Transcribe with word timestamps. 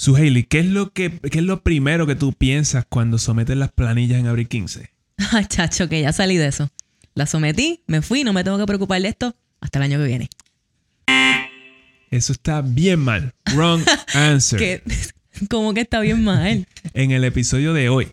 Su 0.00 0.16
Hailey, 0.16 0.44
¿qué 0.44 0.60
es 0.60 0.64
lo 0.64 0.94
que 0.94 1.10
qué 1.18 1.40
es 1.40 1.44
lo 1.44 1.62
primero 1.62 2.06
que 2.06 2.14
tú 2.14 2.32
piensas 2.32 2.86
cuando 2.88 3.18
sometes 3.18 3.54
las 3.58 3.70
planillas 3.70 4.18
en 4.18 4.28
abril 4.28 4.48
15? 4.48 4.88
Ay, 5.32 5.44
chacho, 5.44 5.90
que 5.90 6.00
ya 6.00 6.10
salí 6.10 6.38
de 6.38 6.46
eso. 6.46 6.70
La 7.12 7.26
sometí, 7.26 7.82
me 7.86 8.00
fui, 8.00 8.24
no 8.24 8.32
me 8.32 8.42
tengo 8.42 8.56
que 8.56 8.64
preocupar 8.64 9.02
de 9.02 9.08
esto 9.08 9.36
hasta 9.60 9.78
el 9.78 9.82
año 9.82 9.98
que 9.98 10.06
viene. 10.06 10.30
Eso 12.10 12.32
está 12.32 12.62
bien 12.62 13.00
mal. 13.00 13.34
Wrong 13.54 13.82
answer. 14.14 14.58
Que, 14.58 14.82
como 15.50 15.74
que 15.74 15.82
está 15.82 16.00
bien 16.00 16.24
mal. 16.24 16.66
En 16.94 17.10
el 17.10 17.22
episodio 17.22 17.74
de 17.74 17.90
hoy 17.90 18.12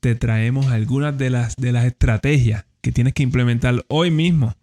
te 0.00 0.14
traemos 0.14 0.68
algunas 0.68 1.18
de 1.18 1.28
las, 1.28 1.56
de 1.56 1.72
las 1.72 1.84
estrategias 1.84 2.64
que 2.80 2.90
tienes 2.90 3.12
que 3.12 3.22
implementar 3.22 3.84
hoy 3.88 4.10
mismo 4.10 4.56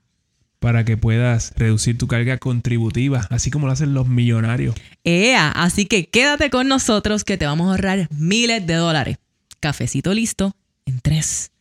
para 0.65 0.83
que 0.83 0.97
puedas 0.97 1.53
reducir 1.57 1.95
tu 1.95 2.07
carga 2.07 2.39
contributiva, 2.39 3.27
así 3.29 3.51
como 3.51 3.67
lo 3.67 3.73
hacen 3.73 3.93
los 3.93 4.07
millonarios. 4.07 4.73
Ea, 5.03 5.51
así 5.51 5.85
que 5.85 6.07
quédate 6.07 6.49
con 6.49 6.67
nosotros 6.67 7.23
que 7.23 7.37
te 7.37 7.45
vamos 7.45 7.67
a 7.67 7.69
ahorrar 7.73 8.07
miles 8.09 8.65
de 8.65 8.73
dólares. 8.73 9.17
Cafecito 9.59 10.11
listo 10.11 10.55
en 10.87 11.01
3, 11.01 11.51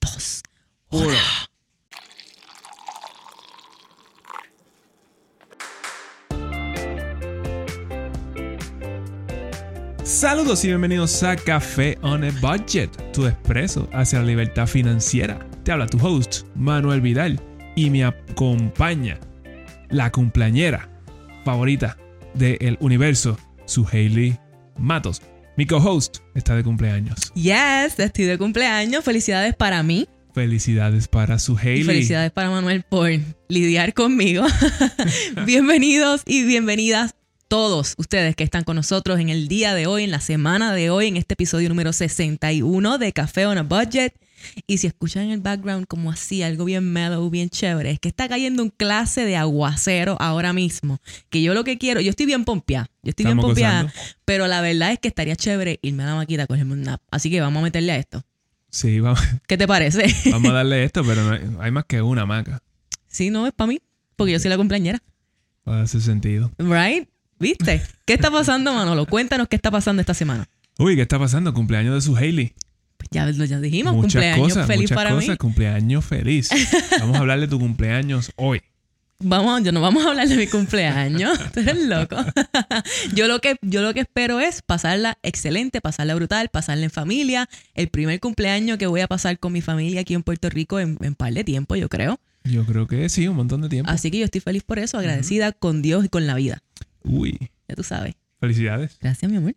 2, 0.00 0.42
1. 0.90 1.08
Saludos 10.04 10.64
y 10.64 10.68
bienvenidos 10.68 11.20
a 11.24 11.34
Café 11.34 11.98
on 12.02 12.22
a 12.22 12.30
Budget, 12.40 13.12
tu 13.12 13.26
expreso 13.26 13.88
hacia 13.92 14.20
la 14.20 14.26
libertad 14.26 14.68
financiera. 14.68 15.48
Te 15.64 15.72
habla 15.72 15.86
tu 15.86 15.98
host, 15.98 16.42
Manuel 16.54 17.00
Vidal, 17.00 17.40
y 17.74 17.90
me 17.90 18.04
acompaña 18.04 19.18
la 19.90 20.10
cumpleañera 20.10 20.88
favorita 21.44 21.96
del 22.34 22.76
universo, 22.80 23.38
su 23.66 23.86
Hailey 23.90 24.38
Matos. 24.78 25.22
Mi 25.56 25.66
co-host 25.66 26.18
está 26.34 26.56
de 26.56 26.64
cumpleaños. 26.64 27.32
Yes, 27.34 27.98
estoy 27.98 28.24
de 28.24 28.38
cumpleaños. 28.38 29.04
Felicidades 29.04 29.54
para 29.54 29.82
mí. 29.82 30.08
Felicidades 30.34 31.08
para 31.08 31.38
su 31.38 31.54
Y 31.54 31.58
Hailey. 31.58 31.84
felicidades 31.84 32.30
para 32.30 32.48
Manuel 32.50 32.84
por 32.88 33.10
lidiar 33.48 33.92
conmigo. 33.92 34.46
Bienvenidos 35.46 36.22
y 36.24 36.44
bienvenidas 36.44 37.14
todos 37.48 37.94
ustedes 37.98 38.34
que 38.34 38.44
están 38.44 38.64
con 38.64 38.76
nosotros 38.76 39.20
en 39.20 39.28
el 39.28 39.46
día 39.46 39.74
de 39.74 39.86
hoy, 39.86 40.04
en 40.04 40.10
la 40.10 40.20
semana 40.20 40.72
de 40.72 40.88
hoy, 40.88 41.08
en 41.08 41.18
este 41.18 41.34
episodio 41.34 41.68
número 41.68 41.92
61 41.92 42.96
de 42.96 43.12
Café 43.12 43.44
on 43.46 43.58
a 43.58 43.62
Budget. 43.62 44.14
Y 44.66 44.78
si 44.78 44.86
escuchan 44.86 45.24
en 45.24 45.30
el 45.32 45.40
background 45.40 45.86
como 45.86 46.10
así, 46.10 46.42
algo 46.42 46.64
bien 46.64 46.92
mellow, 46.92 47.28
bien 47.30 47.48
chévere, 47.50 47.90
es 47.92 48.00
que 48.00 48.08
está 48.08 48.28
cayendo 48.28 48.62
un 48.62 48.70
clase 48.70 49.24
de 49.24 49.36
aguacero 49.36 50.16
ahora 50.20 50.52
mismo. 50.52 50.98
Que 51.30 51.42
yo 51.42 51.54
lo 51.54 51.64
que 51.64 51.78
quiero, 51.78 52.00
yo 52.00 52.10
estoy 52.10 52.26
bien 52.26 52.44
pompeada, 52.44 52.90
yo 53.02 53.10
estoy 53.10 53.24
Estamos 53.24 53.44
bien 53.44 53.54
pompeada, 53.54 53.82
gozando. 53.84 54.02
pero 54.24 54.46
la 54.48 54.60
verdad 54.60 54.92
es 54.92 54.98
que 54.98 55.08
estaría 55.08 55.36
chévere 55.36 55.78
irme 55.82 56.02
a 56.02 56.06
la 56.06 56.14
maquita 56.16 56.42
a 56.44 56.46
cogerme 56.46 56.72
un 56.74 56.82
nap. 56.82 57.00
Así 57.10 57.30
que 57.30 57.40
vamos 57.40 57.60
a 57.60 57.64
meterle 57.64 57.92
a 57.92 57.96
esto. 57.96 58.22
Sí, 58.70 59.00
vamos, 59.00 59.20
¿Qué 59.46 59.58
te 59.58 59.66
parece? 59.66 60.06
vamos 60.30 60.50
a 60.50 60.54
darle 60.54 60.84
esto, 60.84 61.04
pero 61.04 61.22
no 61.24 61.32
hay, 61.32 61.40
hay 61.60 61.70
más 61.70 61.84
que 61.84 62.00
una 62.02 62.24
maca. 62.26 62.62
sí, 63.08 63.30
no, 63.30 63.46
es 63.46 63.52
para 63.52 63.68
mí, 63.68 63.80
porque 64.16 64.32
yo 64.32 64.38
soy 64.38 64.48
la 64.50 64.56
cumpleañera. 64.56 65.02
Para 65.64 65.82
hacer 65.82 66.00
sentido. 66.00 66.50
Right? 66.58 67.08
¿Viste? 67.38 67.82
¿Qué 68.04 68.14
está 68.14 68.30
pasando, 68.30 68.72
Manolo? 68.72 69.04
Cuéntanos 69.06 69.48
qué 69.48 69.56
está 69.56 69.70
pasando 69.70 70.00
esta 70.00 70.14
semana. 70.14 70.48
Uy, 70.78 70.96
¿qué 70.96 71.02
está 71.02 71.18
pasando? 71.18 71.52
Cumpleaños 71.52 71.94
de 71.94 72.00
su 72.00 72.16
Hailey. 72.16 72.54
Ya 73.12 73.26
lo 73.26 73.44
ya 73.44 73.60
dijimos, 73.60 73.94
muchas 73.94 74.12
cumpleaños 74.14 74.48
cosas, 74.48 74.66
feliz 74.66 74.82
muchas 74.82 74.96
para 74.96 75.10
cosas. 75.10 75.28
mí. 75.28 75.36
Cumpleaños 75.36 76.04
feliz. 76.04 76.48
Vamos 77.00 77.16
a 77.16 77.20
hablar 77.20 77.40
de 77.40 77.48
tu 77.48 77.58
cumpleaños 77.58 78.32
hoy. 78.36 78.60
Vamos, 79.24 79.62
yo 79.62 79.70
no 79.70 79.80
vamos 79.80 80.04
a 80.04 80.08
hablar 80.08 80.26
de 80.28 80.36
mi 80.36 80.48
cumpleaños. 80.48 81.38
Tú 81.54 81.60
eres 81.60 81.84
loco. 81.86 82.16
yo 83.14 83.28
lo 83.28 83.38
que 83.40 83.54
yo 83.62 83.80
lo 83.80 83.94
que 83.94 84.00
espero 84.00 84.40
es 84.40 84.62
pasarla 84.62 85.16
excelente, 85.22 85.80
pasarla 85.80 86.16
brutal, 86.16 86.48
pasarla 86.48 86.82
en 86.82 86.90
familia. 86.90 87.48
El 87.74 87.86
primer 87.88 88.18
cumpleaños 88.18 88.78
que 88.78 88.88
voy 88.88 89.00
a 89.00 89.06
pasar 89.06 89.38
con 89.38 89.52
mi 89.52 89.60
familia 89.60 90.00
aquí 90.00 90.14
en 90.14 90.24
Puerto 90.24 90.50
Rico 90.50 90.80
en, 90.80 90.98
en 91.02 91.14
par 91.14 91.32
de 91.32 91.44
tiempo, 91.44 91.76
yo 91.76 91.88
creo. 91.88 92.18
Yo 92.42 92.66
creo 92.66 92.88
que 92.88 93.08
sí, 93.08 93.28
un 93.28 93.36
montón 93.36 93.60
de 93.60 93.68
tiempo. 93.68 93.88
Así 93.92 94.10
que 94.10 94.18
yo 94.18 94.24
estoy 94.24 94.40
feliz 94.40 94.64
por 94.64 94.80
eso, 94.80 94.98
agradecida 94.98 95.52
con 95.52 95.82
Dios 95.82 96.04
y 96.04 96.08
con 96.08 96.26
la 96.26 96.34
vida. 96.34 96.60
Uy, 97.04 97.38
Ya 97.68 97.76
tú 97.76 97.84
sabes. 97.84 98.16
felicidades. 98.40 98.96
Gracias, 99.00 99.30
mi 99.30 99.36
amor. 99.36 99.54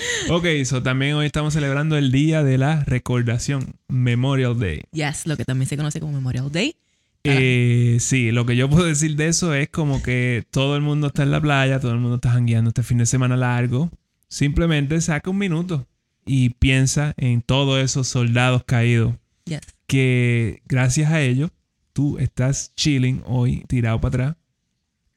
Ok, 0.30 0.46
so 0.64 0.82
también 0.82 1.14
hoy 1.14 1.26
estamos 1.26 1.54
celebrando 1.54 1.96
el 1.96 2.10
Día 2.12 2.42
de 2.42 2.58
la 2.58 2.84
Recordación, 2.84 3.76
Memorial 3.88 4.58
Day. 4.58 4.82
Yes, 4.92 5.26
lo 5.26 5.36
que 5.36 5.44
también 5.44 5.68
se 5.68 5.76
conoce 5.76 6.00
como 6.00 6.12
Memorial 6.12 6.50
Day. 6.50 6.76
Eh, 7.24 7.96
sí, 8.00 8.30
lo 8.30 8.46
que 8.46 8.54
yo 8.56 8.70
puedo 8.70 8.84
decir 8.84 9.16
de 9.16 9.26
eso 9.28 9.52
es 9.54 9.68
como 9.68 10.02
que 10.02 10.44
todo 10.50 10.76
el 10.76 10.82
mundo 10.82 11.08
está 11.08 11.22
en 11.24 11.32
la 11.32 11.40
playa, 11.40 11.80
todo 11.80 11.92
el 11.92 11.98
mundo 11.98 12.16
está 12.16 12.30
jangueando 12.30 12.68
este 12.70 12.82
fin 12.82 12.98
de 12.98 13.06
semana 13.06 13.36
largo. 13.36 13.90
Simplemente 14.28 15.00
saca 15.00 15.30
un 15.30 15.38
minuto 15.38 15.86
y 16.24 16.50
piensa 16.50 17.14
en 17.16 17.42
todos 17.42 17.82
esos 17.82 18.08
soldados 18.08 18.64
caídos 18.64 19.14
Yes. 19.44 19.60
que 19.86 20.62
gracias 20.66 21.12
a 21.12 21.20
ellos 21.20 21.50
tú 21.92 22.18
estás 22.18 22.72
chilling 22.74 23.22
hoy, 23.26 23.64
tirado 23.68 24.00
para 24.00 24.08
atrás, 24.24 24.36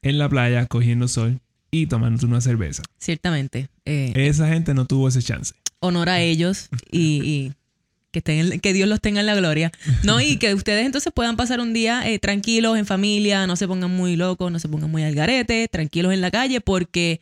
en 0.03 0.17
la 0.19 0.29
playa, 0.29 0.65
cogiendo 0.67 1.07
sol 1.07 1.41
y 1.71 1.87
tomándote 1.87 2.25
una 2.25 2.41
cerveza. 2.41 2.83
Ciertamente. 2.97 3.69
eh, 3.85 4.11
Esa 4.15 4.47
gente 4.47 4.73
no 4.73 4.85
tuvo 4.85 5.07
ese 5.07 5.21
chance. 5.21 5.53
honor 5.79 6.09
a 6.09 6.19
ellos 6.21 6.69
y, 6.91 7.21
y 7.23 7.53
que, 8.11 8.19
estén 8.19 8.53
en- 8.53 8.59
que 8.59 8.73
Dios 8.73 8.89
los 8.89 8.99
tenga 9.01 9.19
en 9.19 9.25
la 9.27 9.35
gloria. 9.35 9.71
No, 10.03 10.19
y 10.19 10.37
que 10.37 10.53
ustedes 10.53 10.85
entonces 10.85 11.13
puedan 11.13 11.37
pasar 11.37 11.59
un 11.59 11.73
día 11.73 12.09
eh, 12.09 12.17
tranquilos 12.19 12.77
en 12.77 12.85
familia, 12.85 13.45
no 13.47 13.55
se 13.55 13.67
pongan 13.67 13.91
muy 13.91 14.15
locos, 14.15 14.51
no 14.51 14.59
se 14.59 14.67
pongan 14.67 14.89
muy 14.91 15.03
al 15.03 15.13
garete, 15.15 15.67
tranquilos 15.67 16.11
en 16.13 16.21
la 16.21 16.31
calle, 16.31 16.59
porque 16.61 17.21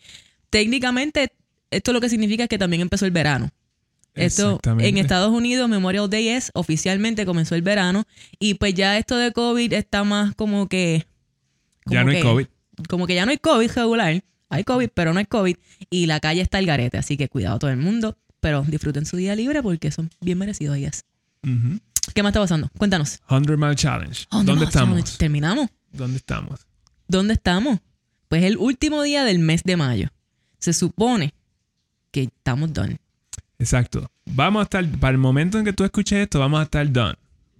técnicamente 0.49 1.33
esto 1.71 1.93
lo 1.93 2.01
que 2.01 2.09
significa 2.09 2.43
es 2.43 2.49
que 2.49 2.57
también 2.57 2.81
empezó 2.81 3.05
el 3.05 3.11
verano. 3.11 3.49
Esto 4.15 4.47
Exactamente. 4.51 4.89
en 4.89 4.97
Estados 4.97 5.29
Unidos, 5.31 5.69
Memorial 5.69 6.09
Day 6.09 6.29
es 6.29 6.49
oficialmente 6.55 7.25
comenzó 7.25 7.53
el 7.53 7.61
verano 7.61 8.05
y 8.39 8.55
pues 8.55 8.73
ya 8.73 8.97
esto 8.97 9.15
de 9.17 9.31
COVID 9.31 9.73
está 9.73 10.03
más 10.03 10.33
como 10.33 10.67
que... 10.67 11.05
Ya 11.85 12.03
no 12.03 12.09
hay 12.11 12.21
COVID. 12.21 12.47
Como 12.89 13.05
que 13.05 13.13
ya 13.13 13.25
no 13.25 13.31
hay 13.31 13.37
COVID 13.37 13.69
regular. 13.75 14.23
Hay 14.49 14.63
COVID, 14.63 14.89
pero 14.93 15.13
no 15.13 15.19
hay 15.19 15.25
COVID. 15.25 15.55
Y 15.89 16.05
la 16.05 16.19
calle 16.19 16.41
está 16.41 16.57
al 16.57 16.65
garete. 16.65 16.97
Así 16.97 17.17
que 17.17 17.27
cuidado 17.29 17.59
todo 17.59 17.71
el 17.71 17.77
mundo. 17.77 18.17
Pero 18.39 18.63
disfruten 18.67 19.05
su 19.05 19.17
día 19.17 19.35
libre 19.35 19.61
porque 19.63 19.91
son 19.91 20.09
bien 20.21 20.37
merecidos 20.37 20.77
ellas. 20.77 21.05
Ujú. 21.43 21.79
¿Qué 22.13 22.23
más 22.23 22.29
está 22.29 22.39
pasando? 22.39 22.69
Cuéntanos. 22.77 23.19
100 23.27 23.59
Mile 23.59 23.75
Challenge. 23.75 24.25
¿Dónde 24.43 24.65
estamos? 24.65 25.17
Terminamos. 25.17 25.69
¿Dónde 25.91 26.17
estamos? 26.17 26.59
¿Dónde 27.07 27.33
estamos? 27.33 27.79
Pues 28.29 28.43
el 28.43 28.57
último 28.57 29.01
día 29.03 29.23
del 29.23 29.39
mes 29.39 29.63
de 29.63 29.75
mayo. 29.77 30.09
Se 30.59 30.73
supone 30.73 31.33
que 32.11 32.23
estamos 32.23 32.73
done. 32.73 32.97
Exacto. 33.59 34.09
Vamos 34.25 34.61
a 34.61 34.63
estar, 34.63 34.87
para 34.99 35.11
el 35.11 35.17
momento 35.17 35.57
en 35.57 35.65
que 35.65 35.73
tú 35.73 35.83
escuches 35.83 36.19
esto, 36.19 36.39
vamos 36.39 36.59
a 36.59 36.63
estar 36.63 36.89
done. 36.91 37.15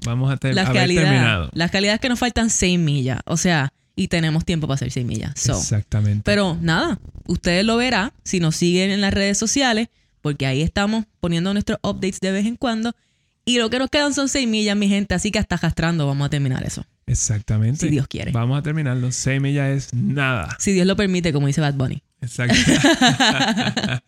Vamos 0.05 0.31
a 0.31 0.37
ter- 0.37 0.53
Las 0.53 0.69
haber 0.69 0.87
terminado. 0.87 1.11
calidades, 1.13 1.49
las 1.53 1.71
calidades 1.71 1.99
que 1.99 2.09
nos 2.09 2.19
faltan 2.19 2.49
6 2.49 2.77
millas. 2.79 3.19
O 3.25 3.35
sea, 3.37 3.73
y 3.97 4.07
tenemos 4.09 4.45
tiempo 4.45 4.67
para 4.67 4.75
hacer 4.75 4.91
6 4.91 5.05
millas. 5.05 5.33
So, 5.35 5.57
Exactamente. 5.57 6.21
Pero 6.23 6.55
nada, 6.61 6.99
ustedes 7.25 7.65
lo 7.65 7.75
verán 7.77 8.13
si 8.23 8.39
nos 8.39 8.55
siguen 8.55 8.91
en 8.91 9.01
las 9.01 9.11
redes 9.11 9.39
sociales, 9.39 9.89
porque 10.21 10.45
ahí 10.45 10.61
estamos 10.61 11.05
poniendo 11.19 11.51
nuestros 11.51 11.79
updates 11.81 12.19
de 12.21 12.31
vez 12.31 12.45
en 12.45 12.55
cuando. 12.55 12.95
Y 13.43 13.57
lo 13.57 13.69
que 13.71 13.79
nos 13.79 13.89
quedan 13.89 14.13
son 14.13 14.29
6 14.29 14.47
millas, 14.47 14.77
mi 14.77 14.87
gente, 14.87 15.15
así 15.15 15.31
que 15.31 15.39
hasta 15.39 15.57
castrando 15.57 16.05
vamos 16.05 16.27
a 16.27 16.29
terminar 16.29 16.63
eso. 16.63 16.85
Exactamente. 17.07 17.79
Si 17.79 17.89
Dios 17.89 18.07
quiere. 18.07 18.31
Vamos 18.31 18.59
a 18.59 18.61
terminarlo. 18.61 19.11
6 19.11 19.41
millas 19.41 19.69
es 19.69 19.93
nada. 19.95 20.55
Si 20.59 20.73
Dios 20.73 20.85
lo 20.85 20.95
permite, 20.95 21.33
como 21.33 21.47
dice 21.47 21.59
Bad 21.59 21.73
Bunny. 21.73 22.03
Exacto. 22.21 22.55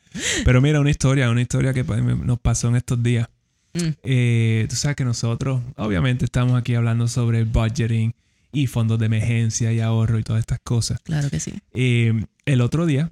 Pero 0.45 0.61
mira, 0.61 0.79
una 0.79 0.91
historia, 0.91 1.31
una 1.31 1.41
historia 1.41 1.73
que 1.73 1.83
pues, 1.83 2.03
nos 2.03 2.39
pasó 2.39 2.67
en 2.67 2.75
estos 2.75 3.01
días. 3.01 3.27
Mm. 3.73 3.87
Eh, 4.03 4.67
tú 4.69 4.75
sabes 4.75 4.95
que 4.95 5.05
nosotros, 5.05 5.61
obviamente, 5.77 6.25
estamos 6.25 6.59
aquí 6.59 6.75
hablando 6.75 7.07
sobre 7.07 7.43
budgeting 7.43 8.13
y 8.51 8.67
fondos 8.67 8.99
de 8.99 9.05
emergencia 9.05 9.71
y 9.71 9.79
ahorro 9.79 10.19
y 10.19 10.23
todas 10.23 10.41
estas 10.41 10.59
cosas. 10.59 10.99
Claro 11.01 11.29
que 11.29 11.39
sí. 11.39 11.53
Eh, 11.73 12.25
el 12.45 12.61
otro 12.61 12.85
día 12.85 13.11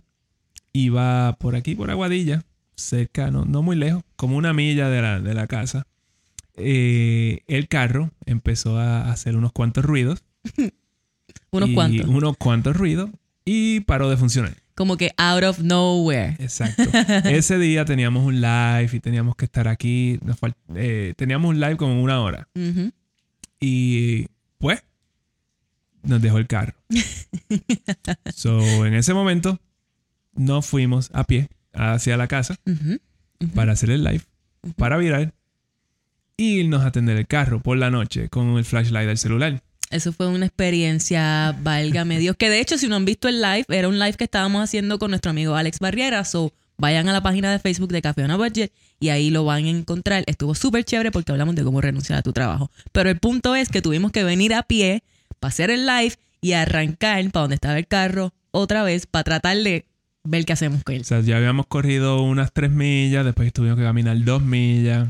iba 0.74 1.38
por 1.40 1.56
aquí, 1.56 1.76
por 1.76 1.92
Aguadilla, 1.92 2.44
cerca, 2.76 3.32
no, 3.32 3.46
no 3.46 3.62
muy 3.62 3.76
lejos, 3.76 4.04
como 4.16 4.38
una 4.38 4.54
milla 4.54 4.90
de 4.90 5.02
la, 5.02 5.20
de 5.20 5.34
la 5.34 5.48
casa. 5.48 5.88
Eh, 6.56 7.44
el 7.48 7.68
carro 7.68 8.12
empezó 8.26 8.78
a 8.80 9.12
hacer 9.12 9.36
unos 9.36 9.52
cuantos 9.52 9.86
ruidos. 9.86 10.24
Unos 11.52 11.70
cuantos. 11.72 12.08
Unos 12.08 12.38
cuantos 12.38 12.76
ruidos 12.76 13.10
y 13.46 13.80
paró 13.82 14.10
de 14.10 14.18
funcionar. 14.18 14.54
Como 14.76 14.98
que 14.98 15.12
out 15.18 15.44
of 15.44 15.60
nowhere. 15.60 16.36
Exacto. 16.40 16.84
Ese 17.26 17.58
día 17.58 17.86
teníamos 17.86 18.26
un 18.26 18.42
live 18.42 18.90
y 18.92 19.00
teníamos 19.00 19.36
que 19.36 19.46
estar 19.46 19.68
aquí. 19.68 20.20
Nos 20.24 20.38
eh, 20.76 21.14
teníamos 21.16 21.50
un 21.50 21.60
live 21.60 21.78
como 21.78 22.02
una 22.02 22.22
hora. 22.22 22.48
Ujú. 22.54 22.92
Y 23.60 24.28
pues 24.60 24.84
nos 26.04 26.22
dejó 26.22 26.38
el 26.38 26.48
carro. 26.48 26.74
so, 28.34 28.86
en 28.86 28.94
ese 28.94 29.14
momento 29.14 29.60
nos 30.34 30.66
fuimos 30.66 31.10
a 31.14 31.24
pie 31.24 31.50
hacia 31.74 32.18
la 32.18 32.28
casa 32.28 32.58
para 33.54 33.74
hacer 33.74 33.92
el 33.92 34.04
live, 34.04 34.22
para 34.76 34.98
virar 34.98 35.34
y 36.38 36.60
irnos 36.60 36.84
a 36.84 36.88
atender 36.88 37.18
el 37.18 37.28
carro 37.28 37.62
por 37.62 37.78
la 37.78 37.90
noche 37.90 38.30
con 38.30 38.58
el 38.58 38.66
flashlight 38.66 39.08
del 39.08 39.18
celular. 39.18 39.62
Eso 39.90 40.12
fue 40.12 40.28
una 40.28 40.46
experiencia, 40.46 41.56
válgame 41.62 42.20
Dios. 42.20 42.36
Que 42.36 42.50
de 42.50 42.60
hecho, 42.60 42.78
si 42.78 42.88
no 42.88 42.96
han 42.96 43.06
visto 43.06 43.28
el 43.28 43.42
live, 43.42 43.66
era 43.70 43.88
un 43.88 44.00
live 44.00 44.14
que 44.14 44.26
estábamos 44.26 44.62
haciendo 44.62 45.00
con 45.00 45.12
nuestro 45.12 45.32
amigo 45.32 45.56
Alex 45.56 45.80
Barriera. 45.80 46.26
So, 46.26 46.54
vayan 46.78 47.08
a 47.08 47.14
la 47.14 47.22
página 47.22 47.52
de 47.52 47.60
Facebook 47.60 47.92
de 47.92 48.02
Café 48.02 48.24
on 48.26 48.32
a 48.32 48.38
Budget 48.38 48.72
y 49.00 49.10
ahí 49.10 49.30
lo 49.30 49.46
van 49.46 49.66
a 49.66 49.70
encontrar. 49.70 50.24
Estuvo 50.28 50.56
súper 50.56 50.84
chévere 50.84 51.12
porque 51.12 51.32
hablamos 51.32 51.56
de 51.56 51.64
cómo 51.64 51.80
renunciar 51.80 52.20
a 52.20 52.22
tu 52.22 52.34
trabajo. 52.34 52.70
Pero 52.92 53.10
el 53.10 53.20
punto 53.20 53.56
es 53.56 53.70
que 53.70 53.82
tuvimos 53.82 54.12
que 54.12 54.24
venir 54.24 54.54
a 54.54 54.64
pie 54.64 55.04
para 55.40 55.50
hacer 55.50 55.70
el 55.72 55.86
live 55.86 56.16
y 56.42 56.54
arrancar 56.54 57.30
para 57.32 57.42
donde 57.42 57.56
estaba 57.56 57.78
el 57.78 57.88
carro 57.88 58.34
otra 58.52 58.84
vez 58.84 59.06
para 59.06 59.24
tratar 59.24 59.58
de 59.58 59.86
ver 60.24 60.46
qué 60.46 60.54
hacemos 60.54 60.84
con 60.84 60.96
él. 60.96 61.02
O 61.02 61.06
sea, 61.06 61.22
ya 61.22 61.38
habíamos 61.38 61.68
corrido 61.68 62.22
unas 62.22 62.52
tres 62.54 62.72
millas, 62.72 63.26
después 63.26 63.52
tuvimos 63.54 63.78
que 63.78 63.84
caminar 63.84 64.22
dos 64.24 64.42
millas. 64.42 65.10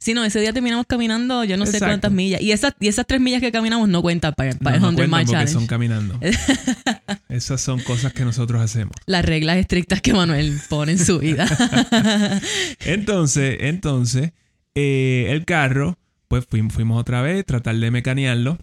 Sí, 0.00 0.14
no, 0.14 0.24
ese 0.24 0.38
día 0.40 0.52
terminamos 0.52 0.86
caminando 0.86 1.42
yo 1.42 1.56
no 1.56 1.66
sé 1.66 1.80
cuántas 1.80 2.12
millas. 2.12 2.40
Y 2.40 2.52
esas, 2.52 2.74
y 2.78 2.86
esas 2.86 3.04
tres 3.04 3.20
millas 3.20 3.40
que 3.40 3.50
caminamos 3.50 3.88
no 3.88 4.00
cuentan 4.00 4.32
para, 4.36 4.52
para 4.52 4.76
el 4.76 4.82
No, 4.82 4.92
no 4.92 4.96
100 4.96 5.10
cuentan 5.10 5.20
Mile 5.20 5.32
Challenge. 5.32 5.52
son 5.52 5.66
caminando. 5.66 6.20
Esas 7.28 7.60
son 7.60 7.80
cosas 7.80 8.12
que 8.12 8.24
nosotros 8.24 8.62
hacemos. 8.62 8.92
Las 9.06 9.24
reglas 9.24 9.56
estrictas 9.56 10.00
que 10.00 10.12
Manuel 10.12 10.58
pone 10.68 10.92
en 10.92 10.98
su 10.98 11.18
vida. 11.18 11.46
Entonces, 12.86 13.58
entonces, 13.60 14.32
eh, 14.74 15.26
el 15.30 15.44
carro, 15.44 15.98
pues 16.28 16.46
fuimos, 16.48 16.72
fuimos 16.72 16.98
otra 17.00 17.20
vez, 17.20 17.44
tratar 17.44 17.76
de 17.76 17.90
mecanearlo. 17.90 18.58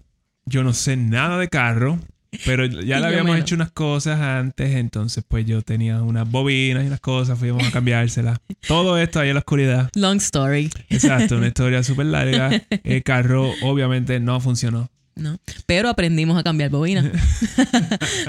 Yo 0.46 0.64
no 0.64 0.74
sé 0.74 0.96
nada 0.96 1.38
de 1.40 1.48
carro, 1.48 2.00
pero 2.46 2.66
ya 2.66 3.00
le 3.00 3.08
habíamos 3.08 3.32
menos. 3.32 3.42
hecho 3.42 3.56
unas 3.56 3.72
cosas 3.72 4.20
antes, 4.22 4.76
entonces 4.76 5.24
pues 5.28 5.46
yo 5.46 5.62
tenía 5.62 6.02
unas 6.04 6.30
bobinas 6.30 6.84
y 6.84 6.88
unas 6.88 7.00
cosas, 7.00 7.40
fuimos 7.40 7.66
a 7.68 7.72
cambiárselas. 7.72 8.40
Todo 8.68 8.98
esto 8.98 9.20
ahí 9.20 9.30
en 9.30 9.36
la 9.36 9.40
oscuridad. 9.40 9.90
Long 9.96 10.18
story. 10.18 10.70
Exacto, 10.90 11.38
una 11.38 11.48
historia 11.48 11.84
súper 11.84 12.08
larga. 12.08 12.52
El 12.84 13.04
carro 13.04 13.52
obviamente 13.64 14.20
no 14.20 14.40
funcionó. 14.40 14.90
¿no? 15.16 15.40
Pero 15.66 15.88
aprendimos 15.88 16.38
a 16.38 16.44
cambiar 16.44 16.70
bobina. 16.70 17.10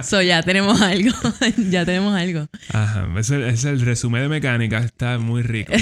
so 0.05 0.23
ya 0.23 0.43
tenemos 0.43 0.81
algo. 0.81 1.11
ya 1.69 1.85
tenemos 1.85 2.15
algo. 2.15 2.47
Ajá, 2.73 3.09
ese, 3.19 3.41
ese 3.49 3.53
es 3.53 3.65
el 3.65 3.81
resumen 3.81 4.23
de 4.23 4.29
mecánica, 4.29 4.79
está 4.79 5.19
muy 5.19 5.43
rico. 5.43 5.73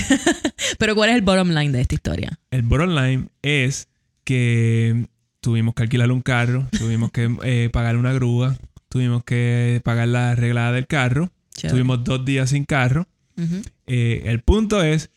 Pero 0.79 0.95
¿cuál 0.95 1.11
es 1.11 1.17
el 1.17 1.23
bottom 1.23 1.51
line 1.51 1.73
de 1.73 1.83
esta 1.83 1.95
historia? 1.95 2.39
El 2.51 2.63
bottom 2.63 2.95
line 2.95 3.29
es 3.43 3.89
que 4.25 5.07
tuvimos 5.44 5.75
que 5.75 5.82
alquilar 5.82 6.11
un 6.11 6.23
carro, 6.23 6.67
tuvimos 6.70 7.12
que 7.12 7.31
eh, 7.43 7.69
pagar 7.70 7.99
una 7.99 8.14
grúa, 8.14 8.56
tuvimos 8.88 9.25
que 9.25 9.82
pagar 9.85 10.08
la 10.08 10.31
arreglada 10.31 10.73
del 10.73 10.87
carro, 10.87 11.31
Chévere. 11.55 11.75
tuvimos 11.75 12.02
dos 12.02 12.25
días 12.25 12.49
sin 12.49 12.64
carro. 12.64 13.06
Eh, 13.87 14.23
el 14.25 14.41
punto 14.41 14.82
es 14.82 15.11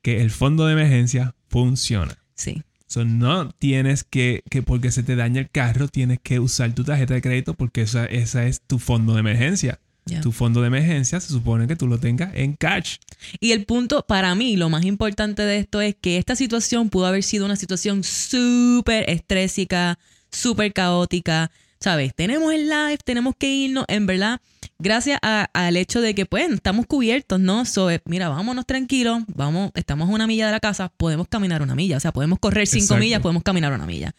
que 0.00 0.22
el 0.22 0.30
fondo 0.30 0.64
de 0.64 0.72
emergencia 0.72 1.34
funciona. 1.50 2.16
Sí. 2.34 2.62
So, 2.86 3.04
no 3.04 3.50
tienes 3.50 4.04
que, 4.04 4.42
que 4.48 4.62
porque 4.62 4.90
se 4.90 5.02
te 5.02 5.16
daña 5.16 5.42
el 5.42 5.50
carro, 5.50 5.88
tienes 5.88 6.18
que 6.22 6.40
usar 6.40 6.72
tu 6.72 6.82
tarjeta 6.82 7.12
de 7.12 7.20
crédito 7.20 7.52
porque 7.52 7.82
esa, 7.82 8.06
esa 8.06 8.46
es 8.46 8.62
tu 8.62 8.78
fondo 8.78 9.12
de 9.12 9.20
emergencia. 9.20 9.80
Tu 10.22 10.32
fondo 10.32 10.60
de 10.60 10.66
emergencia 10.66 11.18
se 11.20 11.28
supone 11.28 11.66
que 11.66 11.76
tú 11.76 11.86
lo 11.86 11.98
tengas 11.98 12.34
en 12.34 12.54
cash. 12.54 12.96
Y 13.40 13.52
el 13.52 13.64
punto, 13.64 14.04
para 14.06 14.34
mí, 14.34 14.56
lo 14.56 14.68
más 14.68 14.84
importante 14.84 15.42
de 15.42 15.58
esto 15.58 15.80
es 15.80 15.96
que 15.98 16.18
esta 16.18 16.36
situación 16.36 16.90
pudo 16.90 17.06
haber 17.06 17.22
sido 17.22 17.46
una 17.46 17.56
situación 17.56 18.04
súper 18.04 19.08
estrésica, 19.08 19.98
súper 20.30 20.72
caótica. 20.72 21.50
¿Sabes? 21.80 22.14
Tenemos 22.14 22.52
el 22.54 22.70
live, 22.70 22.98
tenemos 23.04 23.34
que 23.36 23.54
irnos. 23.54 23.84
En 23.88 24.06
verdad, 24.06 24.40
gracias 24.78 25.18
al 25.22 25.76
hecho 25.76 26.00
de 26.00 26.14
que, 26.14 26.24
pues, 26.24 26.50
estamos 26.50 26.86
cubiertos, 26.86 27.38
¿no? 27.40 27.66
So, 27.66 27.90
eh, 27.90 28.00
mira, 28.06 28.30
vámonos 28.30 28.64
tranquilos, 28.64 29.22
vamos, 29.28 29.70
estamos 29.74 30.08
a 30.08 30.12
una 30.12 30.26
milla 30.26 30.46
de 30.46 30.52
la 30.52 30.60
casa, 30.60 30.90
podemos 30.96 31.28
caminar 31.28 31.60
una 31.60 31.74
milla. 31.74 31.98
O 31.98 32.00
sea, 32.00 32.10
podemos 32.12 32.38
correr 32.38 32.66
cinco 32.66 32.84
Exacto. 32.84 33.00
millas, 33.02 33.20
podemos 33.20 33.42
caminar 33.42 33.72
una 33.74 33.84
milla. 33.84 34.14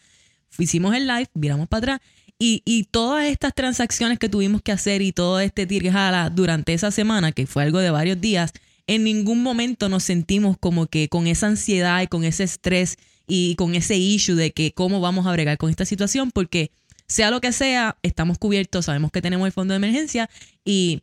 Hicimos 0.58 0.94
el 0.94 1.08
live, 1.08 1.28
viramos 1.34 1.66
para 1.66 1.78
atrás. 1.78 2.00
Y, 2.38 2.62
y 2.64 2.84
todas 2.84 3.26
estas 3.26 3.54
transacciones 3.54 4.18
que 4.18 4.28
tuvimos 4.28 4.60
que 4.62 4.72
hacer 4.72 5.00
y 5.00 5.12
todo 5.12 5.40
este 5.40 5.66
tirjala 5.66 6.28
durante 6.30 6.74
esa 6.74 6.90
semana, 6.90 7.32
que 7.32 7.46
fue 7.46 7.62
algo 7.62 7.78
de 7.78 7.90
varios 7.90 8.20
días, 8.20 8.52
en 8.86 9.04
ningún 9.04 9.42
momento 9.42 9.88
nos 9.88 10.04
sentimos 10.04 10.56
como 10.58 10.86
que 10.86 11.08
con 11.08 11.26
esa 11.26 11.48
ansiedad 11.48 12.02
y 12.02 12.06
con 12.06 12.24
ese 12.24 12.44
estrés 12.44 12.98
y 13.26 13.56
con 13.56 13.74
ese 13.74 13.96
issue 13.96 14.36
de 14.36 14.52
que 14.52 14.72
cómo 14.72 15.00
vamos 15.00 15.26
a 15.26 15.32
bregar 15.32 15.58
con 15.58 15.70
esta 15.70 15.84
situación, 15.84 16.30
porque 16.30 16.70
sea 17.08 17.30
lo 17.30 17.40
que 17.40 17.52
sea, 17.52 17.96
estamos 18.02 18.38
cubiertos, 18.38 18.84
sabemos 18.84 19.10
que 19.10 19.22
tenemos 19.22 19.46
el 19.46 19.52
fondo 19.52 19.72
de 19.72 19.76
emergencia 19.76 20.30
y 20.64 21.02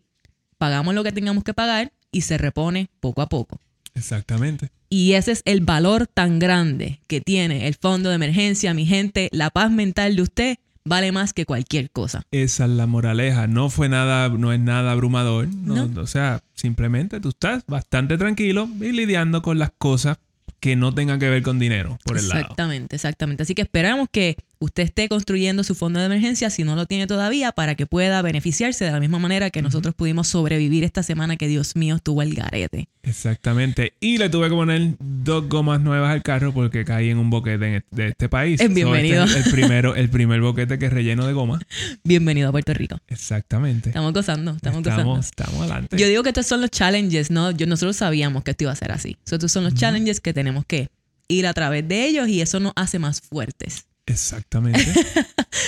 pagamos 0.57 0.95
lo 0.95 1.03
que 1.03 1.11
tengamos 1.11 1.43
que 1.43 1.53
pagar 1.53 1.91
y 2.11 2.21
se 2.21 2.37
repone 2.37 2.89
poco 2.99 3.21
a 3.21 3.27
poco. 3.27 3.59
Exactamente. 3.95 4.69
Y 4.89 5.13
ese 5.13 5.31
es 5.31 5.41
el 5.45 5.61
valor 5.61 6.07
tan 6.07 6.39
grande 6.39 6.99
que 7.07 7.19
tiene 7.19 7.67
el 7.67 7.75
fondo 7.75 8.09
de 8.09 8.15
emergencia, 8.15 8.73
mi 8.73 8.85
gente. 8.85 9.29
La 9.31 9.49
paz 9.49 9.71
mental 9.71 10.15
de 10.15 10.21
usted 10.21 10.57
vale 10.85 11.11
más 11.11 11.33
que 11.33 11.45
cualquier 11.45 11.91
cosa. 11.91 12.23
Esa 12.31 12.65
es 12.65 12.71
la 12.71 12.87
moraleja. 12.87 13.47
No 13.47 13.69
fue 13.69 13.89
nada, 13.89 14.29
no 14.29 14.53
es 14.53 14.59
nada 14.59 14.91
abrumador. 14.91 15.47
No, 15.47 15.89
O 16.01 16.07
sea, 16.07 16.41
simplemente 16.53 17.19
tú 17.19 17.29
estás 17.29 17.65
bastante 17.67 18.17
tranquilo 18.17 18.67
y 18.79 18.91
lidiando 18.91 19.41
con 19.41 19.59
las 19.59 19.71
cosas 19.77 20.17
que 20.59 20.75
no 20.77 20.93
tengan 20.93 21.19
que 21.19 21.29
ver 21.29 21.43
con 21.43 21.59
dinero 21.59 21.97
por 22.05 22.17
el 22.17 22.29
lado. 22.29 22.41
Exactamente, 22.41 22.95
exactamente. 22.95 23.43
Así 23.43 23.53
que 23.53 23.63
esperamos 23.63 24.07
que 24.09 24.37
usted 24.63 24.83
esté 24.83 25.09
construyendo 25.09 25.63
su 25.63 25.75
fondo 25.75 25.99
de 25.99 26.05
emergencia 26.05 26.49
si 26.49 26.63
no 26.63 26.75
lo 26.75 26.85
tiene 26.85 27.05
todavía 27.05 27.51
para 27.51 27.75
que 27.75 27.85
pueda 27.85 28.21
beneficiarse 28.21 28.85
de 28.85 28.91
la 28.91 28.99
misma 28.99 29.19
manera 29.19 29.49
que 29.49 29.61
nosotros 29.61 29.93
pudimos 29.93 30.29
sobrevivir 30.29 30.85
esta 30.85 31.03
semana 31.03 31.35
que 31.35 31.47
Dios 31.47 31.75
mío 31.75 31.95
estuvo 31.97 32.21
al 32.21 32.33
garete. 32.33 32.87
Exactamente. 33.03 33.93
Y 33.99 34.17
le 34.17 34.29
tuve 34.29 34.47
que 34.49 34.55
poner 34.55 34.95
dos 34.99 35.49
gomas 35.49 35.81
nuevas 35.81 36.11
al 36.11 36.23
carro 36.23 36.53
porque 36.53 36.85
caí 36.85 37.09
en 37.09 37.17
un 37.17 37.29
boquete 37.29 37.77
este- 37.77 37.95
de 37.95 38.07
este 38.07 38.29
país. 38.29 38.61
So, 38.61 38.69
bienvenido. 38.69 39.25
este 39.25 39.39
es 39.39 39.45
el, 39.45 39.51
primero, 39.51 39.95
el 39.95 40.09
primer 40.09 40.39
boquete 40.39 40.79
que 40.79 40.85
es 40.85 40.93
relleno 40.93 41.27
de 41.27 41.33
goma. 41.33 41.59
Bienvenido 42.05 42.47
a 42.47 42.51
Puerto 42.53 42.73
Rico. 42.73 42.97
Exactamente. 43.09 43.89
Estamos 43.89 44.13
gozando, 44.13 44.51
estamos, 44.51 44.81
gozando. 44.81 45.01
estamos, 45.01 45.25
estamos 45.25 45.61
adelante. 45.61 45.97
Yo 45.97 46.07
digo 46.07 46.23
que 46.23 46.29
estos 46.29 46.47
son 46.47 46.61
los 46.61 46.71
challenges, 46.71 47.29
¿no? 47.31 47.51
Yo, 47.51 47.67
nosotros 47.67 47.97
sabíamos 47.97 48.43
que 48.43 48.51
esto 48.51 48.63
iba 48.63 48.71
a 48.71 48.75
ser 48.77 48.93
así. 48.93 49.17
So, 49.25 49.35
estos 49.35 49.51
son 49.51 49.65
los 49.65 49.73
challenges 49.73 50.21
que 50.21 50.33
tenemos 50.33 50.65
que 50.65 50.87
ir 51.27 51.47
a 51.47 51.53
través 51.53 51.85
de 51.85 52.05
ellos 52.05 52.29
y 52.29 52.39
eso 52.39 52.61
nos 52.61 52.71
hace 52.77 52.99
más 52.99 53.19
fuertes. 53.19 53.87
Exactamente. 54.05 54.85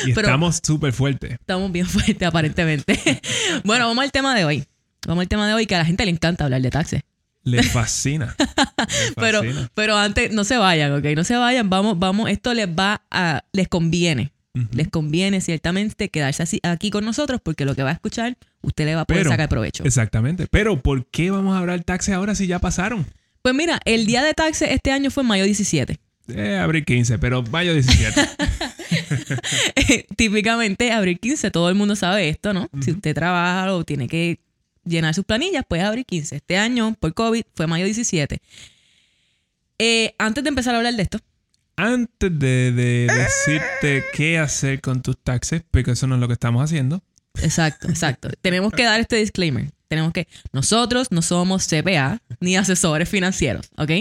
Y 0.06 0.14
Pero- 0.14 0.28
estamos 0.28 0.60
súper 0.64 0.92
fuertes. 0.94 1.32
Estamos 1.32 1.72
bien 1.72 1.86
fuertes, 1.88 2.22
aparentemente. 2.28 3.00
bueno, 3.64 3.88
vamos 3.88 4.04
al 4.04 4.12
tema 4.12 4.36
de 4.36 4.44
hoy. 4.44 4.66
Vamos 5.08 5.22
al 5.22 5.28
tema 5.28 5.48
de 5.48 5.54
hoy, 5.54 5.66
que 5.68 5.76
a 5.76 5.80
la 5.80 5.86
gente 5.86 6.04
le 6.06 6.12
encanta 6.12 6.44
hablar 6.44 6.62
de 6.62 6.70
taxes. 6.70 7.02
Le 7.44 7.64
fascina. 7.64 8.36
Le 8.38 9.14
Pero, 9.16 9.40
fascina. 9.44 9.70
pero 9.74 9.96
antes, 9.98 10.32
no 10.32 10.44
se 10.44 10.58
vayan, 10.58 10.92
¿ok? 10.92 11.06
No 11.16 11.24
se 11.24 11.36
vayan, 11.38 11.70
vamos, 11.70 11.98
vamos, 11.98 12.30
esto 12.30 12.54
les 12.54 12.68
va 12.68 13.04
a, 13.10 13.44
les 13.54 13.68
conviene. 13.68 14.32
Les 14.72 14.88
conviene 14.90 15.42
ciertamente 15.42 16.10
quedarse 16.10 16.44
así, 16.44 16.60
aquí 16.64 16.90
con 16.90 17.06
nosotros 17.06 17.40
porque 17.44 17.66
lo 17.66 17.76
que 17.76 17.84
va 17.84 17.90
a 17.90 17.94
escuchar, 17.94 18.38
usted 18.62 18.86
le 18.86 18.96
va 18.96 19.02
a 19.02 19.06
poder 19.06 19.22
Pero- 19.22 19.30
sacar 19.32 19.48
provecho. 19.50 19.84
Exactamente. 19.86 20.48
Pero 20.50 20.82
¿por 20.82 21.06
qué 21.08 21.30
vamos 21.32 21.56
a 21.56 21.60
hablar 21.60 21.84
taxes 21.84 22.14
ahora 22.16 22.36
si 22.36 22.48
ya 22.48 22.60
pasaron? 22.60 23.06
Pues 23.42 23.54
mira, 23.56 23.80
el 23.86 24.06
día 24.08 24.24
de 24.24 24.34
taxes 24.34 24.72
este 24.72 24.92
año 24.92 25.10
fue 25.12 25.24
mayo 25.24 25.44
17. 25.46 26.00
Eh, 26.28 26.58
abril 26.58 26.86
15, 26.86 27.20
pero 27.20 27.44
mayo 27.44 27.74
17. 27.74 28.22
Típicamente, 30.16 30.92
abril 30.92 31.20
15, 31.20 31.52
todo 31.52 31.70
el 31.70 31.76
mundo 31.76 31.96
sabe 31.96 32.30
esto, 32.30 32.54
¿no? 32.54 32.70
Si 32.82 32.92
usted 32.92 33.14
trabaja 33.14 33.74
o 33.74 33.84
tiene 33.84 34.08
que 34.08 34.40
llenar 34.84 35.14
sus 35.14 35.26
planillas, 35.26 35.64
pues 35.68 35.84
abril 35.84 36.06
15. 36.06 36.38
Este 36.38 36.58
año, 36.58 36.96
por 37.00 37.14
COVID, 37.14 37.44
fue 37.54 37.68
mayo 37.68 37.86
17. 37.86 38.40
Eh, 39.78 40.16
antes 40.18 40.44
de 40.44 40.50
empezar 40.50 40.74
a 40.74 40.78
hablar 40.78 40.96
de 40.96 41.04
esto, 41.04 41.20
Antes 41.78 42.40
de, 42.40 42.72
de 42.72 43.08
decirte 43.14 44.06
qué 44.14 44.40
hacer 44.40 44.80
con 44.80 45.02
tus 45.02 45.18
taxes, 45.18 45.62
porque 45.70 45.92
eso 45.92 46.08
no 46.08 46.16
es 46.16 46.22
lo 46.22 46.28
que 46.28 46.34
estamos 46.34 46.64
haciendo. 46.64 47.04
Exacto, 47.42 47.90
exacto. 47.90 48.30
Tenemos 48.42 48.72
que 48.72 48.84
dar 48.84 49.02
este 49.02 49.18
disclaimer. 49.18 49.72
Tenemos 49.88 50.14
que, 50.14 50.28
nosotros 50.52 51.12
no 51.12 51.22
somos 51.22 51.68
CPA 51.68 52.22
ni 52.40 52.58
asesores 52.58 53.10
financieros, 53.10 53.70
¿ok? 53.78 53.92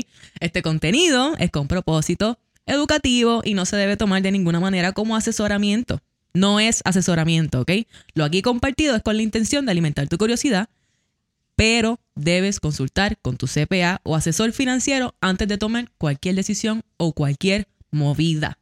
Este 0.41 0.63
contenido 0.63 1.35
es 1.39 1.51
con 1.51 1.69
propósito 1.69 2.39
educativo 2.67 3.43
y 3.45 3.55
no 3.55 3.67
se 3.67 3.77
debe 3.77 3.97
tomar 3.97 4.23
de 4.23 4.33
ninguna 4.33 4.61
manera 4.61 4.93
como 4.93 5.17
asesoramiento. 5.17 6.01
No 6.33 6.59
es 6.61 6.83
asesoramiento, 6.85 7.61
¿ok? 7.61 7.71
Lo 8.15 8.25
aquí 8.25 8.43
compartido 8.43 8.97
es 8.97 9.03
con 9.03 9.17
la 9.17 9.23
intención 9.23 9.67
de 9.67 9.73
alimentar 9.73 10.09
tu 10.09 10.19
curiosidad, 10.19 10.69
pero 11.57 12.01
debes 12.15 12.59
consultar 12.59 13.19
con 13.23 13.37
tu 13.37 13.47
CPA 13.47 14.01
o 14.03 14.17
asesor 14.17 14.53
financiero 14.53 15.15
antes 15.21 15.47
de 15.47 15.59
tomar 15.59 15.91
cualquier 15.99 16.35
decisión 16.35 16.83
o 16.97 17.13
cualquier 17.13 17.69
movida. 17.91 18.59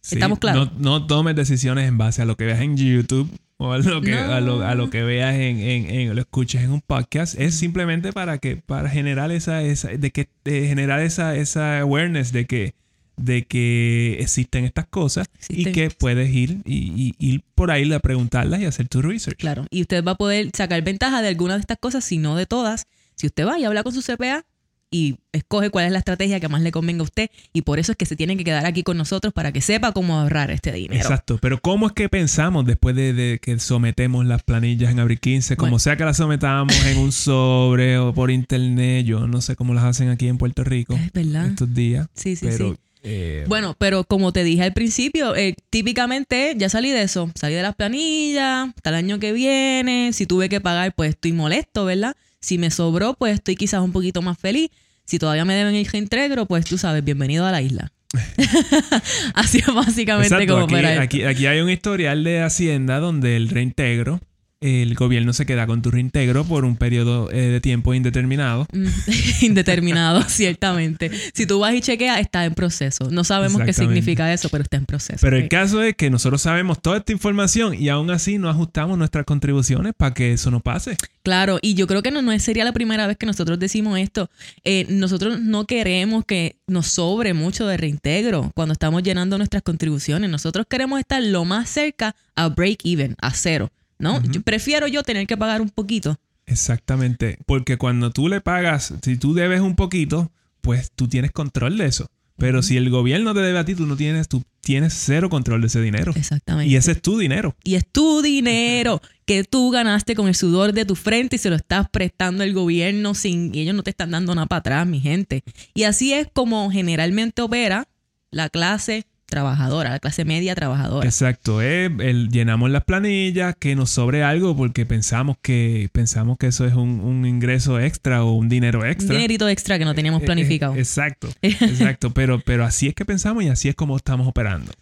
Sí, 0.00 0.16
¿Estamos 0.16 0.38
claros? 0.38 0.72
No, 0.74 1.00
no 1.00 1.06
tomes 1.06 1.34
decisiones 1.34 1.88
en 1.88 1.96
base 1.96 2.22
a 2.22 2.26
lo 2.26 2.36
que 2.36 2.44
veas 2.44 2.60
en 2.60 2.76
YouTube 2.76 3.30
o 3.58 3.72
a 3.72 3.78
lo 3.78 4.00
que, 4.02 4.10
No. 4.10 4.18
a 4.32 4.40
lo, 4.40 4.62
a 4.66 4.74
lo 4.74 4.90
que 4.90 5.02
veas 5.02 5.34
en, 5.34 5.58
en, 5.58 5.90
en- 5.90 6.14
lo 6.14 6.20
escuches 6.20 6.62
en 6.62 6.70
un 6.72 6.80
podcast. 6.80 7.38
Es 7.40 7.54
simplemente 7.54 8.12
para 8.12 8.38
que, 8.38 8.56
para 8.56 8.88
generar 8.90 9.30
esa, 9.32 9.62
esa, 9.62 9.88
de 9.88 10.10
que, 10.10 10.28
de 10.44 10.68
generar 10.68 11.00
esa, 11.00 11.36
esa 11.36 11.80
awareness 11.80 12.32
de 12.32 12.46
que, 12.46 12.74
de 13.16 13.46
que 13.46 14.18
existen 14.20 14.66
estas 14.66 14.86
cosas 14.88 15.28
Existen. 15.38 15.68
y 15.68 15.72
que 15.72 15.90
puedes 15.90 16.28
ir 16.34 16.58
y, 16.66 17.14
y- 17.18 17.26
ir 17.32 17.42
por 17.54 17.70
ahí 17.70 17.90
a 17.92 17.98
preguntarlas 18.00 18.60
y 18.60 18.66
hacer 18.66 18.88
tu 18.88 19.00
research. 19.00 19.38
Claro, 19.38 19.64
y 19.70 19.80
usted 19.80 20.04
va 20.04 20.12
a 20.12 20.16
poder 20.16 20.50
sacar 20.54 20.82
ventaja 20.82 21.22
de 21.22 21.28
algunas 21.28 21.56
de 21.56 21.60
estas 21.62 21.78
cosas, 21.78 22.04
si 22.04 22.18
no 22.18 22.36
de 22.36 22.44
todas. 22.44 22.86
Si 23.14 23.26
usted 23.26 23.46
va 23.46 23.58
y 23.58 23.64
habla 23.64 23.82
con 23.82 23.94
su 23.94 24.02
CPA, 24.02 24.44
y 24.90 25.16
escoge 25.32 25.70
cuál 25.70 25.86
es 25.86 25.92
la 25.92 25.98
estrategia 25.98 26.40
que 26.40 26.48
más 26.48 26.62
le 26.62 26.70
convenga 26.72 27.00
a 27.00 27.04
usted 27.04 27.30
y 27.52 27.62
por 27.62 27.78
eso 27.78 27.92
es 27.92 27.98
que 27.98 28.06
se 28.06 28.16
tiene 28.16 28.36
que 28.36 28.44
quedar 28.44 28.66
aquí 28.66 28.82
con 28.82 28.96
nosotros 28.96 29.32
para 29.32 29.52
que 29.52 29.60
sepa 29.60 29.92
cómo 29.92 30.18
ahorrar 30.18 30.50
este 30.50 30.72
dinero. 30.72 31.00
Exacto, 31.00 31.38
pero 31.40 31.60
¿cómo 31.60 31.86
es 31.86 31.92
que 31.92 32.08
pensamos 32.08 32.64
después 32.64 32.94
de, 32.94 33.38
que 33.42 33.58
sometemos 33.58 34.24
las 34.26 34.42
planillas 34.42 34.90
en 34.92 35.00
Abril 35.00 35.20
15? 35.20 35.56
Como 35.56 35.78
sea 35.78 35.96
que 35.96 36.04
las 36.04 36.16
sometamos 36.16 36.74
en 36.86 36.98
un 36.98 37.12
sobre 37.12 37.98
o 37.98 38.14
por 38.14 38.30
internet, 38.30 39.04
yo 39.06 39.26
no 39.26 39.40
sé 39.40 39.56
cómo 39.56 39.74
las 39.74 39.84
hacen 39.84 40.08
aquí 40.08 40.28
en 40.28 40.38
Puerto 40.38 40.64
Rico 40.64 40.94
es 40.94 41.12
verdad. 41.12 41.46
estos 41.46 41.72
días. 41.74 42.08
Sí, 42.14 42.36
sí, 42.36 42.46
pero, 42.46 42.72
sí. 42.72 42.76
eh, 43.02 43.44
Bueno, 43.48 43.74
pero 43.78 44.04
como 44.04 44.32
te 44.32 44.44
dije 44.44 44.62
al 44.62 44.72
principio, 44.72 45.34
eh, 45.36 45.54
típicamente 45.70 46.54
ya 46.56 46.68
salí 46.68 46.90
de 46.90 47.02
eso. 47.02 47.30
Salí 47.34 47.54
de 47.54 47.62
las 47.62 47.74
planillas, 47.74 48.68
hasta 48.74 48.90
el 48.90 48.96
año 48.96 49.18
que 49.18 49.32
viene. 49.32 50.12
Si 50.12 50.26
tuve 50.26 50.48
que 50.48 50.60
pagar, 50.60 50.94
pues 50.94 51.10
estoy 51.10 51.32
molesto, 51.32 51.84
¿verdad? 51.84 52.16
Si 52.46 52.58
me 52.58 52.70
sobró, 52.70 53.14
pues 53.14 53.34
estoy 53.34 53.56
quizás 53.56 53.80
un 53.80 53.90
poquito 53.90 54.22
más 54.22 54.38
feliz. 54.38 54.70
Si 55.04 55.18
todavía 55.18 55.44
me 55.44 55.52
deben 55.52 55.74
el 55.74 55.84
reintegro, 55.84 56.46
pues 56.46 56.64
tú 56.64 56.78
sabes, 56.78 57.02
bienvenido 57.02 57.44
a 57.44 57.50
la 57.50 57.60
isla. 57.60 57.92
Así 59.34 59.58
es 59.58 59.74
básicamente 59.74 60.32
Exacto, 60.32 60.52
como 60.52 60.76
aquí, 60.76 60.86
esto. 60.86 61.00
aquí, 61.00 61.22
aquí 61.24 61.46
hay 61.46 61.58
un 61.58 61.70
historial 61.70 62.22
de 62.22 62.42
Hacienda 62.42 63.00
donde 63.00 63.34
el 63.34 63.48
reintegro, 63.48 64.20
el 64.60 64.94
gobierno 64.94 65.34
se 65.34 65.44
queda 65.44 65.66
con 65.66 65.82
tu 65.82 65.90
reintegro 65.90 66.44
por 66.44 66.64
un 66.64 66.76
periodo 66.76 67.30
eh, 67.30 67.48
de 67.48 67.60
tiempo 67.60 67.92
indeterminado. 67.92 68.66
Mm, 68.72 68.86
Indeterminado, 69.42 70.22
ciertamente. 70.28 71.10
Si 71.34 71.46
tú 71.46 71.58
vas 71.58 71.74
y 71.74 71.80
chequeas, 71.80 72.20
está 72.20 72.44
en 72.44 72.54
proceso. 72.54 73.10
No 73.10 73.22
sabemos 73.24 73.62
qué 73.62 73.72
significa 73.72 74.32
eso, 74.32 74.48
pero 74.48 74.62
está 74.62 74.78
en 74.78 74.86
proceso. 74.86 75.18
Pero 75.20 75.36
el 75.36 75.48
caso 75.48 75.82
es 75.82 75.94
que 75.94 76.08
nosotros 76.08 76.40
sabemos 76.42 76.80
toda 76.80 76.98
esta 76.98 77.12
información 77.12 77.74
y 77.74 77.90
aún 77.90 78.10
así 78.10 78.38
no 78.38 78.48
ajustamos 78.48 78.96
nuestras 78.96 79.26
contribuciones 79.26 79.92
para 79.96 80.14
que 80.14 80.32
eso 80.32 80.50
no 80.50 80.60
pase. 80.60 80.96
Claro, 81.22 81.58
y 81.60 81.74
yo 81.74 81.86
creo 81.86 82.02
que 82.02 82.10
no, 82.10 82.22
no 82.22 82.36
sería 82.38 82.64
la 82.64 82.72
primera 82.72 83.06
vez 83.06 83.16
que 83.16 83.26
nosotros 83.26 83.58
decimos 83.58 83.98
esto. 83.98 84.30
Eh, 84.64 84.86
nosotros 84.88 85.40
no 85.40 85.66
queremos 85.66 86.24
que 86.24 86.56
nos 86.66 86.86
sobre 86.86 87.34
mucho 87.34 87.66
de 87.66 87.76
reintegro 87.76 88.52
cuando 88.54 88.72
estamos 88.72 89.02
llenando 89.02 89.36
nuestras 89.36 89.62
contribuciones. 89.62 90.30
Nosotros 90.30 90.66
queremos 90.68 90.98
estar 91.00 91.22
lo 91.22 91.44
más 91.44 91.68
cerca 91.68 92.16
a 92.34 92.48
break 92.48 92.80
even, 92.84 93.16
a 93.20 93.32
cero. 93.32 93.70
¿No? 93.98 94.22
Yo 94.22 94.42
prefiero 94.42 94.86
yo 94.86 95.02
tener 95.02 95.26
que 95.26 95.36
pagar 95.36 95.60
un 95.60 95.70
poquito. 95.70 96.18
Exactamente, 96.46 97.38
porque 97.46 97.76
cuando 97.76 98.10
tú 98.10 98.28
le 98.28 98.40
pagas, 98.40 98.94
si 99.02 99.16
tú 99.16 99.34
debes 99.34 99.60
un 99.60 99.74
poquito, 99.74 100.30
pues 100.60 100.90
tú 100.94 101.08
tienes 101.08 101.32
control 101.32 101.78
de 101.78 101.86
eso. 101.86 102.08
Pero 102.38 102.62
si 102.62 102.76
el 102.76 102.90
gobierno 102.90 103.32
te 103.34 103.40
debe 103.40 103.58
a 103.58 103.64
ti, 103.64 103.74
tú 103.74 103.86
no 103.86 103.96
tienes, 103.96 104.28
tú 104.28 104.42
tienes 104.60 104.92
cero 104.94 105.30
control 105.30 105.62
de 105.62 105.68
ese 105.68 105.80
dinero. 105.80 106.12
Exactamente. 106.14 106.70
Y 106.70 106.76
ese 106.76 106.92
es 106.92 107.00
tu 107.00 107.18
dinero. 107.18 107.56
Y 107.64 107.76
es 107.76 107.86
tu 107.86 108.20
dinero 108.20 109.00
que 109.24 109.42
tú 109.44 109.70
ganaste 109.70 110.14
con 110.14 110.28
el 110.28 110.34
sudor 110.34 110.72
de 110.72 110.84
tu 110.84 110.96
frente 110.96 111.36
y 111.36 111.38
se 111.38 111.48
lo 111.50 111.56
estás 111.56 111.88
prestando 111.88 112.42
al 112.42 112.52
gobierno 112.52 113.14
sin 113.14 113.54
y 113.54 113.60
ellos 113.60 113.74
no 113.74 113.82
te 113.82 113.90
están 113.90 114.10
dando 114.10 114.34
nada 114.34 114.46
para 114.46 114.58
atrás, 114.58 114.86
mi 114.86 115.00
gente. 115.00 115.44
Y 115.74 115.84
así 115.84 116.12
es 116.12 116.28
como 116.32 116.70
generalmente 116.70 117.42
opera 117.42 117.88
la 118.30 118.50
clase 118.50 119.06
trabajadora, 119.26 119.90
la 119.90 119.98
clase 119.98 120.24
media 120.24 120.54
trabajadora. 120.54 121.06
Exacto, 121.06 121.60
eh, 121.60 121.90
el- 122.00 122.28
llenamos 122.30 122.70
las 122.70 122.84
planillas, 122.84 123.54
que 123.58 123.74
nos 123.76 123.90
sobre 123.90 124.22
algo 124.22 124.56
porque 124.56 124.86
pensamos 124.86 125.36
que 125.42 125.88
pensamos 125.92 126.38
que 126.38 126.46
eso 126.46 126.64
es 126.66 126.74
un, 126.74 127.00
un 127.00 127.26
ingreso 127.26 127.78
extra 127.80 128.22
o 128.24 128.32
un 128.32 128.48
dinero 128.48 128.80
Un 128.80 128.86
extra. 128.86 129.14
dinerito 129.14 129.48
extra 129.48 129.78
que 129.78 129.84
no 129.84 129.94
teníamos 129.94 130.20
Eh, 130.22 130.24
eh, 130.24 130.26
planificado. 130.26 130.74
exacto, 130.76 131.28
exacto, 131.42 132.10
pero, 132.12 132.40
pero 132.40 132.64
así 132.64 132.86
es 132.88 132.94
que 132.94 133.04
pensamos 133.04 133.42
y 133.44 133.48
así 133.48 133.68
es 133.68 133.74
como 133.74 133.96
estamos 133.96 134.26
operando. 134.28 134.72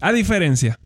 A 0.00 0.12
diferencia, 0.12 0.78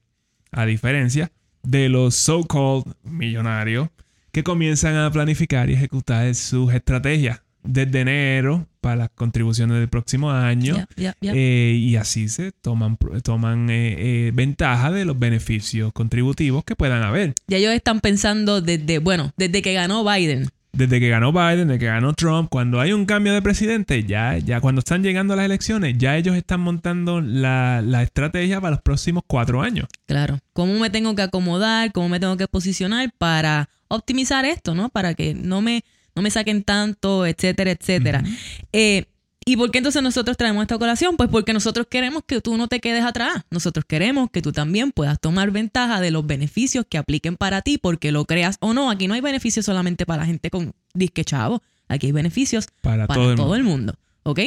a 0.53 0.65
diferencia 0.67 1.31
de 1.63 1.89
los 1.89 2.15
so-called 2.15 2.85
millonarios 3.03 3.89
que 4.33 4.43
comienzan 4.45 4.95
a 4.97 5.11
planificar 5.11 5.69
y 5.71 5.75
ejecutar 5.75 6.33
sus 6.35 6.73
estrategias 6.73 7.41
desde 7.62 8.00
enero 8.00 8.67
para 8.81 8.97
las 8.97 9.11
contribuciones 9.11 9.79
del 9.79 9.88
próximo 9.88 10.31
año. 10.31 10.87
Eh, 10.97 11.77
y 11.79 11.97
así 11.97 12.29
se 12.29 12.53
toman, 12.53 12.97
toman 13.23 13.69
eh, 13.71 13.97
eh, 13.99 14.31
ventaja 14.33 14.91
de 14.91 15.05
los 15.05 15.19
beneficios 15.19 15.93
contributivos 15.93 16.65
que 16.65 16.77
puedan 16.77 17.03
haber. 17.03 17.35
Ya 17.47 17.59
ellos 17.59 17.73
están 17.73 18.00
pensando 18.00 18.61
desde, 18.61 18.99
bueno, 18.99 19.33
desde 19.37 19.62
que 19.62 19.73
ganó 19.73 20.05
Biden. 20.05 20.49
Desde 20.73 21.00
que 21.00 21.09
ganó 21.09 21.33
Biden, 21.33 21.67
desde 21.69 21.81
que 21.81 21.87
ganó 21.87 22.12
Trump, 22.12 22.49
cuando 22.50 22.79
hay 22.79 22.93
un 22.93 23.05
cambio 23.05 23.33
de 23.33 23.43
presidente, 23.43 24.05
ya, 24.05 24.38
ya 24.38 24.61
cuando 24.61 24.79
están 24.79 25.03
llegando 25.03 25.35
las 25.35 25.47
elecciones, 25.47 25.97
ya 25.99 26.17
ellos 26.17 26.37
están 26.37 26.61
montando 26.61 27.21
la, 27.21 27.83
la 27.83 28.03
estrategia 28.03 28.61
para 28.61 28.73
los 28.73 28.83
próximos 28.83 29.25
cuatro 29.27 29.61
años. 29.61 29.88
Claro. 30.07 30.38
¿Cómo 30.53 30.79
me 30.79 30.91
tengo 30.91 31.17
que 31.17 31.23
acomodar? 31.23 31.91
¿Cómo 31.93 32.09
me 32.09 32.21
tengo 32.21 32.37
que 32.37 32.47
posicionar 32.47 33.11
para 33.19 33.71
optimizar 33.88 34.45
esto, 34.45 34.75
¿no? 34.75 34.88
Para 34.91 35.15
que 35.15 35.35
no 35.35 35.62
me, 35.62 35.83
no 36.19 36.23
me 36.23 36.33
saquen 36.33 36.65
tanto, 36.65 37.25
etcétera, 37.27 37.71
etcétera. 37.71 38.25
Eh, 38.73 39.05
¿Y 39.47 39.57
por 39.57 39.71
qué 39.71 39.79
entonces 39.79 40.03
nosotros 40.03 40.37
traemos 40.37 40.63
esta 40.63 40.77
colación? 40.77 41.17
Pues 41.17 41.29
porque 41.31 41.53
nosotros 41.53 41.87
queremos 41.89 42.25
que 42.27 42.41
tú 42.41 42.57
no 42.57 42.67
te 42.67 42.81
quedes 42.81 43.05
atrás. 43.05 43.45
Nosotros 43.51 43.85
queremos 43.87 44.29
que 44.33 44.43
tú 44.43 44.51
también 44.51 44.91
puedas 44.91 45.21
tomar 45.21 45.53
ventaja 45.53 46.01
de 46.01 46.11
los 46.11 46.27
beneficios 46.27 46.85
que 46.89 46.99
apliquen 46.99 47.37
para 47.37 47.63
ti, 47.63 47.79
porque 47.79 48.11
lo 48.11 48.25
creas 48.25 48.57
o 48.59 48.75
no. 48.75 48.91
Aquí 48.91 49.07
no 49.07 49.15
hay 49.15 49.21
beneficios 49.21 49.65
solamente 49.65 50.07
para 50.07 50.23
la 50.23 50.27
gente 50.27 50.51
con 50.51 50.73
disque 50.93 51.25
chavo. 51.25 51.63
Aquí 51.87 52.07
hay 52.07 52.13
beneficios 52.13 52.67
Para, 52.83 53.07
para 53.07 53.21
todo 53.21 53.31
el 53.31 53.37
todo 53.37 53.47
mundo. 53.47 53.57
el 53.57 53.63
mundo. 53.63 53.95
¿Ok? 54.25 54.41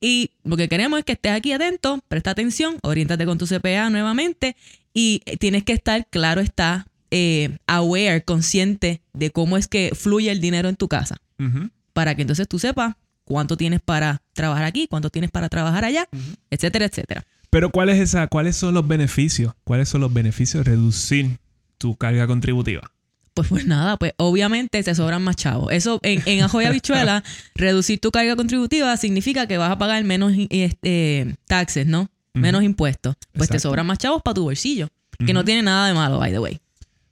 Y 0.00 0.30
lo 0.44 0.56
que 0.56 0.68
queremos 0.68 1.00
es 1.00 1.04
que 1.04 1.12
estés 1.14 1.32
aquí 1.32 1.50
atento, 1.52 1.98
presta 2.06 2.30
atención, 2.30 2.78
oriéntate 2.82 3.26
con 3.26 3.38
tu 3.38 3.46
CPA 3.46 3.90
nuevamente 3.90 4.54
y 4.94 5.18
tienes 5.40 5.64
que 5.64 5.72
estar, 5.72 6.06
claro 6.06 6.40
está, 6.40 6.86
eh, 7.10 7.58
aware, 7.66 8.22
consciente 8.24 9.02
de 9.12 9.30
cómo 9.30 9.56
es 9.56 9.68
que 9.68 9.92
fluye 9.94 10.30
el 10.30 10.40
dinero 10.40 10.68
en 10.68 10.76
tu 10.76 10.88
casa. 10.88 11.16
Para 11.92 12.14
que 12.14 12.22
entonces 12.22 12.48
tú 12.48 12.58
sepas 12.58 12.96
cuánto 13.24 13.56
tienes 13.56 13.80
para 13.80 14.22
trabajar 14.32 14.64
aquí, 14.64 14.88
cuánto 14.88 15.10
tienes 15.10 15.30
para 15.30 15.48
trabajar 15.48 15.84
allá, 15.84 16.08
etcétera, 16.50 16.86
etcétera. 16.86 17.24
Pero 17.50 17.70
¿cuál 17.70 17.88
es 17.88 17.98
esa, 17.98 18.26
¿cuáles 18.26 18.56
son 18.56 18.74
los 18.74 18.86
beneficios? 18.86 19.54
¿Cuáles 19.64 19.88
son 19.88 20.00
los 20.00 20.12
beneficios 20.12 20.64
de 20.64 20.70
reducir 20.72 21.38
tu 21.78 21.96
carga 21.96 22.26
contributiva? 22.26 22.90
Pues 23.34 23.48
pues 23.48 23.66
nada, 23.66 23.96
pues 23.96 24.14
obviamente 24.16 24.82
te 24.82 24.94
sobran 24.94 25.22
más 25.22 25.36
chavos. 25.36 25.72
Eso 25.72 26.00
en, 26.02 26.22
en 26.26 26.42
ajo 26.42 26.60
y 26.60 26.64
habichuela, 26.64 27.22
reducir 27.54 28.00
tu 28.00 28.10
carga 28.10 28.34
contributiva 28.34 28.96
significa 28.96 29.46
que 29.46 29.58
vas 29.58 29.70
a 29.70 29.78
pagar 29.78 30.02
menos 30.04 30.32
este, 30.50 31.36
taxes, 31.46 31.86
¿no? 31.86 32.10
Menos 32.34 32.62
impuestos. 32.62 33.16
Pues 33.32 33.48
te 33.48 33.58
sobran 33.58 33.86
más 33.86 33.98
chavos 33.98 34.22
para 34.22 34.34
tu 34.34 34.42
bolsillo. 34.42 34.88
Que 35.24 35.32
no 35.32 35.44
tiene 35.44 35.62
nada 35.62 35.88
de 35.88 35.94
malo, 35.94 36.18
by 36.18 36.30
the 36.30 36.38
way. 36.38 36.60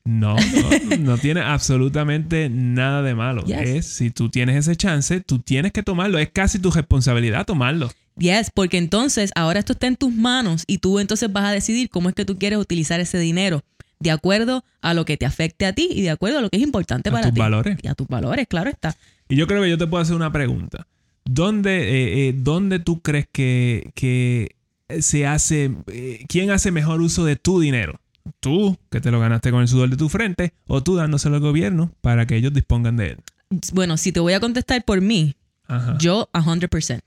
No, 0.06 0.36
no, 0.36 0.96
no 0.98 1.18
tiene 1.18 1.40
absolutamente 1.40 2.48
nada 2.48 3.02
de 3.02 3.14
malo. 3.14 3.44
Yes. 3.44 3.68
Es, 3.68 3.86
si 3.86 4.10
tú 4.10 4.30
tienes 4.30 4.56
ese 4.56 4.76
chance, 4.76 5.20
tú 5.20 5.40
tienes 5.40 5.72
que 5.72 5.82
tomarlo. 5.82 6.18
Es 6.18 6.30
casi 6.32 6.58
tu 6.58 6.70
responsabilidad 6.70 7.44
tomarlo. 7.44 7.90
Yes, 8.16 8.50
porque 8.54 8.78
entonces 8.78 9.30
ahora 9.34 9.58
esto 9.58 9.74
está 9.74 9.88
en 9.88 9.96
tus 9.96 10.12
manos 10.14 10.64
y 10.66 10.78
tú 10.78 11.00
entonces 11.00 11.30
vas 11.30 11.44
a 11.44 11.52
decidir 11.52 11.90
cómo 11.90 12.08
es 12.08 12.14
que 12.14 12.24
tú 12.24 12.38
quieres 12.38 12.58
utilizar 12.58 12.98
ese 13.00 13.18
dinero 13.18 13.62
de 13.98 14.10
acuerdo 14.10 14.64
a 14.80 14.94
lo 14.94 15.04
que 15.04 15.16
te 15.16 15.26
afecte 15.26 15.66
a 15.66 15.72
ti 15.72 15.88
y 15.90 16.02
de 16.02 16.10
acuerdo 16.10 16.38
a 16.38 16.42
lo 16.42 16.50
que 16.50 16.56
es 16.56 16.62
importante 16.62 17.10
A 17.10 17.12
para 17.12 17.24
tus 17.26 17.34
ti. 17.34 17.40
valores. 17.40 17.78
Y 17.82 17.88
a 17.88 17.94
tus 17.94 18.06
valores, 18.06 18.46
claro 18.46 18.70
está. 18.70 18.96
Y 19.28 19.36
yo 19.36 19.46
creo 19.46 19.62
que 19.62 19.70
yo 19.70 19.76
te 19.78 19.86
puedo 19.86 20.02
hacer 20.02 20.16
una 20.16 20.32
pregunta. 20.32 20.86
¿Dónde, 21.24 21.78
eh, 21.78 22.28
eh, 22.28 22.34
¿dónde 22.36 22.78
tú 22.78 23.00
crees 23.00 23.26
que, 23.32 23.90
que 23.94 24.54
se 25.00 25.26
hace, 25.26 25.72
eh, 25.88 26.24
quién 26.28 26.50
hace 26.52 26.70
mejor 26.70 27.00
uso 27.00 27.24
de 27.24 27.36
tu 27.36 27.60
dinero? 27.60 28.00
¿Tú, 28.40 28.76
que 28.90 29.00
te 29.00 29.10
lo 29.10 29.20
ganaste 29.20 29.50
con 29.50 29.62
el 29.62 29.68
sudor 29.68 29.90
de 29.90 29.96
tu 29.96 30.08
frente, 30.08 30.52
o 30.66 30.82
tú 30.82 30.96
dándoselo 30.96 31.36
al 31.36 31.42
gobierno 31.42 31.92
para 32.00 32.26
que 32.26 32.36
ellos 32.36 32.52
dispongan 32.52 32.96
de 32.96 33.10
él? 33.10 33.18
Bueno, 33.72 33.96
si 33.96 34.12
te 34.12 34.20
voy 34.20 34.32
a 34.32 34.40
contestar 34.40 34.84
por 34.84 35.00
mí, 35.00 35.36
Ajá. 35.68 35.96
yo 35.98 36.28
100%. 36.32 37.00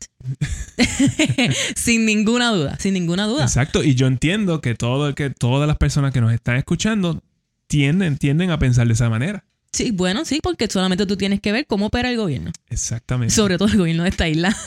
sin 1.76 2.06
ninguna 2.06 2.52
duda, 2.52 2.78
sin 2.80 2.94
ninguna 2.94 3.26
duda. 3.26 3.44
Exacto. 3.44 3.84
Y 3.84 3.96
yo 3.96 4.08
entiendo 4.08 4.62
que, 4.62 4.76
todo 4.76 5.08
el 5.08 5.16
que 5.16 5.30
todas 5.30 5.68
las 5.68 5.78
personas 5.78 6.14
que 6.14 6.22
nos 6.22 6.34
están 6.34 6.58
escuchando 6.58 7.22
tienden, 7.68 8.18
tienden 8.18 8.52
a 8.52 8.60
pensar 8.60 8.88
de 8.88 8.94
esa 8.94 9.10
manera. 9.10 9.46
Sí, 9.72 9.92
bueno, 9.92 10.26
sí, 10.26 10.40
porque 10.42 10.68
solamente 10.68 11.06
tú 11.06 11.16
tienes 11.16 11.42
que 11.42 11.52
ver 11.52 11.68
cómo 11.68 11.88
opera 11.88 12.10
el 12.10 12.18
gobierno. 12.18 12.52
Exactamente. 12.70 13.34
Sobre 13.36 13.58
todo 13.58 13.68
el 13.68 13.78
gobierno 13.78 14.04
de 14.04 14.10
esta 14.10 14.28
isla. 14.28 14.56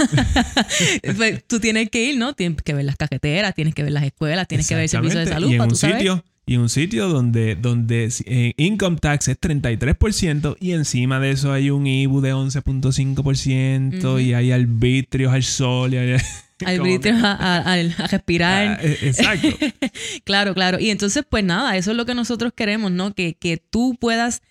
Pues, 1.17 1.45
tú 1.47 1.61
tienes 1.61 1.91
que 1.91 2.05
ir, 2.05 2.17
¿no? 2.17 2.35
Tienes 2.35 2.63
que 2.63 2.73
ver 2.75 2.85
las 2.85 2.97
cajeteras, 2.97 3.55
tienes 3.55 3.75
que 3.75 3.83
ver 3.83 3.93
las 3.93 4.05
escuelas, 4.05 4.47
tienes 4.49 4.67
que 4.67 4.75
ver 4.75 4.85
el 4.85 4.89
servicio 4.89 5.21
de 5.21 5.27
salud 5.27 5.49
y 5.49 5.53
en 5.53 5.59
para 5.59 5.65
un 5.65 5.71
tú 5.71 5.77
saber. 5.77 5.97
sitio 5.97 6.25
y 6.45 6.57
un 6.57 6.69
sitio 6.69 7.09
donde 7.09 7.55
donde 7.55 8.13
eh, 8.27 8.53
income 8.57 8.97
tax 9.01 9.29
es 9.29 9.41
33% 9.41 10.57
y 10.61 10.73
encima 10.73 11.21
de 11.21 11.31
eso 11.31 11.53
hay 11.53 11.71
un 11.71 11.87
IBU 11.87 12.21
de 12.21 12.35
11.5% 12.35 14.23
y 14.23 14.35
hay 14.35 14.53
arbitrios 14.53 15.33
al 15.33 15.43
sol 15.43 15.95
y 15.95 15.99
hay, 15.99 16.17
Arbitrio 16.65 17.15
a, 17.17 17.33
a- 17.33 17.57
a- 17.59 17.75
a 17.75 18.07
respirar. 18.07 18.79
Ah, 18.79 18.85
eh, 18.85 18.99
exacto 19.03 19.49
Claro, 20.25 20.55
claro. 20.55 20.79
Y 20.79 20.91
entonces, 20.91 21.25
pues 21.29 21.43
nada, 21.45 21.77
eso 21.77 21.91
es 21.91 21.97
lo 21.97 22.07
que 22.07 22.15
nosotros 22.15 22.53
queremos, 22.55 22.93
¿no? 22.93 23.15
Que, 23.15 23.35
que 23.35 23.57
tú 23.57 23.97
puedas 24.01 24.43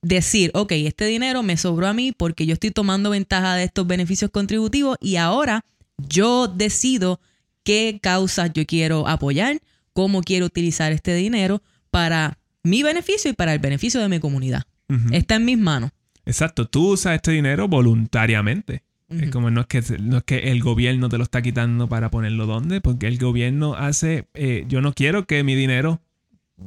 decir, 0.00 0.50
ok, 0.54 0.72
este 0.72 1.04
dinero 1.06 1.44
me 1.44 1.56
sobró 1.56 1.86
a 1.86 1.92
mí 1.92 2.10
porque 2.12 2.46
yo 2.46 2.54
estoy 2.54 2.72
tomando 2.72 3.10
ventaja 3.10 3.54
de 3.54 3.62
estos 3.64 3.86
beneficios 3.86 4.30
contributivos 4.32 4.96
y 5.00 5.16
ahora 5.16 5.64
yo 5.98 6.48
decido 6.48 7.20
qué 7.62 8.00
causas 8.02 8.50
yo 8.52 8.66
quiero 8.66 9.06
apoyar, 9.06 9.60
cómo 9.92 10.22
quiero 10.22 10.46
utilizar 10.46 10.92
este 10.92 11.14
dinero 11.14 11.62
para 11.90 12.38
mi 12.62 12.82
beneficio 12.82 13.30
y 13.30 13.34
para 13.34 13.52
el 13.52 13.58
beneficio 13.58 14.00
de 14.00 14.08
mi 14.08 14.20
comunidad. 14.20 14.64
Está 15.10 15.36
en 15.36 15.46
mis 15.46 15.58
manos. 15.58 15.90
exacto 16.26 16.66
tú 16.66 16.90
usas 16.92 17.14
este 17.14 17.32
dinero 17.32 17.66
voluntariamente 17.66 18.82
Es 19.08 19.30
como 19.30 19.50
no 19.50 19.62
es, 19.62 19.66
que, 19.66 19.82
no 19.98 20.18
es 20.18 20.24
que 20.24 20.50
el 20.50 20.62
gobierno 20.62 21.08
te 21.08 21.16
lo 21.16 21.24
está 21.24 21.40
quitando 21.40 21.88
para 21.88 22.10
ponerlo 22.10 22.44
donde, 22.44 22.82
porque 22.82 23.06
el 23.06 23.16
gobierno 23.16 23.74
hace, 23.74 24.26
eh, 24.34 24.66
yo 24.68 24.82
no 24.82 24.92
quiero 24.92 25.24
que 25.24 25.42
mi 25.44 25.54
dinero 25.54 26.02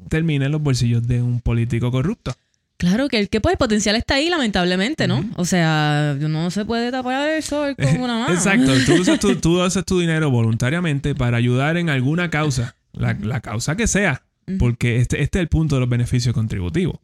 termine 0.09 0.45
en 0.45 0.51
los 0.51 0.61
bolsillos 0.61 1.07
de 1.07 1.21
un 1.21 1.39
político 1.39 1.91
corrupto. 1.91 2.33
Claro 2.77 3.07
que 3.07 3.19
el 3.19 3.29
que 3.29 3.39
pues, 3.39 3.53
el 3.53 3.57
potencial 3.57 3.95
está 3.95 4.15
ahí, 4.15 4.29
lamentablemente, 4.29 5.07
¿no? 5.07 5.23
O 5.37 5.45
sea, 5.45 6.17
no 6.19 6.51
se 6.51 6.65
puede 6.65 6.91
tapar 6.91 7.29
el 7.29 7.43
sol 7.43 7.75
con 7.75 7.87
una 8.01 8.19
mano. 8.19 8.33
Exacto, 8.33 8.73
tú, 8.85 9.01
usas 9.01 9.19
tu, 9.19 9.35
tú 9.39 9.61
haces 9.61 9.85
tu 9.85 9.99
dinero 9.99 10.29
voluntariamente 10.29 11.15
para 11.15 11.37
ayudar 11.37 11.77
en 11.77 11.89
alguna 11.89 12.29
causa, 12.29 12.75
la, 12.97 13.13
la 13.13 13.41
causa 13.41 13.75
que 13.75 13.87
sea, 13.87 14.23
porque 14.59 14.97
este, 14.97 15.21
este 15.21 15.39
es 15.39 15.41
el 15.41 15.47
punto 15.47 15.75
de 15.75 15.81
los 15.81 15.89
beneficios 15.89 16.33
contributivos. 16.33 16.99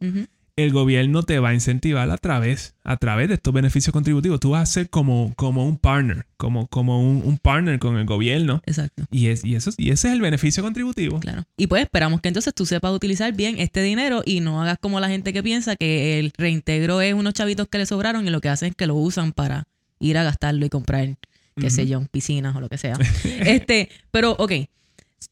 El 0.54 0.70
gobierno 0.70 1.22
te 1.22 1.38
va 1.38 1.48
a 1.48 1.54
incentivar 1.54 2.10
a 2.10 2.18
través, 2.18 2.74
a 2.84 2.98
través 2.98 3.28
de 3.28 3.34
estos 3.34 3.54
beneficios 3.54 3.90
contributivos. 3.90 4.38
Tú 4.38 4.50
vas 4.50 4.68
a 4.68 4.72
ser 4.72 4.90
como, 4.90 5.32
como 5.34 5.66
un 5.66 5.78
partner, 5.78 6.26
como, 6.36 6.66
como 6.66 7.00
un, 7.00 7.22
un 7.24 7.38
partner 7.38 7.78
con 7.78 7.96
el 7.96 8.04
gobierno. 8.04 8.60
Exacto. 8.66 9.04
Y, 9.10 9.28
es, 9.28 9.46
y, 9.46 9.54
eso, 9.54 9.70
y 9.78 9.92
ese 9.92 10.08
es 10.08 10.14
el 10.14 10.20
beneficio 10.20 10.62
contributivo. 10.62 11.20
Claro. 11.20 11.44
Y 11.56 11.68
pues 11.68 11.82
esperamos 11.82 12.20
que 12.20 12.28
entonces 12.28 12.52
tú 12.52 12.66
sepas 12.66 12.92
utilizar 12.92 13.32
bien 13.32 13.58
este 13.58 13.82
dinero 13.82 14.22
y 14.26 14.40
no 14.40 14.60
hagas 14.60 14.76
como 14.78 15.00
la 15.00 15.08
gente 15.08 15.32
que 15.32 15.42
piensa 15.42 15.74
que 15.74 16.18
el 16.18 16.32
reintegro 16.36 17.00
es 17.00 17.14
unos 17.14 17.32
chavitos 17.32 17.68
que 17.68 17.78
le 17.78 17.86
sobraron 17.86 18.26
y 18.26 18.30
lo 18.30 18.42
que 18.42 18.50
hacen 18.50 18.68
es 18.68 18.76
que 18.76 18.86
lo 18.86 18.94
usan 18.94 19.32
para 19.32 19.64
ir 20.00 20.18
a 20.18 20.22
gastarlo 20.22 20.66
y 20.66 20.68
comprar, 20.68 21.16
qué 21.56 21.70
sé 21.70 21.86
yo, 21.86 22.04
piscinas 22.10 22.54
o 22.54 22.60
lo 22.60 22.68
que 22.68 22.76
sea. 22.76 22.98
este, 23.24 23.88
pero, 24.10 24.32
ok. 24.32 24.52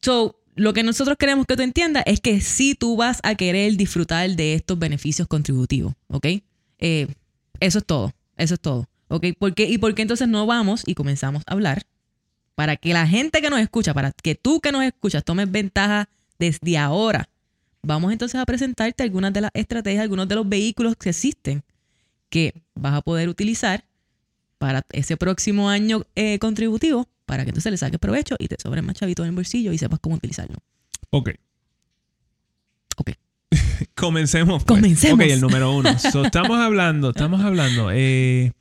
So, 0.01 0.40
lo 0.55 0.73
que 0.73 0.83
nosotros 0.83 1.17
queremos 1.17 1.45
que 1.45 1.55
tú 1.55 1.63
entiendas 1.63 2.03
es 2.05 2.19
que 2.19 2.41
sí 2.41 2.75
tú 2.75 2.95
vas 2.95 3.19
a 3.23 3.35
querer 3.35 3.75
disfrutar 3.77 4.29
de 4.31 4.53
estos 4.53 4.77
beneficios 4.77 5.27
contributivos, 5.27 5.93
¿ok? 6.07 6.27
Eh, 6.79 7.07
eso 7.59 7.79
es 7.79 7.85
todo, 7.85 8.13
eso 8.37 8.55
es 8.55 8.59
todo, 8.59 8.87
¿ok? 9.07 9.27
¿Por? 9.37 9.53
¿Y 9.57 9.77
por 9.77 9.95
qué 9.95 10.01
entonces 10.01 10.27
no 10.27 10.45
vamos 10.45 10.83
y 10.85 10.95
comenzamos 10.95 11.43
a 11.45 11.53
hablar 11.53 11.83
para 12.55 12.75
que 12.75 12.93
la 12.93 13.07
gente 13.07 13.41
que 13.41 13.49
nos 13.49 13.59
escucha, 13.59 13.93
para 13.93 14.11
que 14.11 14.35
tú 14.35 14.59
que 14.59 14.71
nos 14.71 14.83
escuchas 14.83 15.23
tomes 15.23 15.49
ventaja 15.49 16.09
desde 16.37 16.77
ahora? 16.77 17.29
Vamos 17.83 18.11
entonces 18.11 18.39
a 18.39 18.45
presentarte 18.45 19.03
algunas 19.03 19.33
de 19.33 19.41
las 19.41 19.51
estrategias, 19.53 20.03
algunos 20.03 20.27
de 20.27 20.35
los 20.35 20.47
vehículos 20.47 20.95
que 20.95 21.09
existen 21.09 21.63
que 22.29 22.53
vas 22.75 22.93
a 22.93 23.01
poder 23.01 23.29
utilizar 23.29 23.83
para 24.61 24.85
ese 24.91 25.17
próximo 25.17 25.69
año 25.71 26.03
eh, 26.13 26.37
contributivo 26.37 27.09
para 27.25 27.45
que 27.45 27.49
entonces 27.49 27.71
le 27.71 27.77
saques 27.79 27.97
provecho 27.97 28.35
y 28.37 28.47
te 28.47 28.57
sobre 28.61 28.83
más 28.83 28.93
chavito 28.95 29.23
en 29.23 29.29
el 29.29 29.35
bolsillo 29.35 29.73
y 29.73 29.77
sepas 29.79 29.99
cómo 29.99 30.17
utilizarlo. 30.17 30.55
Ok. 31.09 31.31
Ok. 32.97 33.09
Comencemos. 33.95 34.63
pues. 34.63 34.79
Comencemos. 34.79 35.25
Ok, 35.25 35.31
el 35.31 35.41
número 35.41 35.71
uno. 35.75 35.97
So, 35.97 36.25
estamos 36.25 36.59
hablando, 36.59 37.09
estamos 37.09 37.41
hablando 37.41 37.89
eh, 37.91 38.51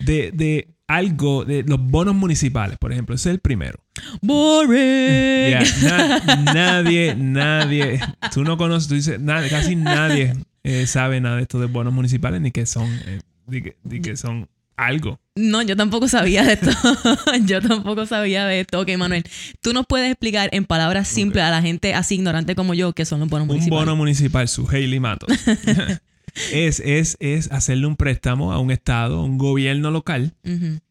de, 0.00 0.30
de 0.34 0.68
algo, 0.86 1.46
de 1.46 1.62
los 1.62 1.80
bonos 1.80 2.14
municipales, 2.14 2.76
por 2.76 2.92
ejemplo. 2.92 3.14
Ese 3.14 3.30
es 3.30 3.34
el 3.36 3.40
primero. 3.40 3.82
Boring. 4.20 5.54
Na- 5.82 6.18
nadie, 6.52 7.14
nadie, 7.14 7.98
tú 8.34 8.44
no 8.44 8.58
conoces, 8.58 8.88
tú 8.90 8.94
dices, 8.94 9.18
casi 9.48 9.74
nadie 9.74 10.34
eh, 10.64 10.86
sabe 10.86 11.18
nada 11.22 11.36
de 11.36 11.42
esto 11.42 11.58
de 11.58 11.64
bonos 11.66 11.94
municipales 11.94 12.42
ni 12.42 12.50
que 12.50 12.66
son, 12.66 12.92
eh, 13.06 13.20
ni 13.46 13.62
que, 13.62 13.76
ni 13.84 14.02
que 14.02 14.18
son 14.18 14.46
algo. 14.86 15.20
No, 15.36 15.62
yo 15.62 15.76
tampoco 15.76 16.08
sabía 16.08 16.44
de 16.44 16.54
esto. 16.54 16.70
yo 17.46 17.60
tampoco 17.62 18.04
sabía 18.06 18.46
de 18.46 18.60
esto. 18.60 18.80
Ok, 18.80 18.90
Manuel, 18.98 19.24
tú 19.60 19.72
nos 19.72 19.86
puedes 19.86 20.10
explicar 20.10 20.48
en 20.52 20.64
palabras 20.64 21.08
simples 21.08 21.44
a 21.44 21.50
la 21.50 21.62
gente 21.62 21.94
así 21.94 22.16
ignorante 22.16 22.54
como 22.54 22.74
yo 22.74 22.92
qué 22.92 23.04
son 23.04 23.20
los 23.20 23.28
bonos 23.28 23.44
Un 23.44 23.48
municipales. 23.54 23.84
bono 23.86 23.96
municipal, 23.96 24.48
su 24.48 24.68
Hailey 24.68 25.00
Matos. 25.00 25.28
es, 26.52 26.80
es, 26.80 27.16
es 27.20 27.50
hacerle 27.52 27.86
un 27.86 27.96
préstamo 27.96 28.52
a 28.52 28.58
un 28.58 28.70
estado, 28.70 29.18
a 29.20 29.24
un 29.24 29.38
gobierno 29.38 29.90
local, 29.90 30.34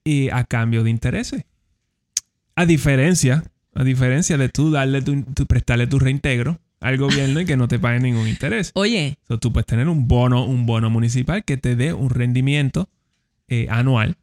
y 0.04 0.30
a 0.30 0.44
cambio 0.44 0.84
de 0.84 0.90
intereses. 0.90 1.44
A 2.56 2.66
diferencia, 2.66 3.44
a 3.74 3.84
diferencia 3.84 4.38
de 4.38 4.50
tú 4.50 4.72
darle 4.72 5.02
tu, 5.02 5.22
tu- 5.24 5.46
prestarle 5.46 5.88
tu 5.88 5.98
reintegro 6.00 6.60
al 6.82 6.98
gobierno 6.98 7.40
y 7.42 7.46
que 7.46 7.56
no 7.58 7.68
te 7.68 7.80
pague 7.80 8.00
ningún 8.00 8.28
interés. 8.28 8.72
Oye, 8.76 9.18
So, 9.28 9.38
tú 9.40 9.52
puedes 9.54 9.66
tener 9.66 9.88
un 9.88 10.08
bono, 10.08 10.46
un 10.46 10.66
bono 10.66 10.90
municipal 10.90 11.44
que 11.44 11.58
te 11.58 11.76
dé 11.76 11.94
un 11.94 12.10
rendimiento 12.10 12.90
eh, 13.50 13.68
anual 13.70 14.16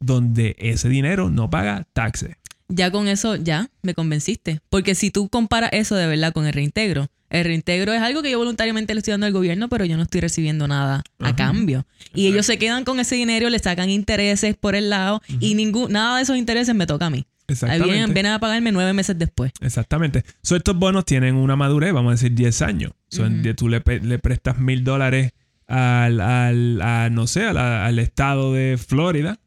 donde 0.00 0.56
ese 0.58 0.88
dinero 0.88 1.30
no 1.30 1.50
paga 1.50 1.86
taxes. 1.92 2.36
ya 2.68 2.90
con 2.90 3.08
eso 3.08 3.36
ya 3.36 3.68
me 3.82 3.94
convenciste. 3.94 4.60
Porque 4.70 4.94
si 4.94 5.10
tú 5.10 5.28
comparas 5.28 5.70
eso 5.72 5.96
de 5.96 6.06
verdad 6.06 6.32
con 6.32 6.46
el 6.46 6.52
reintegro, 6.52 7.08
el 7.30 7.44
reintegro 7.44 7.92
es 7.92 8.00
algo 8.00 8.22
que 8.22 8.30
yo 8.30 8.38
voluntariamente 8.38 8.94
le 8.94 8.98
estoy 9.00 9.12
dando 9.12 9.26
al 9.26 9.32
gobierno, 9.32 9.68
pero 9.68 9.84
yo 9.84 9.96
no 9.96 10.02
estoy 10.04 10.20
recibiendo 10.20 10.68
nada 10.68 11.02
a 11.18 11.36
cambio. 11.36 11.86
Y 12.14 12.26
ellos 12.26 12.46
se 12.46 12.58
quedan 12.58 12.84
con 12.84 13.00
ese 13.00 13.16
dinero, 13.16 13.50
le 13.50 13.58
sacan 13.58 13.90
intereses 13.90 14.56
por 14.56 14.74
el 14.74 14.88
lado 14.90 15.20
y 15.40 15.54
ningún, 15.54 15.92
nada 15.92 16.16
de 16.16 16.22
esos 16.22 16.36
intereses 16.36 16.74
me 16.74 16.86
toca 16.86 17.06
a 17.06 17.10
mí. 17.10 17.26
Ahí 17.48 17.54
Exactamente. 17.54 17.92
vienen, 17.92 18.14
vienen 18.14 18.32
a 18.32 18.38
pagarme 18.40 18.72
nueve 18.72 18.92
meses 18.92 19.18
después. 19.18 19.52
Exactamente. 19.62 20.22
So, 20.42 20.54
estos 20.54 20.76
bonos 20.76 21.06
tienen 21.06 21.34
una 21.34 21.56
madurez, 21.56 21.94
vamos 21.94 22.10
a 22.10 22.12
decir 22.12 22.34
10 22.34 22.62
años. 22.62 22.92
So, 23.08 23.26
tú 23.56 23.68
le 23.68 23.80
prestas 23.80 24.58
mil 24.58 24.84
dólares 24.84 25.32
al, 25.68 26.20
al- 26.20 26.80
a, 26.82 27.10
no 27.10 27.26
sé, 27.26 27.44
a 27.44 27.52
la- 27.52 27.86
al 27.86 27.98
estado 27.98 28.52
de 28.54 28.78
Florida 28.78 29.38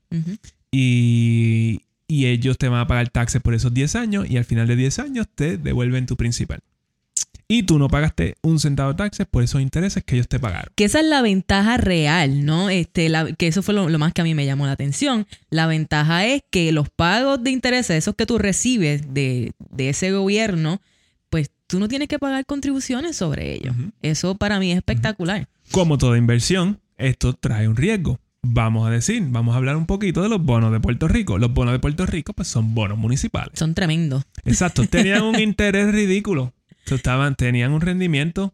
y, 0.71 1.81
y 2.07 2.25
ellos 2.27 2.57
te 2.57 2.69
van 2.69 2.79
a 2.81 2.87
pagar 2.87 3.09
taxes 3.09 3.41
por 3.41 3.53
esos 3.53 3.73
10 3.73 3.95
años 3.95 4.29
y 4.29 4.37
al 4.37 4.45
final 4.45 4.67
de 4.67 4.75
10 4.75 4.99
años 4.99 5.27
te 5.33 5.57
devuelven 5.57 6.05
tu 6.05 6.15
principal. 6.17 6.59
Y 7.47 7.63
tú 7.63 7.77
no 7.77 7.89
pagaste 7.89 8.35
un 8.43 8.61
centavo 8.61 8.91
de 8.93 8.97
taxes 8.97 9.27
por 9.29 9.43
esos 9.43 9.61
intereses 9.61 10.05
que 10.05 10.15
ellos 10.15 10.29
te 10.29 10.39
pagaron. 10.39 10.71
Que 10.75 10.85
esa 10.85 11.01
es 11.01 11.05
la 11.05 11.21
ventaja 11.21 11.75
real, 11.75 12.45
¿no? 12.45 12.69
Este, 12.69 13.09
la- 13.09 13.33
que 13.33 13.47
eso 13.47 13.61
fue 13.61 13.73
lo, 13.73 13.89
lo 13.89 13.99
más 13.99 14.13
que 14.13 14.21
a 14.21 14.23
mí 14.23 14.33
me 14.33 14.45
llamó 14.45 14.65
la 14.67 14.71
atención. 14.71 15.27
La 15.49 15.67
ventaja 15.67 16.25
es 16.25 16.43
que 16.49 16.71
los 16.71 16.89
pagos 16.89 17.43
de 17.43 17.51
intereses, 17.51 17.97
esos 17.97 18.15
que 18.15 18.25
tú 18.25 18.37
recibes 18.37 19.13
de, 19.13 19.51
de 19.69 19.89
ese 19.89 20.11
gobierno, 20.13 20.81
pues 21.29 21.51
tú 21.67 21.79
no 21.79 21.89
tienes 21.89 22.07
que 22.07 22.19
pagar 22.19 22.45
contribuciones 22.45 23.17
sobre 23.17 23.53
ellos. 23.53 23.75
Eso 24.01 24.35
para 24.35 24.57
mí 24.59 24.71
es 24.71 24.77
espectacular. 24.77 25.49
Como 25.71 25.97
toda 25.97 26.17
inversión, 26.17 26.81
esto 26.97 27.31
trae 27.31 27.65
un 27.69 27.77
riesgo. 27.77 28.19
Vamos 28.43 28.85
a 28.85 28.91
decir, 28.91 29.23
vamos 29.29 29.53
a 29.53 29.57
hablar 29.57 29.77
un 29.77 29.85
poquito 29.85 30.21
de 30.21 30.27
los 30.27 30.43
bonos 30.43 30.73
de 30.73 30.81
Puerto 30.81 31.07
Rico. 31.07 31.37
Los 31.37 31.53
bonos 31.53 31.71
de 31.71 31.79
Puerto 31.79 32.05
Rico 32.05 32.33
pues 32.33 32.49
son 32.49 32.75
bonos 32.75 32.97
municipales. 32.97 33.57
Son 33.57 33.73
tremendos. 33.73 34.23
Exacto, 34.43 34.85
tenían 34.87 35.23
un 35.23 35.39
interés 35.39 35.93
ridículo. 35.93 36.53
Estaban, 36.87 37.35
tenían 37.35 37.71
un 37.71 37.79
rendimiento 37.79 38.53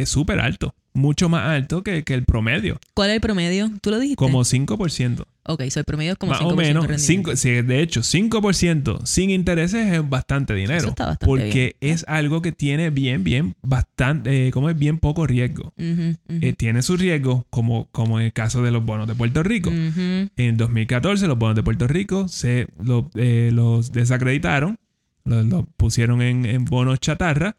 eh, 0.00 0.06
súper 0.06 0.40
alto, 0.40 0.74
mucho 0.92 1.28
más 1.28 1.48
alto 1.48 1.82
que, 1.82 2.04
que 2.04 2.14
el 2.14 2.24
promedio, 2.24 2.78
¿Cuál 2.94 3.10
es 3.10 3.14
el 3.16 3.20
promedio? 3.20 3.70
¿Tú 3.82 3.90
lo 3.90 3.98
dijiste? 3.98 4.16
como 4.16 4.40
5%. 4.44 5.24
Ok, 5.46 5.62
so 5.68 5.78
el 5.80 5.84
promedio 5.84 6.12
es 6.12 6.18
como 6.18 6.32
más 6.32 6.40
5% 6.40 6.52
o 6.52 6.56
menos, 6.56 6.88
de 6.88 6.98
cinco, 6.98 7.36
sí, 7.36 7.50
de 7.50 7.82
hecho, 7.82 8.00
5% 8.02 9.04
sin 9.04 9.28
intereses 9.28 9.92
es 9.92 10.08
bastante 10.08 10.54
dinero. 10.54 10.78
Eso 10.78 10.88
está 10.88 11.04
bastante 11.04 11.26
porque 11.26 11.76
bien. 11.80 11.92
es 11.94 12.04
algo 12.08 12.40
que 12.40 12.50
tiene 12.52 12.88
bien, 12.88 13.24
bien, 13.24 13.54
bastante, 13.62 14.46
eh, 14.46 14.50
como 14.52 14.70
es 14.70 14.78
bien 14.78 14.96
poco 14.98 15.26
riesgo. 15.26 15.74
Eh, 15.76 16.54
tiene 16.56 16.80
su 16.82 16.96
riesgo, 16.96 17.46
como, 17.50 17.88
como 17.92 18.18
en 18.20 18.26
el 18.26 18.32
caso 18.32 18.62
de 18.62 18.70
los 18.70 18.84
bonos 18.86 19.06
de 19.06 19.14
Puerto 19.14 19.42
Rico. 19.42 19.70
En 19.70 20.56
2014 20.56 21.26
los 21.26 21.36
bonos 21.38 21.56
de 21.56 21.62
Puerto 21.62 21.86
Rico 21.88 22.26
se 22.28 22.66
lo- 22.82 23.10
los 23.14 23.92
desacreditaron, 23.92 24.78
los 25.24 25.64
pusieron 25.76 26.22
en, 26.22 26.44
en 26.46 26.64
bonos 26.64 27.00
chatarra 27.00 27.56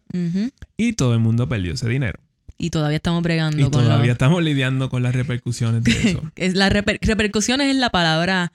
y 0.78 0.93
todo 0.93 1.13
el 1.13 1.19
mundo 1.19 1.47
perdió 1.49 1.73
ese 1.73 1.88
dinero. 1.89 2.19
Y 2.58 2.69
todavía 2.69 2.95
estamos 2.97 3.21
bregando 3.21 3.58
Y 3.60 3.63
con 3.63 3.71
todavía 3.71 4.13
estamos 4.13 4.41
lidiando 4.41 4.89
con 4.89 5.04
las 5.04 5.13
repercusiones 5.13 5.84
de 5.84 5.91
eso. 5.91 6.21
Es 6.36 6.56
la 6.56 6.69
reper- 6.69 6.99
repercusiones 7.01 7.67
es 7.67 7.75
la 7.75 7.89
palabra 7.89 8.54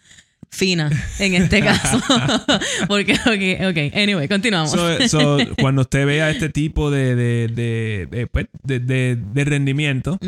fina 0.48 0.90
en 1.18 1.34
este 1.34 1.60
caso. 1.64 2.00
Porque, 2.88 3.12
ok, 3.12 3.68
ok. 3.70 3.94
Anyway, 3.96 4.26
continuamos. 4.26 4.70
So, 4.70 5.06
so, 5.08 5.38
cuando 5.60 5.82
usted 5.82 6.06
vea 6.06 6.30
este 6.30 6.48
tipo 6.48 6.90
de, 6.90 7.14
de, 7.14 7.48
de, 7.48 8.08
de, 8.10 8.26
pues, 8.26 8.46
de- 8.62 9.44
rendimiento, 9.44 10.18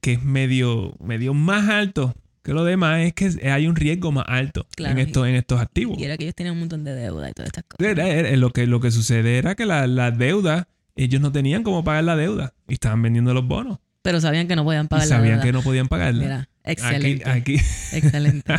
que 0.00 0.14
es 0.14 0.22
medio, 0.24 0.96
medio 1.02 1.32
más 1.32 1.68
alto 1.68 2.14
que 2.42 2.52
lo 2.52 2.64
demás, 2.64 3.00
es 3.00 3.12
que 3.14 3.50
hay 3.50 3.66
un 3.66 3.76
riesgo 3.76 4.12
más 4.12 4.24
alto 4.28 4.66
Claro, 4.76 4.92
en, 4.98 5.06
estos, 5.06 5.26
en 5.28 5.34
estos 5.34 5.60
activos. 5.60 5.98
Y 5.98 6.04
era 6.04 6.16
que 6.16 6.24
ellos 6.24 6.34
tenían 6.34 6.54
un 6.54 6.60
montón 6.60 6.84
de 6.84 6.94
deuda 6.94 7.30
y 7.30 7.32
todas 7.32 7.48
estas 7.48 7.64
cosas. 7.64 7.86
Era- 7.92 8.08
era- 8.08 8.36
lo, 8.36 8.50
que, 8.50 8.66
lo 8.66 8.80
que 8.80 8.90
sucede 8.90 9.38
era 9.38 9.54
que 9.54 9.66
la, 9.66 9.86
la 9.86 10.10
deuda, 10.10 10.68
ellos 10.96 11.20
no 11.20 11.32
tenían 11.32 11.62
cómo 11.62 11.84
pagar 11.84 12.04
la 12.04 12.16
deuda 12.16 12.54
y 12.68 12.74
estaban 12.74 13.00
vendiendo 13.02 13.32
los 13.34 13.46
bonos. 13.46 13.78
Pero 14.02 14.20
sabían 14.20 14.48
que 14.48 14.56
no 14.56 14.64
podían 14.64 14.86
Y 14.86 14.88
pagar 14.88 15.06
la 15.08 15.16
sabían 15.16 15.34
deuda. 15.34 15.44
que 15.44 15.52
no 15.52 15.62
podían 15.62 15.88
pagarla. 15.88 16.22
Mira, 16.22 16.48
excelente. 16.64 17.28
Aquí, 17.28 17.56
aquí. 17.56 17.64
Excelente. 17.96 18.54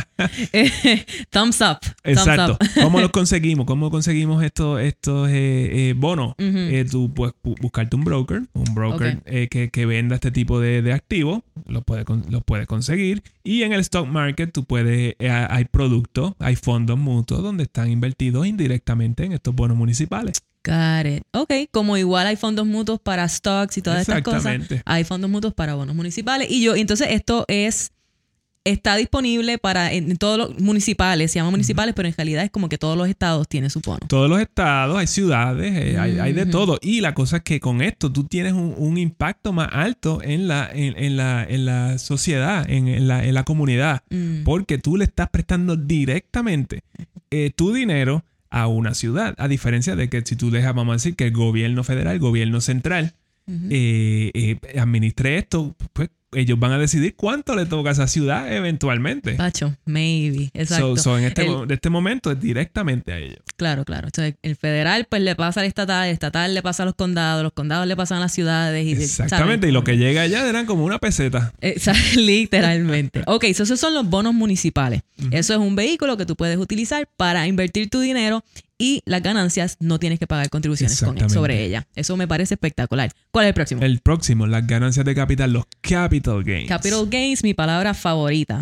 Eh, 0.52 0.70
thumbs 1.30 1.60
up. 1.60 1.78
Thumbs 2.02 2.18
Exacto. 2.18 2.52
up. 2.60 2.82
¿Cómo 2.82 3.00
los 3.00 3.10
conseguimos? 3.12 3.66
¿Cómo 3.66 3.90
conseguimos 3.90 4.42
estos, 4.44 4.80
estos 4.80 5.28
eh, 5.30 5.90
eh, 5.90 5.94
bonos? 5.96 6.34
Eh, 6.38 6.84
tú 6.90 7.12
puedes 7.12 7.34
bu- 7.42 7.56
buscarte 7.60 7.96
un 7.96 8.04
broker, 8.04 8.42
un 8.52 8.74
broker 8.74 9.16
Ok. 9.16 9.22
eh, 9.26 9.48
que, 9.50 9.70
que 9.70 9.86
venda 9.86 10.14
este 10.16 10.30
tipo 10.30 10.60
de, 10.60 10.82
de 10.82 10.92
activos, 10.92 11.42
los 11.66 11.84
puedes, 11.84 12.04
los 12.28 12.42
puedes 12.44 12.66
conseguir. 12.66 13.22
Y 13.44 13.62
en 13.62 13.72
el 13.72 13.80
stock 13.80 14.06
market 14.08 14.52
tú 14.52 14.64
puedes, 14.64 15.14
eh, 15.18 15.30
hay 15.30 15.64
productos, 15.66 16.34
hay 16.38 16.56
fondos 16.56 16.98
mutuos 16.98 17.42
donde 17.42 17.64
están 17.64 17.90
invertidos 17.90 18.46
indirectamente 18.46 19.24
en 19.24 19.32
estos 19.32 19.54
bonos 19.54 19.76
municipales. 19.76 20.42
Got 20.64 21.06
it. 21.06 21.22
Ok, 21.32 21.52
como 21.70 21.96
igual 21.96 22.26
hay 22.26 22.36
fondos 22.36 22.66
mutuos 22.66 23.00
para 23.00 23.28
stocks 23.28 23.78
y 23.78 23.82
todas 23.82 24.00
estas 24.00 24.22
cosas, 24.22 24.58
hay 24.84 25.04
fondos 25.04 25.30
mutuos 25.30 25.54
para 25.54 25.74
bonos 25.74 25.96
municipales. 25.96 26.48
Y 26.50 26.62
yo, 26.62 26.74
entonces 26.76 27.08
esto 27.10 27.44
es 27.48 27.92
está 28.64 28.96
disponible 28.96 29.58
para 29.58 29.92
en, 29.92 30.16
todos 30.16 30.38
los 30.38 30.60
municipales, 30.60 31.32
se 31.32 31.38
llaman 31.38 31.52
municipales, 31.52 31.94
pero 31.96 32.08
en 32.08 32.14
realidad 32.14 32.44
es 32.44 32.50
como 32.50 32.68
que 32.68 32.78
todos 32.78 32.96
los 32.96 33.08
estados 33.08 33.48
tienen 33.48 33.70
su 33.70 33.80
bono. 33.80 34.00
Todos 34.08 34.30
los 34.30 34.40
estados, 34.40 34.96
hay 34.96 35.06
ciudades, 35.06 35.72
eh, 35.76 35.98
hay, 35.98 36.18
hay, 36.18 36.32
de 36.32 36.46
todo. 36.46 36.78
Y 36.80 37.00
la 37.00 37.14
cosa 37.14 37.38
es 37.38 37.42
que 37.42 37.60
con 37.60 37.82
esto 37.82 38.12
tú 38.12 38.24
tienes 38.24 38.52
un, 38.52 38.74
un 38.76 38.98
impacto 38.98 39.52
más 39.52 39.68
alto 39.72 40.20
en 40.22 40.48
la, 40.48 40.70
en, 40.72 40.96
en 40.96 41.16
la, 41.16 41.44
en 41.44 41.64
la 41.64 41.98
sociedad, 41.98 42.68
en, 42.70 42.88
en 42.88 43.08
la, 43.08 43.24
en 43.24 43.34
la 43.34 43.44
comunidad, 43.44 44.02
Mm. 44.10 44.44
porque 44.44 44.78
tú 44.78 44.96
le 44.96 45.04
estás 45.04 45.28
prestando 45.30 45.76
directamente 45.76 46.82
eh, 47.30 47.50
tu 47.54 47.72
dinero 47.72 48.24
a 48.52 48.66
una 48.66 48.94
ciudad, 48.94 49.34
a 49.38 49.48
diferencia 49.48 49.96
de 49.96 50.10
que 50.10 50.20
si 50.20 50.36
tú 50.36 50.50
dejas, 50.50 50.74
vamos 50.74 50.92
a 50.92 50.96
decir, 50.96 51.16
que 51.16 51.30
gobierno 51.30 51.84
federal, 51.84 52.18
gobierno 52.18 52.60
central, 52.60 53.14
Eh, 53.48 54.30
eh, 54.34 54.78
administre 54.80 55.38
esto, 55.38 55.74
pues 55.92 56.10
ellos 56.34 56.58
van 56.58 56.72
a 56.72 56.78
decidir 56.78 57.14
cuánto 57.14 57.54
le 57.54 57.66
toca 57.66 57.90
a 57.90 57.92
esa 57.92 58.06
ciudad 58.06 58.50
eventualmente. 58.50 59.34
Pacho, 59.34 59.76
maybe, 59.84 60.48
exacto. 60.54 60.96
So, 60.96 61.02
so 61.02 61.18
en 61.18 61.24
este, 61.24 61.44
El- 61.44 61.66
de 61.68 61.74
este 61.74 61.90
momento 61.90 62.30
es 62.30 62.40
directamente 62.40 63.12
a 63.12 63.18
ellos. 63.18 63.40
Claro, 63.56 63.84
claro. 63.84 64.06
Entonces, 64.08 64.36
el 64.40 64.56
federal 64.56 65.06
pues 65.10 65.20
le 65.20 65.36
pasa 65.36 65.60
al 65.60 65.66
estatal, 65.66 66.06
el 66.08 66.14
estatal 66.14 66.54
le 66.54 66.62
pasa 66.62 66.84
a 66.84 66.86
los 66.86 66.94
condados, 66.94 67.42
los 67.42 67.52
condados 67.52 67.86
le 67.86 67.96
pasan 67.96 68.16
a 68.18 68.20
las 68.22 68.32
ciudades. 68.32 68.86
Y, 68.86 68.92
Exactamente, 68.92 69.68
y 69.68 69.72
lo 69.72 69.84
que 69.84 69.98
llega 69.98 70.22
allá 70.22 70.48
eran 70.48 70.64
como 70.64 70.84
una 70.86 70.98
peseta. 70.98 71.52
Esa- 71.60 71.92
literalmente. 72.16 73.22
Ok, 73.26 73.44
so 73.54 73.64
esos 73.64 73.78
son 73.80 73.92
los 73.94 74.08
bonos 74.08 74.32
municipales. 74.34 75.02
Eso 75.32 75.52
es 75.52 75.58
un 75.58 75.76
vehículo 75.76 76.16
que 76.16 76.24
tú 76.26 76.34
puedes 76.36 76.56
utilizar 76.56 77.08
para 77.16 77.46
invertir 77.46 77.90
tu 77.90 78.00
dinero 78.00 78.42
y 78.82 79.00
las 79.06 79.22
ganancias 79.22 79.76
no 79.78 80.00
tienes 80.00 80.18
que 80.18 80.26
pagar 80.26 80.50
contribuciones 80.50 80.98
con 80.98 81.10
él, 81.10 81.14
Exactamente. 81.22 81.34
sobre 81.34 81.64
ella. 81.64 81.86
Eso 81.94 82.16
me 82.16 82.26
parece 82.26 82.54
espectacular. 82.54 83.12
¿Cuál 83.30 83.44
es 83.44 83.48
el 83.50 83.54
próximo? 83.54 83.80
El 83.82 84.00
próximo, 84.00 84.48
las 84.48 84.66
ganancias 84.66 85.06
de 85.06 85.14
capital, 85.14 85.52
los 85.52 85.66
capital 85.80 86.42
gains. 86.42 86.68
Capital 86.68 87.06
gains, 87.08 87.44
mi 87.44 87.54
palabra 87.54 87.94
favorita. 87.94 88.60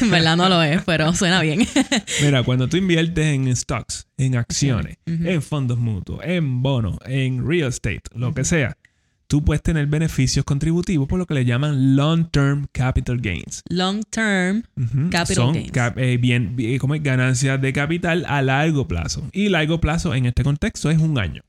en 0.00 0.10
verdad 0.10 0.36
no 0.36 0.48
lo 0.48 0.62
es, 0.62 0.82
pero 0.86 1.12
suena 1.14 1.42
bien. 1.42 1.66
Mira, 2.22 2.44
cuando 2.44 2.68
tú 2.68 2.76
inviertes 2.76 3.26
en 3.26 3.56
stocks, 3.56 4.06
en 4.16 4.36
acciones, 4.36 4.98
en 5.04 5.42
fondos 5.42 5.78
mutuos, 5.78 6.20
en 6.22 6.62
bonos, 6.62 6.98
en 7.04 7.44
real 7.44 7.70
estate, 7.70 8.02
lo 8.14 8.32
que 8.34 8.44
sea, 8.44 8.76
tú 9.26 9.44
puedes 9.44 9.62
tener 9.62 9.86
beneficios 9.86 10.44
contributivos 10.44 11.08
por 11.08 11.18
lo 11.18 11.26
que 11.26 11.34
le 11.34 11.44
llaman 11.44 11.96
long-term 11.96 12.66
capital 12.72 13.18
gains. 13.20 13.62
Long 13.68 14.02
term. 14.10 14.62
Capital 15.10 15.34
Son 15.36 15.52
gains. 15.54 15.72
cap- 15.72 15.98
eh, 15.98 16.16
bien, 16.16 16.54
bien, 16.56 16.78
¿cómo 16.78 16.94
es? 16.94 17.02
ganancias 17.02 17.60
de 17.60 17.72
capital 17.72 18.24
a 18.28 18.42
largo 18.42 18.86
plazo. 18.88 19.28
Y 19.32 19.48
largo 19.48 19.80
plazo 19.80 20.14
en 20.14 20.26
este 20.26 20.42
contexto 20.44 20.90
es 20.90 20.98
un 20.98 21.18
año. 21.18 21.42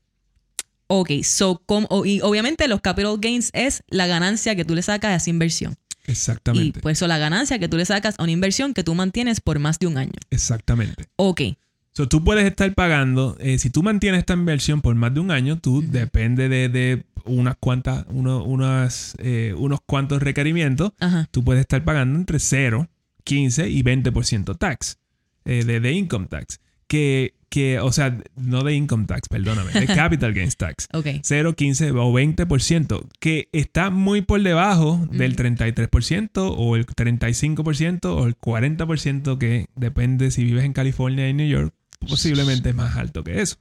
Ok, 0.88 1.10
so, 1.22 1.62
como, 1.66 1.86
o- 1.90 2.06
y 2.06 2.20
obviamente 2.22 2.66
los 2.66 2.80
capital 2.80 3.16
gains 3.20 3.50
es 3.52 3.82
la 3.88 4.06
ganancia 4.06 4.56
que 4.56 4.64
tú 4.64 4.74
le 4.74 4.82
sacas 4.82 5.10
a 5.10 5.14
esa 5.16 5.30
inversión. 5.30 5.76
Y 6.06 6.12
Exactamente. 6.12 6.80
pues 6.80 6.96
eso, 6.98 7.06
la 7.06 7.18
ganancia 7.18 7.58
que 7.58 7.68
tú 7.68 7.76
le 7.76 7.84
sacas 7.84 8.14
a 8.18 8.22
una 8.22 8.32
inversión 8.32 8.72
que 8.72 8.82
tú 8.82 8.94
mantienes 8.94 9.40
por 9.42 9.58
más 9.58 9.78
de 9.78 9.86
un 9.86 9.98
año. 9.98 10.12
Exactamente. 10.30 11.04
Ok, 11.16 11.42
So, 11.92 12.06
tú 12.08 12.22
puedes 12.22 12.44
estar 12.44 12.72
pagando, 12.74 13.36
eh, 13.40 13.58
si 13.58 13.70
tú 13.70 13.82
mantienes 13.82 14.20
esta 14.20 14.34
inversión 14.34 14.80
por 14.82 14.94
más 14.94 15.12
de 15.14 15.20
un 15.20 15.30
año, 15.32 15.58
tú 15.58 15.82
depende 15.82 16.48
de, 16.48 16.68
de 16.68 17.04
unas 17.24 17.56
cuantas, 17.58 18.04
uno- 18.08 18.44
unas, 18.44 19.14
eh, 19.18 19.52
unos 19.56 19.80
cuantos 19.84 20.22
requerimientos, 20.22 20.92
ajá. 21.00 21.28
tú 21.32 21.42
puedes 21.44 21.60
estar 21.62 21.84
pagando 21.84 22.18
entre 22.18 22.38
0, 22.38 22.88
15 23.24 23.68
y 23.68 23.82
20% 23.82 24.56
tax, 24.56 24.98
eh, 25.44 25.64
de, 25.64 25.80
de 25.80 25.92
income 25.92 26.26
tax. 26.28 26.60
Que, 26.86 27.34
que, 27.50 27.80
o 27.80 27.92
sea, 27.92 28.16
no 28.36 28.62
de 28.62 28.74
income 28.74 29.04
tax, 29.06 29.28
perdóname, 29.28 29.72
de 29.72 29.86
capital 29.94 30.32
gains 30.32 30.56
tax. 30.56 30.88
Ok. 30.94 31.06
0, 31.22 31.54
15 31.54 31.90
o 31.90 32.12
20%, 32.12 33.06
que 33.20 33.48
está 33.52 33.90
muy 33.90 34.22
por 34.22 34.42
debajo 34.42 35.06
del 35.12 35.36
33% 35.36 36.30
o 36.56 36.76
el 36.76 36.86
35% 36.86 38.04
o 38.06 38.26
el 38.26 38.38
40% 38.38 39.36
que 39.38 39.66
depende 39.76 40.30
si 40.30 40.44
vives 40.44 40.64
en 40.64 40.72
California 40.72 41.28
y 41.28 41.34
New 41.34 41.48
York, 41.48 41.74
posiblemente 42.06 42.70
es 42.70 42.74
más 42.74 42.96
alto 42.96 43.24
que 43.24 43.40
eso. 43.40 43.56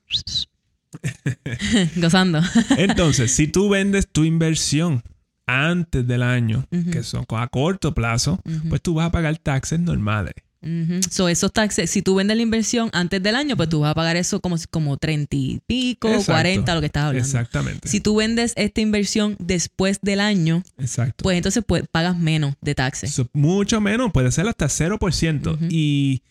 Gozando. 1.95 2.41
Entonces, 2.77 3.31
si 3.31 3.47
tú 3.47 3.69
vendes 3.69 4.07
tu 4.07 4.23
inversión 4.23 5.03
antes 5.45 6.05
del 6.05 6.23
año, 6.23 6.67
que 6.91 7.03
son 7.03 7.25
a 7.29 7.47
corto 7.47 7.93
plazo, 7.93 8.39
pues 8.69 8.81
tú 8.81 8.95
vas 8.95 9.07
a 9.07 9.11
pagar 9.11 9.37
taxes 9.37 9.79
normales. 9.79 10.33
Ujú. 10.61 10.99
So, 11.09 11.29
esos 11.29 11.53
taxes, 11.53 11.89
si 11.89 12.01
tú 12.01 12.15
vendes 12.15 12.35
la 12.35 12.43
inversión 12.43 12.89
antes 12.91 13.21
del 13.21 13.35
año, 13.35 13.55
pues 13.55 13.69
tú 13.69 13.81
vas 13.81 13.91
a 13.91 13.95
pagar 13.95 14.17
eso 14.17 14.41
como, 14.41 14.57
como 14.71 14.97
30 14.97 15.35
y 15.35 15.61
pico, 15.65 16.09
Exacto. 16.09 16.33
40, 16.33 16.75
lo 16.75 16.79
que 16.81 16.87
estás 16.87 17.03
hablando. 17.03 17.25
Exactamente. 17.25 17.87
Si 17.87 18.01
tú 18.01 18.15
vendes 18.15 18.53
esta 18.55 18.81
inversión 18.81 19.35
después 19.39 19.99
del 20.01 20.19
año, 20.19 20.63
Exacto. 20.77 21.23
pues 21.23 21.37
entonces 21.37 21.63
pues, 21.65 21.83
pagas 21.91 22.17
menos 22.17 22.55
de 22.61 22.75
taxes. 22.75 23.11
So, 23.11 23.29
mucho 23.33 23.79
menos, 23.79 24.11
puede 24.11 24.31
ser 24.31 24.47
hasta 24.47 24.65
0%. 24.65 25.53
Ujú. 25.53 25.65
Y 25.69 26.23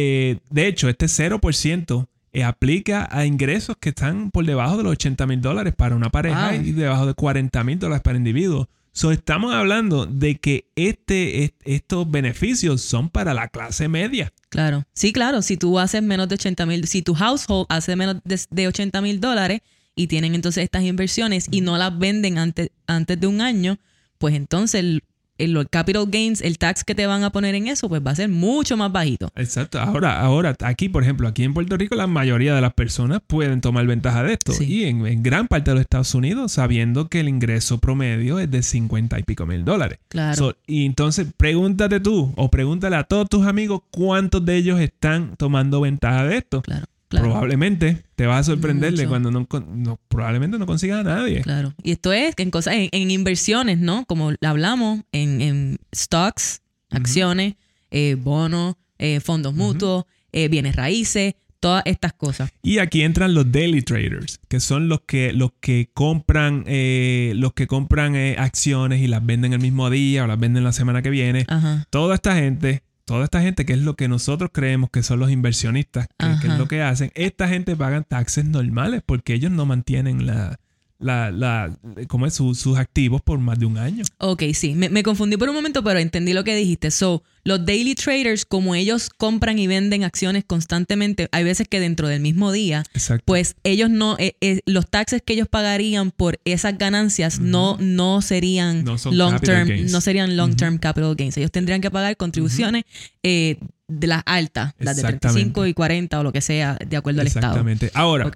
eh, 0.00 0.38
de 0.50 0.66
hecho, 0.68 0.88
este 0.88 1.06
0% 1.06 2.06
eh, 2.32 2.44
aplica 2.44 3.08
a 3.10 3.24
ingresos 3.26 3.76
que 3.80 3.88
están 3.90 4.30
por 4.30 4.44
debajo 4.44 4.76
de 4.76 4.82
los 4.84 4.92
80 4.92 5.26
mil 5.26 5.40
dólares 5.40 5.74
para 5.76 5.96
una 5.96 6.10
pareja 6.10 6.52
Wow. 6.52 6.62
y 6.62 6.72
debajo 6.72 7.06
de 7.06 7.14
40 7.14 7.64
mil 7.64 7.78
dólares 7.78 8.02
para 8.02 8.18
individuos. 8.18 8.66
So, 8.92 9.12
estamos 9.12 9.54
hablando 9.54 10.06
de 10.06 10.36
que 10.36 10.66
este, 10.74 11.44
est- 11.44 11.54
estos 11.64 12.10
beneficios 12.10 12.80
son 12.82 13.08
para 13.10 13.32
la 13.32 13.48
clase 13.48 13.88
media. 13.88 14.32
Claro. 14.50 14.84
Sí, 14.92 15.12
claro. 15.12 15.40
Si 15.42 15.56
tú 15.56 15.78
haces 15.78 16.02
menos 16.02 16.28
de 16.28 16.34
80 16.34 16.66
mil, 16.66 16.86
si 16.86 17.02
tu 17.02 17.14
household 17.14 17.66
hace 17.68 17.94
menos 17.96 18.16
de, 18.24 18.40
de 18.50 18.66
80 18.68 19.00
mil 19.00 19.20
dólares 19.20 19.60
y 19.94 20.06
tienen 20.08 20.34
entonces 20.34 20.64
estas 20.64 20.82
inversiones 20.84 21.46
y 21.50 21.60
no 21.60 21.76
las 21.78 21.96
venden 21.98 22.38
antes, 22.38 22.70
antes 22.86 23.20
de 23.20 23.26
un 23.26 23.40
año, 23.40 23.78
pues 24.18 24.34
entonces 24.34 25.00
el, 25.38 25.68
capital 25.68 26.06
gains, 26.08 26.40
el 26.40 26.58
tax 26.58 26.84
que 26.84 26.94
te 26.94 27.06
van 27.06 27.22
a 27.22 27.30
poner 27.30 27.54
en 27.54 27.68
eso, 27.68 27.88
pues 27.88 28.02
va 28.04 28.10
a 28.10 28.14
ser 28.16 28.28
mucho 28.28 28.76
más 28.76 28.92
bajito. 28.92 29.30
Exacto. 29.36 29.78
Ahora, 29.80 30.20
ahora, 30.20 30.56
aquí, 30.62 30.88
por 30.88 31.02
ejemplo, 31.02 31.28
aquí 31.28 31.44
en 31.44 31.54
Puerto 31.54 31.76
Rico, 31.76 31.94
la 31.94 32.06
mayoría 32.06 32.54
de 32.54 32.60
las 32.60 32.74
personas 32.74 33.20
pueden 33.26 33.60
tomar 33.60 33.86
ventaja 33.86 34.22
de 34.22 34.34
esto. 34.34 34.52
Sí. 34.52 34.64
Y 34.64 34.84
en, 34.84 35.06
en 35.06 35.22
gran 35.22 35.48
parte 35.48 35.70
de 35.70 35.76
los 35.76 35.82
Estados 35.82 36.14
Unidos, 36.14 36.52
sabiendo 36.52 37.08
que 37.08 37.20
el 37.20 37.28
ingreso 37.28 37.78
promedio 37.78 38.38
es 38.38 38.50
de 38.50 38.62
50 38.62 39.18
y 39.18 39.22
pico 39.22 39.46
mil 39.46 39.64
dólares. 39.64 39.98
Claro. 40.08 40.36
So, 40.36 40.56
y 40.66 40.84
entonces, 40.84 41.26
pregúntate 41.36 42.00
tú 42.00 42.32
o 42.36 42.50
pregúntale 42.50 42.96
a 42.96 43.04
todos 43.04 43.28
tus 43.28 43.46
amigos 43.46 43.82
cuántos 43.90 44.44
de 44.44 44.56
ellos 44.56 44.80
están 44.80 45.36
tomando 45.36 45.80
ventaja 45.80 46.24
de 46.24 46.38
esto. 46.38 46.62
claro, 46.62 46.86
claro. 47.08 47.26
Probablemente 47.28 48.04
te 48.14 48.26
vas 48.26 48.40
a 48.40 48.52
sorprenderle 48.52 49.06
Mucho. 49.06 49.08
cuando 49.08 49.30
no, 49.30 49.98
probablemente 50.08 50.58
no 50.58 50.66
consigas 50.66 51.00
a 51.00 51.02
nadie. 51.02 51.42
Claro. 51.42 51.74
Y 51.82 51.92
esto 51.92 52.12
es 52.12 52.34
en 52.36 52.50
cosas, 52.50 52.74
en, 52.74 52.88
en 52.92 53.10
inversiones, 53.10 53.78
¿no? 53.78 54.04
Como 54.06 54.32
hablamos, 54.42 55.00
en, 55.12 55.40
en 55.40 55.78
stocks, 55.94 56.62
acciones, 56.90 57.54
eh, 57.90 58.16
bonos, 58.18 58.76
eh, 58.98 59.20
fondos 59.20 59.54
mutuos, 59.54 60.04
eh, 60.32 60.48
bienes 60.48 60.76
raíces, 60.76 61.34
todas 61.60 61.82
estas 61.86 62.12
cosas. 62.12 62.50
Y 62.62 62.78
aquí 62.78 63.02
entran 63.02 63.34
los 63.34 63.50
daily 63.50 63.82
traders, 63.82 64.40
que 64.48 64.60
son 64.60 64.88
los 64.88 65.00
que, 65.02 65.32
los 65.32 65.50
que 65.60 65.90
compran, 65.92 66.64
eh, 66.66 67.32
los 67.36 67.52
que 67.52 67.66
compran 67.66 68.14
eh, 68.14 68.36
acciones 68.38 69.00
y 69.00 69.08
las 69.08 69.24
venden 69.24 69.52
el 69.52 69.60
mismo 69.60 69.90
día 69.90 70.24
o 70.24 70.26
las 70.26 70.38
venden 70.38 70.64
la 70.64 70.72
semana 70.72 71.02
que 71.02 71.10
viene. 71.10 71.46
Ajá. 71.48 71.86
Toda 71.90 72.14
esta 72.14 72.36
gente, 72.36 72.82
toda 73.08 73.24
esta 73.24 73.40
gente 73.40 73.64
que 73.64 73.72
es 73.72 73.78
lo 73.78 73.96
que 73.96 74.06
nosotros 74.06 74.50
creemos 74.52 74.90
que 74.90 75.02
son 75.02 75.18
los 75.18 75.30
inversionistas, 75.30 76.08
que, 76.18 76.26
que 76.42 76.48
es 76.48 76.58
lo 76.58 76.68
que 76.68 76.82
hacen, 76.82 77.10
esta 77.14 77.48
gente 77.48 77.74
pagan 77.74 78.04
taxes 78.04 78.44
normales 78.44 79.02
porque 79.04 79.32
ellos 79.32 79.50
no 79.50 79.64
mantienen 79.64 80.26
la, 80.26 80.60
la, 81.00 81.30
la, 81.30 81.76
¿cómo 82.08 82.26
es? 82.26 82.34
Su- 82.34 82.54
sus 82.54 82.76
activos 82.76 83.22
por 83.22 83.38
más 83.38 83.58
de 83.58 83.66
un 83.66 83.78
año. 83.78 84.04
Ok, 84.18 84.42
sí, 84.54 84.74
me, 84.74 84.88
me 84.88 85.02
confundí 85.02 85.36
por 85.36 85.48
un 85.48 85.54
momento, 85.54 85.84
pero 85.84 85.98
entendí 86.00 86.32
lo 86.32 86.42
que 86.44 86.56
dijiste. 86.56 86.90
So, 86.90 87.22
los 87.44 87.64
daily 87.64 87.94
traders, 87.94 88.44
como 88.44 88.74
ellos 88.74 89.08
compran 89.16 89.58
y 89.58 89.66
venden 89.68 90.02
acciones 90.04 90.44
constantemente, 90.44 91.28
hay 91.32 91.44
veces 91.44 91.68
que 91.68 91.78
dentro 91.80 92.08
del 92.08 92.20
mismo 92.20 92.50
día, 92.52 92.82
Exacto. 92.94 93.22
pues 93.26 93.54
ellos 93.64 93.90
no, 93.90 94.16
eh, 94.18 94.36
eh, 94.40 94.60
los 94.66 94.90
taxes 94.90 95.22
que 95.24 95.34
ellos 95.34 95.48
pagarían 95.48 96.10
por 96.10 96.40
esas 96.44 96.76
ganancias 96.78 97.38
no, 97.38 97.76
no 97.80 98.20
serían 98.20 98.84
No 98.84 98.96
long 99.12 99.32
capital 99.34 99.40
term, 99.56 99.68
gains. 99.68 99.92
no 99.92 100.00
serían 100.00 100.36
long 100.36 100.56
term 100.56 100.78
capital 100.78 101.14
gains. 101.14 101.36
Ellos 101.36 101.52
tendrían 101.52 101.80
que 101.80 101.90
pagar 101.90 102.16
contribuciones 102.16 102.84
eh, 103.22 103.58
de 103.86 104.06
las 104.08 104.22
altas, 104.26 104.74
las 104.78 104.96
de 104.96 105.02
35 105.02 105.64
Exactamente. 105.64 105.70
y 105.70 105.74
40 105.74 106.20
o 106.20 106.22
lo 106.24 106.32
que 106.32 106.40
sea, 106.40 106.76
de 106.86 106.96
acuerdo 106.96 107.20
al 107.20 107.28
estado. 107.28 107.46
Exactamente. 107.52 107.90
Ahora, 107.94 108.30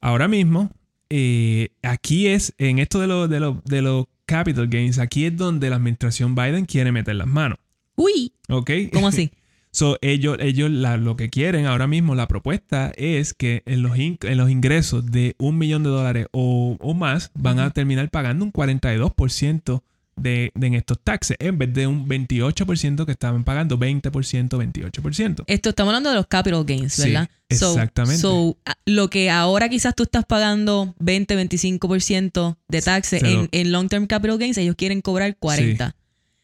ahora 0.00 0.28
mismo, 0.28 0.70
eh, 1.10 1.70
aquí 1.82 2.26
es, 2.28 2.54
en 2.58 2.78
esto 2.78 3.00
de 3.00 3.06
los 3.06 3.28
de 3.30 3.40
los 3.40 3.64
de 3.64 3.82
los 3.82 4.06
capital 4.26 4.68
gains, 4.68 4.98
aquí 4.98 5.24
es 5.24 5.36
donde 5.36 5.70
la 5.70 5.76
administración 5.76 6.34
Biden 6.34 6.66
quiere 6.66 6.92
meter 6.92 7.14
las 7.16 7.26
manos. 7.28 7.58
Uy, 7.96 8.32
¿Ok? 8.48 8.70
¿cómo 8.92 9.08
así? 9.08 9.30
So, 9.70 9.98
ellos, 10.00 10.38
ellos 10.40 10.70
la- 10.70 10.96
lo 10.96 11.14
que 11.16 11.28
quieren 11.28 11.66
ahora 11.66 11.86
mismo, 11.86 12.14
la 12.14 12.26
propuesta 12.26 12.90
es 12.96 13.34
que 13.34 13.62
en 13.66 13.82
los, 13.82 13.98
in- 13.98 14.18
en 14.22 14.38
los 14.38 14.50
ingresos 14.50 15.04
de 15.12 15.34
un 15.38 15.58
millón 15.58 15.82
de 15.82 15.90
dólares 15.90 16.26
o, 16.32 16.76
o 16.80 16.94
más 16.94 17.30
van 17.34 17.58
a 17.58 17.70
terminar 17.70 18.08
pagando 18.10 18.46
un 18.46 18.52
42% 18.52 19.82
de, 20.20 20.50
de 20.54 20.66
en 20.66 20.74
estos 20.74 20.98
taxes, 21.02 21.36
en 21.40 21.58
vez 21.58 21.72
de 21.72 21.86
un 21.86 22.08
28% 22.08 23.04
que 23.06 23.12
estaban 23.12 23.44
pagando, 23.44 23.78
20%, 23.78 24.02
28%. 24.48 25.44
Esto 25.46 25.68
estamos 25.70 25.90
hablando 25.92 26.10
de 26.10 26.16
los 26.16 26.26
capital 26.26 26.64
gains, 26.64 26.92
Sí, 26.94 27.02
¿verdad? 27.10 27.28
So- 27.50 27.72
exactamente. 27.72 28.20
So, 28.20 28.56
a- 28.66 28.76
lo 28.86 29.08
que 29.10 29.30
ahora 29.30 29.68
quizás 29.68 29.94
tú 29.94 30.02
estás 30.02 30.24
pagando 30.26 30.94
20, 30.98 31.36
25% 31.36 32.56
de 32.68 32.82
taxes 32.82 33.22
lo- 33.22 33.28
en, 33.28 33.48
en 33.52 33.72
long 33.72 33.88
term 33.88 34.06
capital 34.06 34.38
gains, 34.38 34.58
ellos 34.58 34.74
quieren 34.76 35.00
cobrar 35.00 35.36
40. 35.38 35.94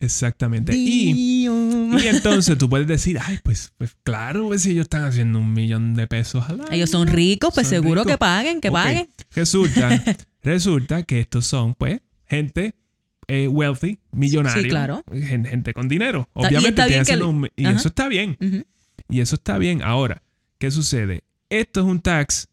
Exactamente. 0.01 0.75
Y. 0.77 1.47
Y 1.47 2.07
entonces 2.09 2.59
tú 2.59 2.69
puedes 2.69 2.87
decir, 2.87 3.19
ay, 3.25 3.39
pues, 3.43 3.73
pues 3.79 3.97
claro, 4.03 4.49
pues 4.49 4.63
si 4.63 4.73
ellos 4.73 4.83
están 4.85 5.05
haciendo 5.05 5.39
un 5.39 5.53
millón 5.53 5.95
de 5.95 6.07
pesos 6.07 6.45
al 6.49 6.61
año. 6.61 6.69
Ellos 6.73 6.91
son 6.91 7.07
ricos, 7.07 7.55
pues 7.55 7.69
Son 7.69 7.77
seguro 7.77 8.03
ricos. 8.03 8.13
que 8.13 8.19
paguen, 8.19 8.61
que 8.61 8.71
paguen. 8.71 9.09
Resulta, 9.35 10.03
resulta 10.43 11.03
que 11.05 11.21
estos 11.21 11.47
son, 11.47 11.75
pues, 11.75 12.01
gente 12.27 12.75
eh, 13.29 13.49
wealthy, 13.49 13.99
millonario. 14.13 14.63
Sí, 14.63 14.69
claro. 14.69 15.03
Gente, 15.13 15.51
gente 15.51 15.75
con 15.75 15.89
dinero. 15.89 16.29
Y 16.35 16.39
Obviamente, 16.47 16.69
está 16.83 16.87
bien 16.87 17.19
le- 17.19 17.25
un- 17.25 17.49
y 17.57 17.67
eso 17.67 17.89
está 17.89 18.09
bien. 18.09 18.37
Y 19.09 19.21
eso 19.21 19.35
está 19.37 19.59
bien. 19.59 19.83
Ahora, 19.83 20.23
¿qué 20.59 20.71
sucede? 20.71 21.23
Esto 21.51 21.81
es 21.81 21.87
un 21.87 22.01
tax 22.01 22.49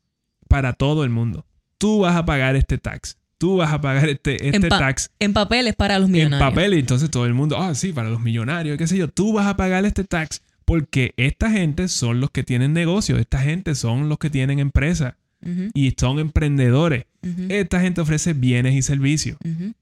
para 0.48 0.74
todo 0.74 1.04
el 1.04 1.10
mundo. 1.10 1.46
Tú 1.78 2.00
vas 2.00 2.16
a 2.16 2.26
pagar 2.26 2.56
este 2.56 2.78
tax. 2.78 3.18
Tú 3.38 3.58
vas 3.58 3.74
a 3.74 3.82
pagar 3.82 4.08
este, 4.10 4.36
este 4.48 4.58
En 4.58 4.70
tax 4.70 5.10
En 5.20 5.34
papeles 5.34 5.74
para 5.76 5.98
los 5.98 6.08
en 6.10 6.12
millonarios. 6.14 6.48
papel 6.50 6.76
y 6.76 6.80
entonces 6.80 7.10
todo 7.10 7.26
el 7.26 7.34
mundo, 7.34 7.58
ah, 7.60 7.74
sí, 7.74 7.92
para 7.92 8.10
los 8.10 8.22
millonarios, 8.22 8.78
qué 8.78 8.86
sé 8.86 8.98
yo, 8.98 9.08
tú 9.08 9.34
vas 9.34 9.48
a 9.48 9.58
pagar 9.58 9.84
este 9.86 10.04
tax 10.04 10.42
porque 10.64 11.14
esta 11.18 11.50
gente 11.50 11.88
son 11.88 12.20
los 12.20 12.30
que 12.30 12.44
tienen 12.44 12.72
negocios, 12.74 13.20
esta 13.20 13.40
gente 13.40 13.74
son 13.74 14.10
los 14.10 14.20
que 14.20 14.30
tienen 14.30 14.60
empresas 14.60 15.16
y 15.74 15.92
son 16.00 16.20
emprendedores. 16.20 17.06
Esta 17.50 17.82
gente 17.82 18.00
ofrece 18.02 18.34
bienes 18.34 18.76
y 18.76 18.84
servicios. 18.84 19.38
ujú. 19.44 19.74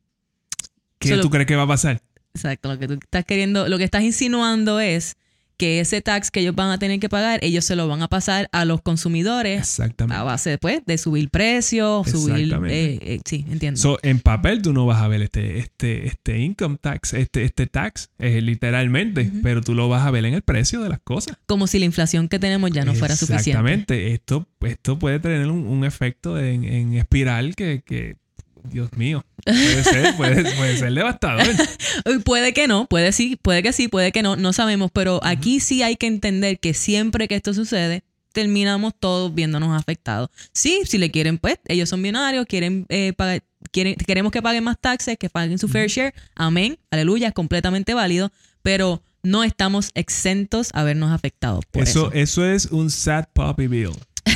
¿Qué 0.99 1.09
Solo- 1.09 1.21
tú 1.23 1.29
crees 1.29 1.47
que 1.47 1.55
va 1.55 1.63
a 1.63 1.67
pasar? 1.67 2.01
Exacto, 2.33 2.71
lo 2.71 2.77
que 2.79 2.87
tú 2.87 2.93
estás 2.93 3.25
queriendo, 3.25 3.67
lo 3.67 3.77
que 3.77 3.83
estás 3.85 4.03
insinuando 4.03 4.79
es 4.79 5.15
que 5.57 5.81
ese 5.81 6.01
tax 6.01 6.31
que 6.31 6.39
ellos 6.39 6.55
van 6.55 6.71
a 6.71 6.79
tener 6.79 7.01
que 7.01 7.09
pagar, 7.09 7.39
ellos 7.43 7.65
se 7.65 7.75
lo 7.75 7.85
van 7.89 8.01
a 8.01 8.07
pasar 8.07 8.47
a 8.53 8.63
los 8.63 8.81
consumidores 8.81 9.59
Exactamente. 9.59 10.17
a 10.17 10.23
base 10.23 10.51
después 10.51 10.81
de 10.85 10.97
subir 10.97 11.29
precios, 11.29 12.09
subir... 12.09 12.53
Eh, 12.69 12.97
eh, 13.01 13.19
sí, 13.25 13.45
entiendo. 13.49 13.77
So, 13.77 13.99
en 14.01 14.21
papel 14.21 14.61
tú 14.61 14.71
no 14.71 14.85
vas 14.85 15.01
a 15.01 15.09
ver 15.09 15.21
este, 15.21 15.57
este, 15.57 16.07
este 16.07 16.39
income 16.39 16.77
tax, 16.79 17.13
este, 17.13 17.43
este 17.43 17.67
tax, 17.67 18.09
eh, 18.19 18.39
literalmente, 18.41 19.29
pero 19.43 19.61
tú 19.61 19.73
lo 19.75 19.89
vas 19.89 20.05
a 20.07 20.11
ver 20.11 20.23
en 20.23 20.33
el 20.33 20.43
precio 20.43 20.81
de 20.81 20.87
las 20.87 20.99
cosas. 21.01 21.35
Como 21.45 21.67
si 21.67 21.77
la 21.77 21.85
inflación 21.85 22.29
que 22.29 22.39
tenemos 22.39 22.71
ya 22.71 22.85
no 22.85 22.93
fuera 22.93 23.17
suficiente. 23.17 23.49
Exactamente. 23.49 24.13
Esto, 24.13 24.47
esto 24.61 24.97
puede 24.97 25.19
tener 25.19 25.47
un, 25.47 25.67
un 25.67 25.83
efecto 25.83 26.39
en, 26.39 26.63
en 26.63 26.93
espiral 26.93 27.55
que, 27.57 27.83
que, 27.85 28.15
Dios 28.63 28.91
mío, 28.95 29.25
puede 29.45 29.83
ser, 29.83 30.15
puede, 30.15 30.55
puede 30.55 30.77
ser 30.77 30.93
devastador. 30.93 31.47
Puede 32.23 32.53
que 32.53 32.67
no, 32.67 32.87
puede 32.87 33.11
sí, 33.11 33.37
puede 33.41 33.63
que 33.63 33.73
sí, 33.73 33.87
puede 33.87 34.11
que 34.11 34.21
no, 34.21 34.35
no 34.35 34.53
sabemos, 34.53 34.91
pero 34.91 35.19
aquí 35.23 35.59
sí 35.59 35.83
hay 35.83 35.95
que 35.95 36.07
entender 36.07 36.59
que 36.59 36.73
siempre 36.73 37.27
que 37.27 37.35
esto 37.35 37.53
sucede, 37.53 38.03
terminamos 38.31 38.93
todos 38.99 39.33
viéndonos 39.33 39.79
afectados. 39.79 40.29
Sí, 40.53 40.81
si 40.85 40.97
le 40.97 41.11
quieren, 41.11 41.37
pues, 41.37 41.59
ellos 41.65 41.89
son 41.89 42.01
binarios, 42.01 42.45
quieren 42.45 42.85
eh, 42.89 43.13
pagar, 43.13 43.43
quieren, 43.71 43.95
queremos 43.95 44.31
que 44.31 44.41
paguen 44.41 44.63
más 44.63 44.77
taxes, 44.79 45.17
que 45.17 45.29
paguen 45.29 45.57
su 45.57 45.67
fair 45.67 45.89
share, 45.89 46.13
amén, 46.35 46.77
aleluya, 46.91 47.29
es 47.29 47.33
completamente 47.33 47.93
válido, 47.93 48.31
pero 48.61 49.01
no 49.23 49.43
estamos 49.43 49.91
exentos 49.95 50.69
a 50.73 50.83
vernos 50.83 51.11
afectados 51.11 51.65
por 51.65 51.83
Eso, 51.83 52.07
eso. 52.07 52.13
eso 52.13 52.45
es 52.45 52.65
un 52.67 52.89
sad 52.89 53.25
puppy 53.33 53.67
bill. 53.67 53.91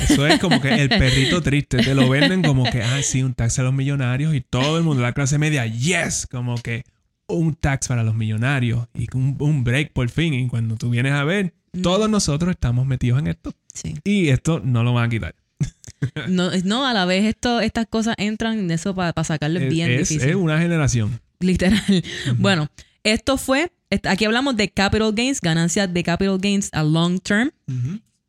Eso 0.09 0.27
es 0.27 0.39
como 0.39 0.59
que 0.61 0.69
el 0.73 0.89
perrito 0.89 1.41
triste. 1.41 1.77
Te 1.77 1.95
lo 1.95 2.09
venden 2.09 2.41
como 2.43 2.63
que, 2.69 2.81
ah, 2.81 3.01
sí, 3.03 3.23
un 3.23 3.33
tax 3.33 3.59
a 3.59 3.63
los 3.63 3.73
millonarios 3.73 4.33
y 4.35 4.41
todo 4.41 4.77
el 4.77 4.83
mundo, 4.83 5.01
la 5.01 5.13
clase 5.13 5.37
media, 5.37 5.65
yes, 5.65 6.27
como 6.29 6.55
que 6.55 6.83
un 7.27 7.55
tax 7.55 7.87
para 7.87 8.03
los 8.03 8.15
millonarios 8.15 8.87
y 8.93 9.07
un, 9.15 9.35
un 9.39 9.63
break 9.63 9.93
por 9.93 10.09
fin. 10.09 10.33
Y 10.33 10.47
cuando 10.47 10.75
tú 10.75 10.89
vienes 10.89 11.13
a 11.13 11.23
ver, 11.23 11.53
todos 11.81 12.09
nosotros 12.09 12.51
estamos 12.51 12.85
metidos 12.85 13.19
en 13.19 13.27
esto 13.27 13.53
Sí. 13.73 13.95
y 14.03 14.29
esto 14.29 14.61
no 14.63 14.83
lo 14.83 14.93
van 14.93 15.05
a 15.05 15.09
quitar. 15.09 15.35
No, 16.27 16.51
no, 16.65 16.85
a 16.85 16.91
la 16.93 17.05
vez 17.05 17.23
esto, 17.23 17.61
estas 17.61 17.87
cosas 17.87 18.15
entran 18.17 18.59
en 18.59 18.69
eso 18.71 18.93
para 18.93 19.23
sacarlo 19.23 19.59
es 19.59 19.65
Es, 19.67 19.71
bien 19.73 19.89
es- 19.91 20.09
difícil. 20.09 20.29
es 20.29 20.35
una 20.35 20.59
generación. 20.59 21.19
Literal. 21.39 21.81
Bueno, 22.37 22.69
esto 23.05 23.37
fue, 23.37 23.71
aquí 24.03 24.25
hablamos 24.25 24.57
de 24.57 24.69
capital 24.69 25.13
gains, 25.15 25.39
ganancias 25.39 25.93
de 25.93 26.03
capital 26.03 26.37
gains 26.39 26.69
a 26.73 26.83
long 26.83 27.19
term. 27.19 27.51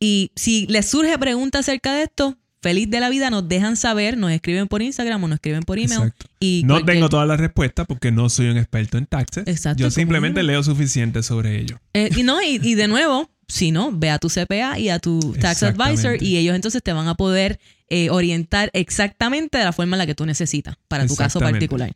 Y 0.04 0.32
si 0.36 0.66
les 0.68 0.86
surge 0.86 1.18
pregunta 1.18 1.60
acerca 1.60 1.94
de 1.94 2.02
esto, 2.02 2.36
feliz 2.60 2.90
de 2.90 3.00
la 3.00 3.08
vida, 3.08 3.30
nos 3.30 3.48
dejan 3.48 3.76
saber, 3.76 4.18
nos 4.18 4.30
escriben 4.32 4.68
por 4.68 4.82
Instagram 4.82 5.24
o 5.24 5.28
nos 5.28 5.36
escriben 5.36 5.62
por 5.62 5.78
email. 5.78 6.00
Exacto. 6.00 6.26
Y 6.40 6.62
No 6.66 6.74
cualquier- 6.74 6.96
tengo 6.96 7.08
todas 7.08 7.26
las 7.26 7.40
respuestas 7.40 7.86
porque 7.86 8.12
no 8.12 8.28
soy 8.28 8.48
un 8.48 8.58
experto 8.58 8.98
en 8.98 9.06
taxes. 9.06 9.44
Exacto, 9.46 9.82
Yo 9.82 9.90
simplemente 9.90 10.42
leo 10.42 10.62
suficiente 10.62 11.22
sobre 11.22 11.58
ello. 11.60 11.80
Eh, 11.94 12.10
y 12.16 12.22
no, 12.22 12.42
y, 12.42 12.58
y 12.62 12.74
de 12.74 12.86
nuevo, 12.88 13.30
si 13.48 13.70
no, 13.70 13.92
ve 13.92 14.10
a 14.10 14.18
tu 14.18 14.28
CPA 14.28 14.78
y 14.78 14.88
a 14.90 14.98
tu 14.98 15.34
tax 15.40 15.62
advisor 15.62 16.22
y 16.22 16.36
ellos 16.36 16.54
entonces 16.54 16.82
te 16.82 16.92
van 16.92 17.08
a 17.08 17.14
poder 17.14 17.58
eh, 17.88 18.10
orientar 18.10 18.70
exactamente 18.74 19.56
de 19.58 19.64
la 19.64 19.72
forma 19.72 19.96
en 19.96 19.98
la 19.98 20.06
que 20.06 20.14
tú 20.14 20.24
necesitas 20.26 20.76
para 20.88 21.06
tu 21.06 21.16
caso 21.16 21.40
particular. 21.40 21.92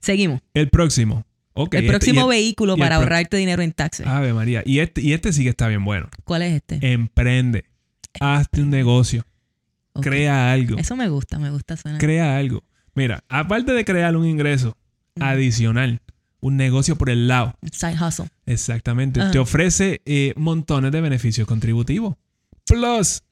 Seguimos. 0.00 0.40
El 0.54 0.68
próximo. 0.70 1.24
El 1.64 1.78
este- 1.84 1.88
próximo 1.88 2.22
el- 2.22 2.28
vehículo 2.28 2.76
para 2.76 2.96
ahorrarte 2.96 3.36
dinero 3.36 3.62
en 3.62 3.72
taxes. 3.72 4.06
Ave 4.06 4.32
María. 4.32 4.62
Y 4.64 4.78
este, 4.80 5.00
y 5.00 5.12
este 5.12 5.32
sí 5.32 5.42
que 5.42 5.50
está 5.50 5.68
bien 5.68 5.84
bueno. 5.84 6.08
¿Cuál 6.24 6.42
es 6.42 6.54
este? 6.54 6.78
Emprende. 6.92 7.64
Hazte 8.20 8.62
un 8.62 8.70
negocio. 8.70 9.24
Crea 10.00 10.52
algo. 10.52 10.78
Eso 10.78 10.96
me 10.96 11.08
gusta, 11.08 11.38
me 11.38 11.50
gusta 11.50 11.76
suena. 11.76 11.98
Crea 11.98 12.36
algo. 12.36 12.62
Mira, 12.94 13.24
aparte 13.28 13.72
de 13.72 13.84
crear 13.84 14.16
un 14.16 14.26
ingreso 14.26 14.76
Mm. 15.16 15.22
adicional, 15.22 16.00
un 16.40 16.56
negocio 16.56 16.96
por 16.96 17.10
el 17.10 17.26
lado. 17.26 17.54
Side 17.72 17.96
hustle. 18.00 18.26
Exactamente. 18.46 19.20
Te 19.32 19.38
ofrece 19.40 20.00
eh, 20.06 20.32
montones 20.36 20.92
de 20.92 21.00
beneficios 21.00 21.46
contributivos. 21.48 22.14
Plus, 22.64 23.22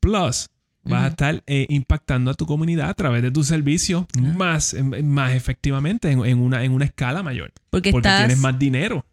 plus, 0.00 0.48
vas 0.84 1.04
a 1.04 1.08
estar 1.08 1.42
eh, 1.46 1.66
impactando 1.68 2.30
a 2.30 2.34
tu 2.34 2.46
comunidad 2.46 2.90
a 2.90 2.94
través 2.94 3.22
de 3.22 3.30
tus 3.30 3.46
servicios 3.46 4.06
más, 4.18 4.74
em, 4.74 5.04
más 5.06 5.32
efectivamente, 5.32 6.10
en, 6.10 6.24
en 6.24 6.38
una, 6.38 6.64
en 6.64 6.72
una 6.72 6.84
escala 6.84 7.22
mayor. 7.22 7.52
Porque, 7.70 7.90
Porque 7.92 8.08
estás 8.08 8.26
tienes 8.26 8.38
más 8.38 8.58
dinero. 8.58 9.04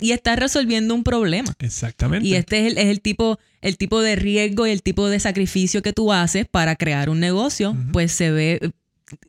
Y 0.00 0.12
estás 0.12 0.38
resolviendo 0.38 0.94
un 0.94 1.02
problema. 1.02 1.52
Exactamente. 1.58 2.28
Y 2.28 2.34
este 2.34 2.60
es 2.60 2.72
el, 2.72 2.78
es 2.78 2.86
el 2.86 3.00
tipo, 3.00 3.40
el 3.60 3.76
tipo 3.76 4.00
de 4.00 4.14
riesgo 4.14 4.68
y 4.68 4.70
el 4.70 4.82
tipo 4.82 5.08
de 5.08 5.18
sacrificio 5.18 5.82
que 5.82 5.92
tú 5.92 6.12
haces 6.12 6.46
para 6.46 6.76
crear 6.76 7.10
un 7.10 7.18
negocio, 7.18 7.76
pues 7.92 8.12
se 8.12 8.30
ve, 8.30 8.70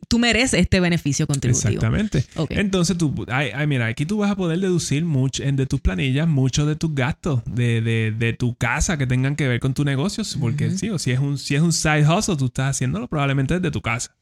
tú 0.07 0.19
mereces 0.19 0.59
este 0.59 0.79
beneficio 0.79 1.27
contributivo. 1.27 1.69
Exactamente. 1.69 2.23
Entonces, 2.49 2.97
tú, 2.97 3.25
ay, 3.29 3.49
ay, 3.53 3.67
mira, 3.67 3.87
aquí 3.87 4.05
tú 4.05 4.17
vas 4.17 4.31
a 4.31 4.35
poder 4.35 4.59
deducir 4.59 5.05
mucho, 5.05 5.43
en 5.43 5.55
de 5.55 5.65
tus 5.65 5.81
planillas 5.81 6.27
muchos 6.27 6.67
de 6.67 6.75
tus 6.75 6.93
gastos 6.95 7.41
de, 7.45 7.81
de- 7.81 8.11
de 8.17 8.33
tu 8.33 8.55
casa 8.55 8.97
que 8.97 9.07
tengan 9.07 9.35
que 9.35 9.47
ver 9.47 9.59
con 9.59 9.73
tu 9.73 9.83
negocio. 9.85 10.23
Porque 10.39 10.71
sí, 10.71 10.89
o 10.89 10.99
si 10.99 11.11
es 11.11 11.19
un, 11.19 11.37
si 11.37 11.55
es 11.55 11.61
un 11.61 11.73
side 11.73 12.07
hustle, 12.07 12.35
tú 12.37 12.45
estás 12.45 12.75
haciéndolo 12.75 13.07
probablemente 13.07 13.53
desde 13.55 13.71
tu 13.71 13.81
casa. 13.81 14.15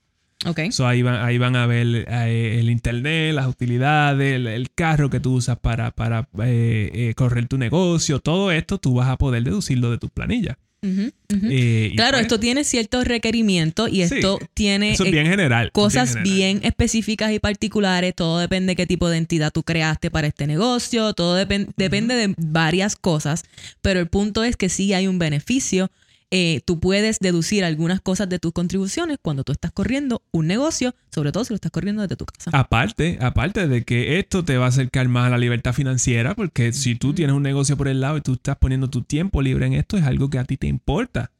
Ok. 0.45 0.59
So, 0.69 0.85
ahí, 0.85 1.01
van, 1.01 1.15
ahí 1.25 1.39
van 1.39 1.55
a 1.55 1.65
ver 1.65 2.05
eh, 2.07 2.57
el 2.59 2.69
internet, 2.69 3.33
las 3.33 3.47
utilidades, 3.47 4.35
el, 4.35 4.45
el 4.45 4.69
carro 4.71 5.09
que 5.09 5.19
tú 5.19 5.33
usas 5.33 5.57
para, 5.57 5.89
para 5.91 6.29
eh, 6.43 6.91
eh, 6.93 7.13
correr 7.15 7.47
tu 7.47 7.57
negocio. 7.57 8.19
Todo 8.19 8.51
esto 8.51 8.77
tú 8.77 8.93
vas 8.93 9.07
a 9.09 9.17
poder 9.17 9.43
deducirlo 9.43 9.89
de 9.89 9.97
tus 9.97 10.11
planillas. 10.11 10.57
Eh, 10.81 11.91
Claro, 11.95 12.13
pues, 12.13 12.21
esto 12.23 12.39
tiene 12.39 12.63
ciertos 12.63 13.05
requerimientos 13.05 13.89
y 13.89 13.95
Sí, 14.07 14.15
esto 14.15 14.39
tiene 14.53 14.91
es 14.93 14.99
eh, 14.99 15.11
bien 15.11 15.25
general. 15.25 15.71
cosas 15.71 16.09
general. 16.09 16.33
bien 16.35 16.59
específicas 16.63 17.31
y 17.31 17.39
particulares. 17.39 18.13
Todo 18.15 18.39
depende 18.39 18.71
de 18.71 18.75
qué 18.75 18.85
tipo 18.87 19.09
de 19.09 19.17
entidad 19.17 19.51
tú 19.51 19.63
creaste 19.63 20.11
para 20.11 20.27
este 20.27 20.47
negocio. 20.47 21.13
Todo 21.13 21.37
depen- 21.39 21.69
depende 21.77 22.15
de 22.15 22.33
varias 22.37 22.95
cosas. 22.95 23.43
Pero 23.81 23.99
el 23.99 24.07
punto 24.07 24.43
es 24.43 24.55
que 24.55 24.69
sí 24.69 24.93
hay 24.93 25.07
un 25.07 25.19
beneficio. 25.19 25.89
Eh, 26.29 26.59
tú 26.65 26.81
puedes 26.81 27.19
deducir 27.19 27.63
algunas 27.63 28.01
cosas 28.01 28.27
de 28.27 28.37
tus 28.37 28.51
contribuciones 28.51 29.17
cuando 29.21 29.45
tú 29.45 29.53
estás 29.53 29.71
corriendo 29.71 30.21
un 30.31 30.45
negocio, 30.47 30.93
sobre 31.09 31.31
todo 31.31 31.45
si 31.45 31.53
lo 31.53 31.55
estás 31.55 31.71
corriendo 31.71 32.01
desde 32.01 32.17
tu 32.17 32.25
casa. 32.25 32.51
Aparte, 32.53 33.17
aparte 33.21 33.69
de 33.69 33.85
que 33.85 34.19
esto 34.19 34.43
te 34.43 34.57
va 34.57 34.65
a 34.65 34.69
acercar 34.69 35.07
más 35.07 35.27
a 35.27 35.29
la 35.29 35.37
libertad 35.37 35.71
financiera, 35.71 36.35
porque 36.35 36.73
si 36.73 36.95
tú 36.95 37.13
tienes 37.13 37.33
un 37.33 37.43
negocio 37.43 37.77
por 37.77 37.87
el 37.87 38.01
lado 38.01 38.17
y 38.17 38.21
tú 38.21 38.33
estás 38.33 38.57
poniendo 38.57 38.89
tu 38.89 39.03
tiempo 39.03 39.41
libre 39.41 39.67
en 39.67 39.73
esto, 39.73 39.95
es 39.97 40.03
algo 40.03 40.29
que 40.29 40.37
a 40.37 40.43
ti 40.43 40.57
te 40.57 40.67
importa. 40.67 41.31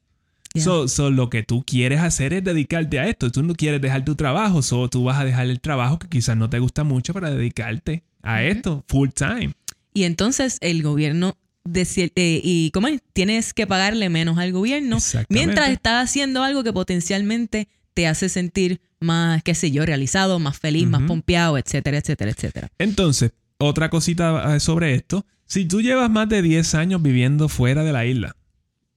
Yeah. 0.54 0.64
So, 0.64 0.88
so, 0.88 1.12
lo 1.12 1.30
que 1.30 1.44
tú 1.44 1.64
quieres 1.68 2.00
hacer 2.00 2.32
es 2.32 2.44
dedicarte 2.44 3.00
a 3.00 3.10
esto. 3.10 3.30
Tú 3.30 3.44
no 3.44 3.56
quieres 3.56 3.82
dejar 3.82 4.06
tu 4.06 4.16
trabajo, 4.16 4.62
so 4.62 4.88
tú 4.90 5.04
vas 5.04 5.20
a 5.20 5.26
dejar 5.26 5.48
el 5.48 5.60
trabajo 5.60 6.00
que 6.00 6.08
quizás 6.08 6.38
no 6.38 6.50
te 6.50 6.60
gusta 6.60 6.86
mucho 6.86 7.14
para 7.14 7.30
dedicarte 7.30 8.04
a 8.22 8.44
esto 8.44 8.86
full 8.88 9.10
time. 9.10 9.54
Y 9.94 10.04
entonces 10.04 10.58
el 10.62 10.82
gobierno 10.82 11.38
eh, 11.74 12.42
y 12.44 12.72
¿cómo 12.72 12.88
es? 12.88 13.02
tienes 13.14 13.54
que 13.54 13.68
pagarle 13.68 14.10
menos 14.10 14.38
al 14.38 14.52
gobierno 14.52 14.98
mientras 15.30 15.70
estás 15.70 16.04
haciendo 16.10 16.44
algo 16.44 16.64
que 16.64 16.74
potencialmente 16.74 17.68
te 17.94 18.08
hace 18.08 18.30
sentir 18.30 18.80
más, 19.00 19.42
qué 19.44 19.56
sé 19.56 19.72
yo, 19.72 19.86
realizado, 19.86 20.40
más 20.40 20.58
feliz, 20.58 20.88
más 20.88 21.02
pompeado, 21.04 21.58
etcétera, 21.58 21.98
etcétera, 21.98 22.32
etcétera. 22.32 22.70
Entonces, 22.78 23.32
otra 23.58 23.90
cosita 23.90 24.56
eh, 24.56 24.60
sobre 24.60 24.94
esto. 24.96 25.26
Si 25.46 25.66
tú 25.66 25.82
llevas 25.82 26.10
más 26.10 26.28
de 26.30 26.42
10 26.42 26.76
años 26.76 27.02
viviendo 27.02 27.48
fuera 27.50 27.84
de 27.84 27.94
la 27.94 28.06
isla, 28.06 28.36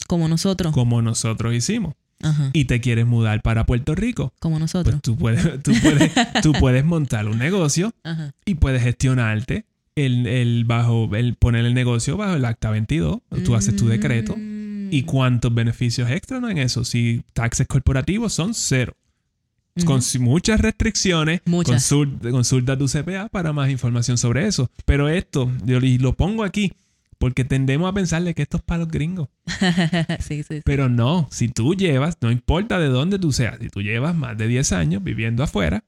Como 0.06 0.28
nosotros. 0.28 0.72
como 0.74 1.00
nosotros 1.00 1.54
hicimos, 1.54 1.94
Ajá. 2.22 2.50
y 2.52 2.64
te 2.64 2.80
quieres 2.80 3.06
mudar 3.06 3.40
para 3.40 3.64
Puerto 3.66 3.94
Rico, 3.94 4.32
Como 4.40 4.58
nosotros. 4.58 4.94
pues 4.94 5.02
tú 5.02 5.16
puedes, 5.16 5.44
tú 5.62 5.72
puedes, 5.82 6.12
tú 6.42 6.52
puedes 6.52 6.84
montar 6.84 7.26
un 7.26 7.38
negocio 7.38 7.94
Ajá. 8.04 8.32
y 8.44 8.56
puedes 8.56 8.82
gestionarte 8.82 9.64
el, 9.94 10.26
el 10.26 10.64
bajo, 10.64 11.08
el 11.14 11.34
poner 11.34 11.64
el 11.64 11.74
negocio 11.74 12.16
bajo 12.16 12.34
el 12.34 12.44
acta 12.44 12.70
22. 12.70 13.18
Tú 13.44 13.54
haces 13.54 13.76
tu 13.76 13.86
decreto. 13.86 14.36
Mm. 14.36 14.92
¿Y 14.92 15.02
cuántos 15.02 15.54
beneficios 15.54 16.10
extra 16.10 16.40
no 16.40 16.48
en 16.48 16.58
eso? 16.58 16.84
Si 16.84 17.22
taxes 17.32 17.66
corporativos 17.66 18.32
son 18.32 18.54
cero. 18.54 18.96
Con 19.86 20.00
muchas 20.18 20.60
restricciones, 20.60 21.40
Muchas. 21.46 21.74
Consulta, 21.74 22.30
consulta 22.30 22.76
tu 22.76 22.86
CPA 22.86 23.28
para 23.28 23.52
más 23.52 23.70
información 23.70 24.18
sobre 24.18 24.46
eso. 24.46 24.70
Pero 24.84 25.08
esto, 25.08 25.50
yo 25.64 25.78
lo 25.80 26.12
pongo 26.14 26.44
aquí 26.44 26.72
porque 27.18 27.44
tendemos 27.44 27.88
a 27.88 27.92
pensarle 27.92 28.34
que 28.34 28.42
esto 28.42 28.56
es 28.56 28.62
para 28.62 28.80
los 28.80 28.88
gringos. 28.88 29.28
sí, 30.20 30.42
sí, 30.42 30.56
sí. 30.56 30.62
Pero 30.64 30.88
no, 30.88 31.28
si 31.30 31.48
tú 31.48 31.74
llevas, 31.74 32.16
no 32.22 32.32
importa 32.32 32.78
de 32.78 32.88
dónde 32.88 33.18
tú 33.18 33.30
seas, 33.30 33.58
si 33.60 33.68
tú 33.68 33.82
llevas 33.82 34.14
más 34.16 34.36
de 34.36 34.48
10 34.48 34.72
años 34.72 35.04
viviendo 35.04 35.42
afuera. 35.42 35.84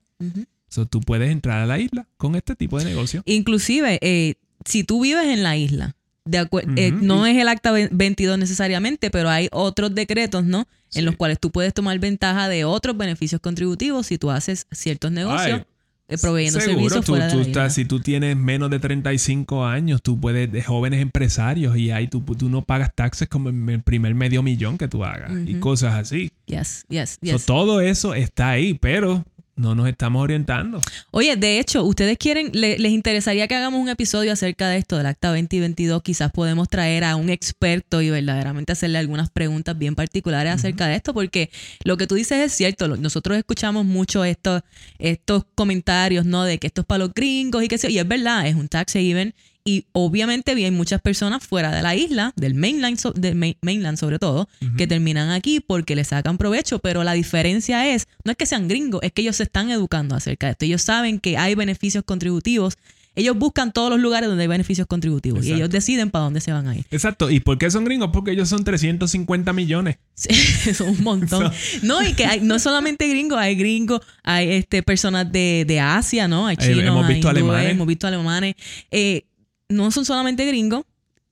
So, 0.73 0.87
tú 0.87 1.01
puedes 1.01 1.31
entrar 1.31 1.61
a 1.61 1.67
la 1.67 1.79
isla 1.79 2.07
con 2.17 2.35
este 2.35 2.57
tipo 2.57 2.79
de 2.79 2.85
negocio. 2.87 3.23
Inclusive, 3.27 3.99
eh, 4.01 4.35
si 4.65 4.85
tú 4.85 5.03
vives 5.03 5.27
en 5.27 5.43
la 5.43 5.57
isla, 5.57 5.95
de 6.25 6.47
eh, 6.77 6.93
no 6.93 7.27
es 7.27 7.37
el 7.37 7.49
acta 7.49 7.73
ve- 7.73 7.89
22 7.91 8.39
necesariamente, 8.39 9.11
pero 9.11 9.29
hay 9.29 9.49
otros 9.51 9.93
decretos, 9.95 10.45
¿no? 10.45 10.69
Sí. 10.89 11.01
En 11.01 11.05
los 11.07 11.17
cuales 11.17 11.39
tú 11.41 11.51
puedes 11.51 11.75
tomar 11.75 11.99
ventaja 11.99 12.49
de 12.49 12.65
otros 12.65 12.97
beneficios 12.97 13.41
contributivos 13.41 14.07
si 14.07 14.19
tú 14.19 14.31
haces 14.31 14.67
ciertos 14.71 15.11
negocios 15.11 15.61
Ay, 15.61 15.65
eh, 16.09 16.19
proveyendo 16.19 16.61
Seguro, 16.61 16.77
servicios 16.79 17.05
tú, 17.07 17.13
fuera 17.13 17.27
de 17.27 17.35
la 17.35 17.41
isla. 17.41 17.51
estás, 17.51 17.75
si 17.75 17.85
tú 17.87 17.99
tienes 18.01 18.37
menos 18.37 18.71
de 18.71 18.79
35 18.79 19.65
años, 19.65 20.01
tú 20.03 20.21
puedes, 20.21 20.53
de 20.53 20.63
jóvenes 20.63 21.01
empresarios, 21.01 21.77
y 21.77 21.91
ahí 21.91 22.07
tú, 22.09 22.21
tú 22.21 22.49
no 22.49 22.63
pagas 22.63 22.95
taxes 22.95 23.29
como 23.29 23.49
el 23.49 23.83
primer 23.83 24.15
medio 24.15 24.43
millón 24.45 24.79
que 24.79 24.87
tú 24.89 25.05
hagas 25.05 25.33
y 25.47 25.55
cosas 25.55 25.95
así. 25.95 26.31
Yes, 26.47 26.85
yes, 26.89 27.19
So, 27.21 27.27
yes. 27.27 27.47
todo 27.47 27.81
eso 27.81 28.15
está 28.15 28.51
ahí, 28.51 28.75
pero 28.75 29.25
no 29.55 29.75
nos 29.75 29.87
estamos 29.89 30.23
orientando. 30.23 30.81
Oye, 31.11 31.37
de 31.37 31.59
hecho, 31.61 31.85
ustedes 31.85 32.17
quieren, 32.19 32.51
le- 32.55 32.79
les 32.79 32.93
interesaría 32.93 33.47
que 33.47 33.55
hagamos 33.55 33.81
un 33.81 33.89
episodio 33.89 34.33
acerca 34.33 34.69
de 34.69 34.79
esto, 34.79 34.97
del 34.97 35.07
Acta 35.07 35.31
20 35.31 35.55
y 35.57 35.61
22. 35.61 36.03
Quizás 36.03 36.33
podemos 36.33 36.69
traer 36.69 37.05
a 37.05 37.17
un 37.17 37.29
experto 37.29 38.01
y 38.01 38.11
verdaderamente 38.11 38.73
hacerle 38.73 38.99
algunas 38.99 39.31
preguntas 39.31 39.77
bien 39.79 39.95
particulares 39.95 40.53
acerca 40.55 40.87
de 40.87 40.97
esto, 40.97 41.13
porque 41.15 41.51
lo 41.85 41.97
que 41.97 42.07
tú 42.07 42.15
dices 42.15 42.39
es 42.39 42.53
cierto. 42.53 42.89
Nosotros 42.89 43.37
escuchamos 43.37 43.85
mucho 43.85 44.25
estos, 44.25 44.63
estos 44.99 45.45
comentarios, 45.55 46.25
¿no? 46.25 46.45
De 46.45 46.59
que 46.59 46.67
esto 46.69 46.81
es 46.81 46.87
para 46.87 47.01
los 47.01 47.15
gringos 47.15 47.63
y 47.63 47.69
que 47.69 47.77
yo. 47.77 47.89
Y 47.89 47.99
es 47.99 48.09
verdad, 48.09 48.47
es 48.47 48.55
un 48.55 48.69
tax 48.69 48.97
haven. 48.97 49.35
Y 49.65 49.87
obviamente 49.93 50.51
hay 50.53 50.71
muchas 50.73 51.01
personas 51.01 51.47
fuera 51.47 51.73
de 51.75 51.83
la 51.83 51.95
isla, 51.95 52.33
del 52.37 52.55
mainland, 52.55 52.99
so- 52.99 53.13
del 53.13 53.37
main- 53.37 53.57
mainland 53.63 53.97
sobre 53.97 54.19
todo, 54.19 54.49
que 54.77 54.87
terminan 54.89 55.31
aquí 55.31 55.61
porque 55.61 55.95
le 55.95 56.03
sacan 56.05 56.37
provecho, 56.37 56.81
pero 56.81 57.05
la 57.05 57.13
diferencia 57.13 57.95
es, 57.95 58.09
no 58.25 58.33
es 58.33 58.37
que 58.37 58.47
sean 58.47 58.67
gringos, 58.67 59.01
es 59.05 59.13
que 59.13 59.23
ellos 59.23 59.37
se 59.37 59.45
están 59.45 59.71
educando 59.71 60.17
acerca 60.17 60.47
de 60.47 60.53
esto. 60.53 60.65
Ellos 60.65 60.83
saben 60.83 61.21
que 61.21 61.37
hay 61.39 61.55
beneficios 61.55 62.03
contributivos. 62.05 62.77
Ellos 63.15 63.37
buscan 63.37 63.73
todos 63.75 63.91
los 63.91 64.01
lugares 64.01 64.27
donde 64.31 64.45
hay 64.45 64.49
beneficios 64.49 64.87
contributivos 64.87 65.45
y 65.45 65.53
ellos 65.53 65.69
deciden 65.69 66.11
para 66.11 66.25
dónde 66.25 66.41
se 66.41 66.51
van 66.51 66.67
a 66.67 66.75
ir. 66.75 66.87
Exacto. 66.91 67.31
¿Y 67.31 67.41
por 67.41 67.59
qué 67.59 67.71
son 67.71 67.85
gringos? 67.85 68.09
Porque 68.11 68.31
ellos 68.31 68.49
son 68.49 68.65
350 68.65 69.53
millones. 69.53 69.99
Sí, 70.15 70.31
son 70.75 70.89
un 70.89 71.03
montón. 71.03 71.53
No, 71.83 72.03
y 72.03 72.15
que 72.15 72.25
hay, 72.25 72.41
no 72.41 72.59
solamente 72.59 73.07
gringos, 73.09 73.39
hay 73.39 73.55
gringos, 73.55 74.01
hay 74.25 74.49
este, 74.53 74.83
personas 74.83 75.31
de, 75.31 75.65
de 75.69 75.79
Asia, 75.79 76.27
¿no? 76.27 76.47
Hay 76.47 76.57
chinos, 76.57 76.79
hemos 76.85 77.07
hay 77.07 77.15
visto 77.15 77.29
hindúes, 77.29 77.45
alemanes. 77.45 77.71
hemos 77.73 77.87
visto 77.87 78.07
alemanes. 78.07 78.55
Eh, 78.91 79.25
no 79.73 79.91
son 79.91 80.05
solamente 80.05 80.45
gringos, 80.47 80.85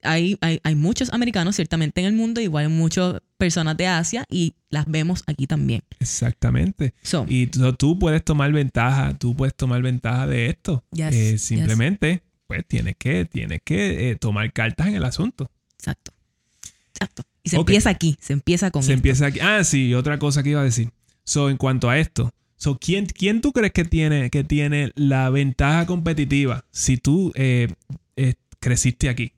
hay, 0.02 0.38
hay, 0.40 0.60
hay 0.64 0.74
muchos 0.74 1.12
americanos 1.12 1.56
ciertamente 1.56 2.00
en 2.00 2.06
el 2.06 2.12
mundo, 2.14 2.40
igual 2.40 2.66
hay 2.66 2.72
muchas 2.72 3.20
personas 3.36 3.76
de 3.76 3.86
Asia 3.86 4.24
y 4.30 4.54
las 4.70 4.86
vemos 4.86 5.22
aquí 5.26 5.46
también. 5.46 5.82
Exactamente. 5.98 6.94
So, 7.02 7.26
Y 7.28 7.48
tú, 7.48 7.72
tú 7.74 7.98
puedes 7.98 8.24
tomar 8.24 8.50
ventaja, 8.52 9.14
tú 9.18 9.36
puedes 9.36 9.54
tomar 9.54 9.82
ventaja 9.82 10.26
de 10.26 10.46
esto. 10.48 10.84
Yes, 10.92 11.14
Eh, 11.14 11.30
yes. 11.32 11.42
simplemente, 11.42 12.22
pues 12.46 12.66
tienes 12.66 12.96
que, 12.98 13.26
tienes 13.26 13.60
que 13.64 14.10
eh, 14.10 14.16
tomar 14.16 14.52
cartas 14.52 14.86
en 14.88 14.94
el 14.94 15.04
asunto. 15.04 15.50
exacto. 15.78 16.12
Exacto. 16.94 17.22
Y 17.42 17.50
se 17.50 17.56
empieza 17.56 17.88
aquí, 17.90 18.16
se 18.20 18.32
empieza 18.34 18.70
con 18.70 18.82
Se 18.82 18.92
esto. 18.92 18.98
empieza 18.98 19.26
aquí. 19.26 19.40
Ah, 19.40 19.64
sí, 19.64 19.94
otra 19.94 20.18
cosa 20.18 20.42
que 20.42 20.50
iba 20.50 20.60
a 20.60 20.64
decir. 20.64 20.90
So, 21.24 21.48
en 21.48 21.56
cuanto 21.56 21.88
a 21.88 21.98
esto, 21.98 22.32
so, 22.60 22.76
¿quién, 22.78 23.06
¿quién 23.06 23.40
tú 23.40 23.52
crees 23.52 23.72
que 23.72 23.84
tiene, 23.84 24.28
que 24.28 24.44
tiene 24.44 24.92
la 24.94 25.30
ventaja 25.30 25.86
competitiva 25.86 26.64
si 26.70 26.98
tú 26.98 27.32
eh, 27.34 27.68
eh, 28.16 28.34
creciste 28.60 29.08
aquí? 29.08 29.32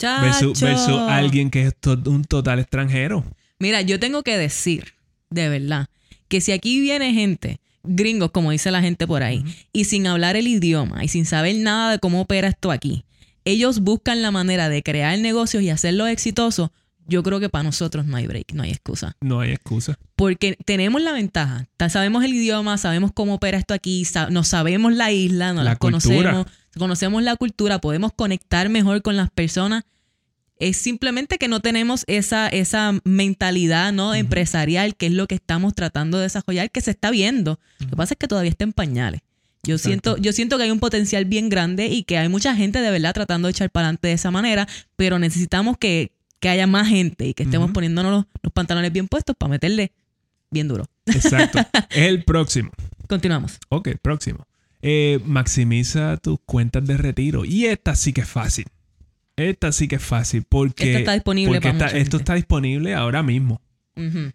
Versus, 0.00 0.60
versus 0.60 0.98
alguien 0.98 1.50
que 1.50 1.66
es 1.66 1.76
to- 1.76 2.00
un 2.06 2.24
total 2.24 2.58
extranjero. 2.60 3.24
Mira, 3.58 3.82
yo 3.82 4.00
tengo 4.00 4.22
que 4.22 4.36
decir, 4.38 4.94
de 5.30 5.48
verdad, 5.48 5.86
que 6.28 6.40
si 6.40 6.50
aquí 6.52 6.80
viene 6.80 7.12
gente, 7.14 7.60
gringos, 7.84 8.30
como 8.32 8.50
dice 8.52 8.70
la 8.70 8.80
gente 8.80 9.06
por 9.06 9.22
ahí, 9.22 9.44
y 9.72 9.84
sin 9.84 10.06
hablar 10.06 10.36
el 10.36 10.46
idioma 10.48 11.04
y 11.04 11.08
sin 11.08 11.24
saber 11.26 11.56
nada 11.56 11.92
de 11.92 11.98
cómo 11.98 12.20
opera 12.22 12.48
esto 12.48 12.70
aquí, 12.70 13.04
ellos 13.44 13.80
buscan 13.80 14.22
la 14.22 14.30
manera 14.30 14.68
de 14.68 14.82
crear 14.82 15.18
negocios 15.18 15.62
y 15.62 15.70
hacerlos 15.70 16.08
exitosos, 16.08 16.70
yo 17.12 17.22
creo 17.22 17.38
que 17.40 17.48
para 17.48 17.62
nosotros 17.64 18.06
no 18.06 18.16
hay 18.16 18.26
break, 18.26 18.52
no 18.54 18.62
hay 18.64 18.70
excusa. 18.70 19.16
No 19.20 19.40
hay 19.40 19.52
excusa. 19.52 19.96
Porque 20.16 20.56
tenemos 20.64 21.00
la 21.02 21.12
ventaja, 21.12 21.68
ta- 21.76 21.88
sabemos 21.88 22.24
el 22.24 22.34
idioma, 22.34 22.76
sabemos 22.78 23.12
cómo 23.12 23.34
opera 23.34 23.58
esto 23.58 23.74
aquí, 23.74 24.04
sa- 24.04 24.30
nos 24.30 24.48
sabemos 24.48 24.92
la 24.94 25.12
isla, 25.12 25.52
nos 25.52 25.64
La 25.64 25.76
conocemos, 25.76 26.46
conocemos 26.76 27.22
la 27.22 27.36
cultura, 27.36 27.80
podemos 27.80 28.12
conectar 28.14 28.68
mejor 28.68 29.02
con 29.02 29.16
las 29.16 29.30
personas. 29.30 29.84
Es 30.58 30.76
simplemente 30.76 31.38
que 31.38 31.48
no 31.48 31.60
tenemos 31.60 32.04
esa, 32.06 32.48
esa 32.48 32.92
mentalidad 33.04 33.92
¿no? 33.92 34.14
empresarial, 34.14 34.94
que 34.96 35.06
es 35.06 35.12
lo 35.12 35.26
que 35.26 35.34
estamos 35.34 35.74
tratando 35.74 36.18
de 36.18 36.24
desarrollar, 36.24 36.70
que 36.70 36.80
se 36.80 36.92
está 36.92 37.10
viendo. 37.10 37.58
Lo 37.80 37.88
que 37.88 37.96
pasa 37.96 38.14
es 38.14 38.18
que 38.18 38.28
todavía 38.28 38.50
está 38.50 38.64
en 38.64 38.72
pañales. 38.72 39.20
Yo 39.64 39.78
siento, 39.78 40.16
yo 40.16 40.32
siento 40.32 40.56
que 40.58 40.64
hay 40.64 40.70
un 40.72 40.80
potencial 40.80 41.24
bien 41.24 41.48
grande 41.48 41.86
y 41.86 42.02
que 42.04 42.18
hay 42.18 42.28
mucha 42.28 42.54
gente 42.56 42.80
de 42.80 42.90
verdad 42.90 43.12
tratando 43.14 43.46
de 43.46 43.52
echar 43.52 43.70
para 43.70 43.86
adelante 43.86 44.08
de 44.08 44.14
esa 44.14 44.30
manera, 44.30 44.66
pero 44.96 45.18
necesitamos 45.20 45.78
que, 45.78 46.12
que 46.42 46.48
haya 46.48 46.66
más 46.66 46.88
gente 46.88 47.24
y 47.24 47.34
que 47.34 47.44
estemos 47.44 47.70
poniéndonos 47.70 48.10
los, 48.10 48.24
los 48.42 48.52
pantalones 48.52 48.92
bien 48.92 49.06
puestos 49.06 49.36
para 49.36 49.48
meterle 49.48 49.92
bien 50.50 50.66
duro. 50.66 50.86
Exacto. 51.06 51.60
el 51.90 52.24
próximo. 52.24 52.72
Continuamos. 53.06 53.60
Ok, 53.68 53.90
próximo. 54.02 54.44
Eh, 54.82 55.20
maximiza 55.24 56.16
tus 56.16 56.40
cuentas 56.44 56.84
de 56.84 56.96
retiro. 56.96 57.44
Y 57.44 57.66
esta 57.66 57.94
sí 57.94 58.12
que 58.12 58.22
es 58.22 58.28
fácil. 58.28 58.64
Esta 59.36 59.70
sí 59.70 59.86
que 59.86 59.96
es 59.96 60.02
fácil 60.02 60.42
porque, 60.48 60.88
Esta 60.88 60.98
está 60.98 61.12
disponible 61.12 61.60
porque 61.60 61.78
para 61.78 61.96
esto 61.96 62.16
está 62.16 62.34
disponible 62.34 62.92
ahora 62.92 63.22
mismo. 63.22 63.60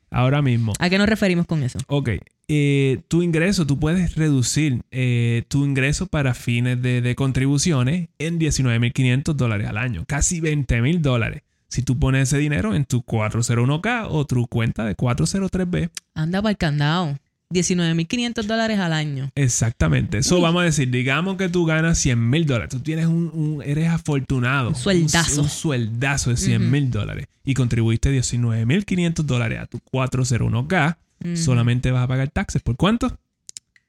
Ahora 0.10 0.42
mismo. 0.42 0.72
¿A 0.80 0.90
qué 0.90 0.98
nos 0.98 1.10
referimos 1.10 1.46
con 1.46 1.62
eso? 1.62 1.78
Ok. 1.88 2.10
eh, 2.48 3.02
tu 3.10 3.22
ingreso, 3.22 3.68
tú 3.68 3.80
puedes 3.80 4.16
reducir 4.16 4.82
eh, 4.92 5.44
tu 5.50 5.66
ingreso 5.66 6.08
para 6.08 6.34
fines 6.34 6.82
de, 6.82 7.02
de 7.02 7.16
contribuciones 7.16 8.08
en 8.18 8.40
19.500 8.40 9.34
dólares 9.34 9.68
al 9.68 9.78
año. 9.78 10.06
Casi 10.08 10.40
20.000 10.40 11.02
dólares. 11.02 11.42
Si 11.70 11.82
tú 11.82 12.00
pones 12.00 12.30
ese 12.30 12.38
dinero 12.38 12.74
en 12.74 12.86
tu 12.86 13.02
401k 13.02 14.08
o 14.10 14.26
tu 14.26 14.48
cuenta 14.48 14.86
de 14.86 14.96
403b. 14.96 15.90
Anda 16.16 16.42
para 16.42 16.52
el 16.52 16.58
candado. 16.58 17.18
19.500 17.50 18.44
dólares 18.46 18.78
al 18.80 18.92
año. 18.94 19.32
Exactamente. 19.36 20.18
Eso 20.18 20.42
vamos 20.42 20.62
a 20.62 20.66
decir, 20.66 20.90
digamos 20.92 21.38
que 21.38 21.48
tú 21.48 21.66
ganas 21.66 21.98
100 21.98 22.30
mil 22.30 22.46
dólares. 22.46 22.70
Tú 22.72 22.82
tienes 22.82 23.06
un, 23.06 23.32
un- 23.34 23.62
eres 23.64 23.88
afortunado. 23.90 24.70
Un 24.70 24.76
sueldazo. 24.76 25.36
Un, 25.42 25.46
un 25.46 25.50
sueldazo 25.50 26.30
de 26.32 26.38
100 26.38 26.70
mil 26.72 26.92
dólares. 26.92 27.28
Y 27.46 27.54
contribuiste 27.54 28.12
19.500 28.12 29.14
dólares 29.24 29.60
a 29.62 29.66
tu 29.66 29.80
401k. 29.92 30.98
Ujú. 31.24 31.38
Solamente 31.38 31.92
vas 31.92 32.04
a 32.04 32.08
pagar 32.08 32.30
taxes. 32.30 32.62
¿Por 32.62 32.76
cuánto? 32.76 33.18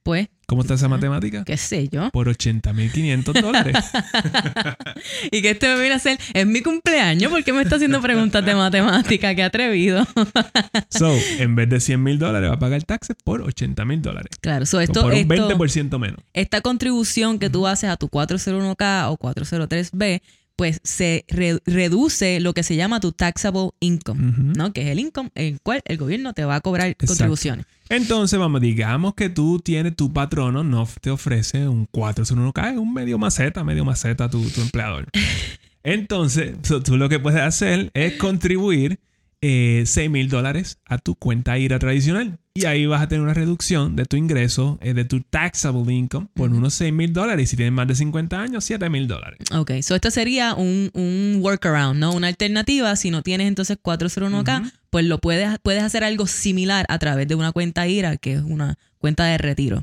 Pues, 0.09 0.27
¿Cómo 0.47 0.63
está 0.63 0.73
esa 0.73 0.89
matemática? 0.89 1.45
qué 1.45 1.59
sé 1.59 1.87
yo. 1.91 2.09
Por 2.13 2.29
80.500 2.29 3.43
dólares. 3.43 3.77
Y 5.31 5.43
que 5.43 5.51
este 5.51 5.69
me 5.69 5.75
viene 5.79 5.93
a 5.93 5.97
hacer, 5.97 6.19
es 6.33 6.47
mi 6.47 6.63
cumpleaños, 6.63 7.31
¿por 7.31 7.45
qué 7.45 7.53
me 7.53 7.61
está 7.61 7.77
haciendo 7.77 8.01
preguntas 8.01 8.43
de 8.45 8.55
matemática? 8.55 9.35
Qué 9.35 9.43
atrevido. 9.43 10.07
so, 10.89 11.15
en 11.39 11.55
vez 11.57 11.69
de 11.69 11.79
100 11.81 12.03
mil 12.03 12.19
dólares, 12.19 12.49
va 12.51 12.55
a 12.55 12.59
pagar 12.59 12.83
taxes 12.85 13.17
por 13.23 13.43
80 13.43 13.85
mil 13.85 14.01
dólares. 14.01 14.31
Claro, 14.41 14.65
so 14.65 14.79
So, 14.79 14.81
esto, 14.81 15.03
por 15.03 15.13
un 15.13 15.19
esto- 15.19 15.51
20% 15.51 15.99
menos. 15.99 16.21
esta 16.33 16.63
contribución 16.63 17.39
que 17.39 17.51
tú 17.51 17.67
haces 17.67 17.91
a 17.91 17.99
tu 17.99 18.09
401k 18.09 19.11
o 19.11 19.19
403b, 19.19 20.23
pues 20.59 20.81
se 20.83 21.25
re- 21.29 21.61
reduce 21.67 22.41
lo 22.41 22.53
que 22.53 22.65
se 22.65 22.75
llama 22.75 22.99
tu 22.99 23.13
taxable 23.13 23.71
income. 23.79 24.35
¿no? 24.57 24.73
Que 24.73 24.83
es 24.83 24.89
el 24.89 24.99
income 24.99 25.31
en 25.37 25.55
el 25.55 25.61
cual 25.61 25.83
el 25.85 25.97
gobierno 25.99 26.33
te 26.33 26.45
va 26.45 26.57
a 26.57 26.61
cobrar 26.61 26.97
contribuciones. 26.97 27.65
Entonces, 27.89 28.41
vamos, 28.41 28.61
digamos 28.61 29.15
que 29.15 29.29
tú 29.31 29.61
tienes 29.61 29.95
tu 29.95 30.13
patrono, 30.13 30.65
no 30.65 30.87
te 31.01 31.11
ofrece 31.11 31.69
un 31.69 31.87
401k, 31.87 32.73
es 32.73 32.77
un 32.77 32.93
medio 32.93 33.19
maceta, 33.19 33.63
medio 33.63 33.85
maceta 33.85 34.29
tu, 34.29 34.43
tu 34.51 34.61
empleador. 34.61 35.07
Entonces, 35.85 36.57
tú 36.85 36.97
lo 36.97 37.09
que 37.09 37.21
puedes 37.21 37.41
hacer 37.41 37.91
es 37.95 38.15
contribuir 38.15 38.99
eh, 39.41 39.85
6 39.87 40.11
mil 40.11 40.29
dólares 40.29 40.79
a 40.87 40.99
tu 40.99 41.15
cuenta 41.15 41.57
IRA 41.57 41.79
tradicional. 41.79 42.41
Y 42.63 42.67
ahí 42.67 42.87
vas 42.87 43.03
a 43.03 43.09
tener 43.09 43.23
una 43.23 43.35
reducción 43.35 43.97
de 43.97 44.05
tu 44.05 44.17
ingreso, 44.17 44.79
eh, 44.83 44.95
de 44.95 45.05
tu 45.05 45.21
taxable 45.21 45.93
income, 45.93 46.29
por 46.35 46.51
unos 46.51 46.75
6 46.75 46.93
mil 46.93 47.13
dólares. 47.13 47.45
Y 47.45 47.47
si 47.47 47.57
tienes 47.57 47.73
más 47.73 47.87
de 47.87 47.95
50 47.95 48.41
años, 48.41 48.65
7 48.65 48.89
mil 48.91 49.07
dólares. 49.07 49.39
Ok, 49.53 49.73
so 49.83 49.95
esto 49.95 50.11
sería 50.11 50.55
un, 50.55 50.91
un 50.95 51.39
workaround, 51.41 51.99
¿no? 51.99 52.13
Una 52.13 52.29
alternativa. 52.29 52.95
Si 52.97 53.11
no 53.11 53.23
tienes 53.23 53.49
entonces 53.49 53.79
401k, 53.83 54.73
pues 54.91 55.05
lo 55.05 55.19
puedes, 55.19 55.59
puedes 55.63 55.83
hacer 55.83 56.05
algo 56.05 56.27
similar 56.27 56.87
a 56.89 56.99
través 56.99 57.29
de 57.29 57.35
una 57.35 57.53
cuenta 57.53 57.87
IRA, 57.87 58.17
que 58.17 58.35
es 58.35 58.43
una 58.43 58.79
cuenta 58.99 59.27
de 59.27 59.39
retiro. 59.39 59.83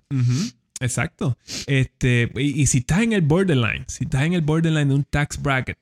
Exacto. 0.80 1.38
Este, 1.68 2.32
y, 2.36 2.62
y 2.62 2.68
si 2.68 2.80
estás 2.80 3.02
en 3.02 3.14
el 3.14 3.22
borderline, 3.22 3.86
si 3.88 4.04
estás 4.04 4.24
en 4.24 4.34
el 4.34 4.42
borderline 4.42 4.90
de 4.90 4.96
un 4.96 5.04
tax 5.04 5.42
bracket 5.42 5.78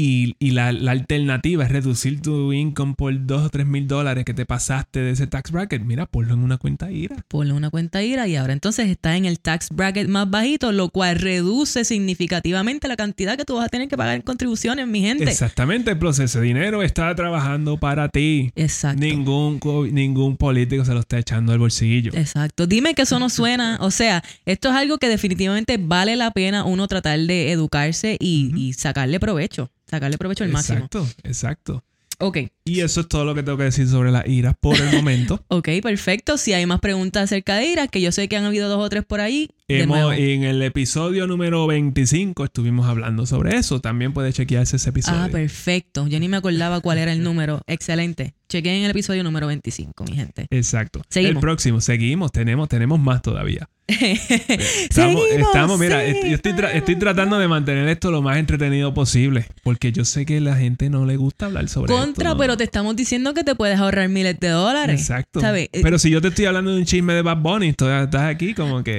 y, 0.00 0.34
y 0.38 0.52
la, 0.52 0.72
la 0.72 0.92
alternativa 0.92 1.62
es 1.62 1.70
reducir 1.70 2.22
tu 2.22 2.54
income 2.54 2.94
por 2.96 3.26
2 3.26 3.42
o 3.42 3.50
3 3.50 3.66
mil 3.66 3.86
dólares 3.86 4.24
que 4.24 4.32
te 4.32 4.46
pasaste 4.46 5.00
de 5.00 5.10
ese 5.10 5.26
tax 5.26 5.50
bracket, 5.50 5.82
mira, 5.82 6.06
ponlo 6.06 6.32
en 6.32 6.42
una 6.42 6.56
cuenta 6.56 6.90
IRA. 6.90 7.16
Ponle 7.28 7.52
una 7.52 7.68
cuenta 7.68 8.02
IRA 8.02 8.26
y 8.26 8.36
ahora 8.36 8.54
entonces 8.54 8.88
está 8.88 9.18
en 9.18 9.26
el 9.26 9.40
tax 9.40 9.68
bracket 9.68 10.08
más 10.08 10.30
bajito, 10.30 10.72
lo 10.72 10.88
cual 10.88 11.16
reduce 11.16 11.84
significativamente 11.84 12.88
la 12.88 12.96
cantidad 12.96 13.36
que 13.36 13.44
tú 13.44 13.56
vas 13.56 13.66
a 13.66 13.68
tener 13.68 13.88
que 13.88 13.96
pagar 13.98 14.14
en 14.14 14.22
contribuciones, 14.22 14.86
mi 14.88 15.02
gente. 15.02 15.24
Exactamente, 15.24 15.90
el 15.90 15.98
ese 16.00 16.40
dinero 16.40 16.82
está 16.82 17.14
trabajando 17.14 17.76
para 17.76 18.08
ti. 18.08 18.52
Exacto. 18.56 19.00
Ningún, 19.00 19.60
ningún 19.92 20.38
político 20.38 20.82
se 20.86 20.94
lo 20.94 21.00
está 21.00 21.18
echando 21.18 21.52
al 21.52 21.58
bolsillo. 21.58 22.12
Exacto. 22.14 22.66
Dime 22.66 22.94
que 22.94 23.02
eso 23.02 23.18
no 23.18 23.28
suena. 23.28 23.78
O 23.90 23.92
sea, 23.92 24.22
esto 24.46 24.68
es 24.68 24.74
algo 24.74 24.98
que 24.98 25.08
definitivamente 25.08 25.76
vale 25.76 26.14
la 26.14 26.30
pena 26.30 26.64
uno 26.64 26.86
tratar 26.86 27.18
de 27.18 27.50
educarse 27.50 28.16
y, 28.20 28.52
y 28.56 28.72
sacarle 28.74 29.18
provecho. 29.18 29.68
Sacarle 29.90 30.18
provecho 30.18 30.44
al 30.44 30.50
máximo. 30.50 30.78
Exacto, 30.78 31.08
exacto. 31.24 31.84
Ok. 32.20 32.38
Y 32.64 32.80
eso 32.80 33.00
es 33.00 33.08
todo 33.08 33.24
lo 33.24 33.34
que 33.34 33.42
tengo 33.42 33.56
que 33.58 33.64
decir 33.64 33.88
sobre 33.88 34.12
las 34.12 34.26
iras 34.28 34.54
por 34.60 34.76
el 34.76 34.92
momento. 34.92 35.42
Ok, 35.48 35.68
perfecto. 35.82 36.36
Si 36.36 36.52
hay 36.52 36.64
más 36.66 36.80
preguntas 36.80 37.24
acerca 37.24 37.56
de 37.56 37.66
IRA, 37.66 37.88
que 37.88 38.00
yo 38.00 38.12
sé 38.12 38.28
que 38.28 38.36
han 38.36 38.44
habido 38.44 38.68
dos 38.68 38.78
o 38.78 38.88
tres 38.88 39.04
por 39.04 39.20
ahí. 39.20 39.50
Hemos, 39.78 40.14
en 40.16 40.42
el 40.44 40.62
episodio 40.62 41.26
número 41.26 41.66
25 41.66 42.44
estuvimos 42.44 42.86
hablando 42.88 43.26
sobre 43.26 43.56
eso. 43.56 43.80
También 43.80 44.12
puede 44.12 44.32
chequearse 44.32 44.76
ese 44.76 44.90
episodio. 44.90 45.20
Ah, 45.22 45.28
perfecto. 45.30 46.06
Yo 46.08 46.18
ni 46.20 46.28
me 46.28 46.36
acordaba 46.36 46.80
cuál 46.80 46.98
era 46.98 47.12
el 47.12 47.22
número. 47.22 47.62
Excelente. 47.66 48.34
Chequé 48.48 48.76
en 48.76 48.84
el 48.84 48.90
episodio 48.90 49.22
número 49.22 49.46
25, 49.46 50.04
mi 50.04 50.16
gente. 50.16 50.46
Exacto. 50.50 51.02
Seguimos. 51.08 51.36
El 51.36 51.40
próximo, 51.40 51.80
seguimos, 51.80 52.32
tenemos, 52.32 52.68
tenemos 52.68 52.98
más 52.98 53.22
todavía. 53.22 53.68
Estamos, 53.86 54.28
Seguimos, 54.90 55.24
estamos, 55.32 55.78
mira, 55.80 56.04
yo 56.06 56.34
estoy, 56.34 56.52
tra- 56.52 56.70
estoy 56.74 56.96
tratando 56.96 57.38
de 57.38 57.48
mantener 57.48 57.88
esto 57.88 58.10
lo 58.10 58.22
más 58.22 58.38
entretenido 58.38 58.92
posible. 58.94 59.46
Porque 59.62 59.92
yo 59.92 60.04
sé 60.04 60.26
que 60.26 60.40
la 60.40 60.56
gente 60.56 60.90
no 60.90 61.06
le 61.06 61.16
gusta 61.16 61.46
hablar 61.46 61.68
sobre 61.68 61.92
esto. 61.92 62.04
Contra, 62.04 62.30
¿no? 62.30 62.36
pero 62.36 62.56
te 62.56 62.64
estamos 62.64 62.96
diciendo 62.96 63.34
que 63.34 63.44
te 63.44 63.54
puedes 63.54 63.78
ahorrar 63.78 64.08
miles 64.08 64.38
de 64.40 64.48
dólares. 64.48 65.00
Exacto. 65.00 65.40
¿Sabes? 65.40 65.68
Eh, 65.72 65.80
Pero 65.82 65.98
si 65.98 66.10
yo 66.10 66.20
te 66.20 66.28
estoy 66.28 66.46
hablando 66.46 66.72
de 66.72 66.78
un 66.78 66.84
chisme 66.84 67.14
de 67.14 67.22
Bad 67.22 67.38
Bunny, 67.38 67.72
tú 67.72 67.88
estás 67.88 68.22
aquí 68.22 68.54
como 68.54 68.82
que. 68.82 68.98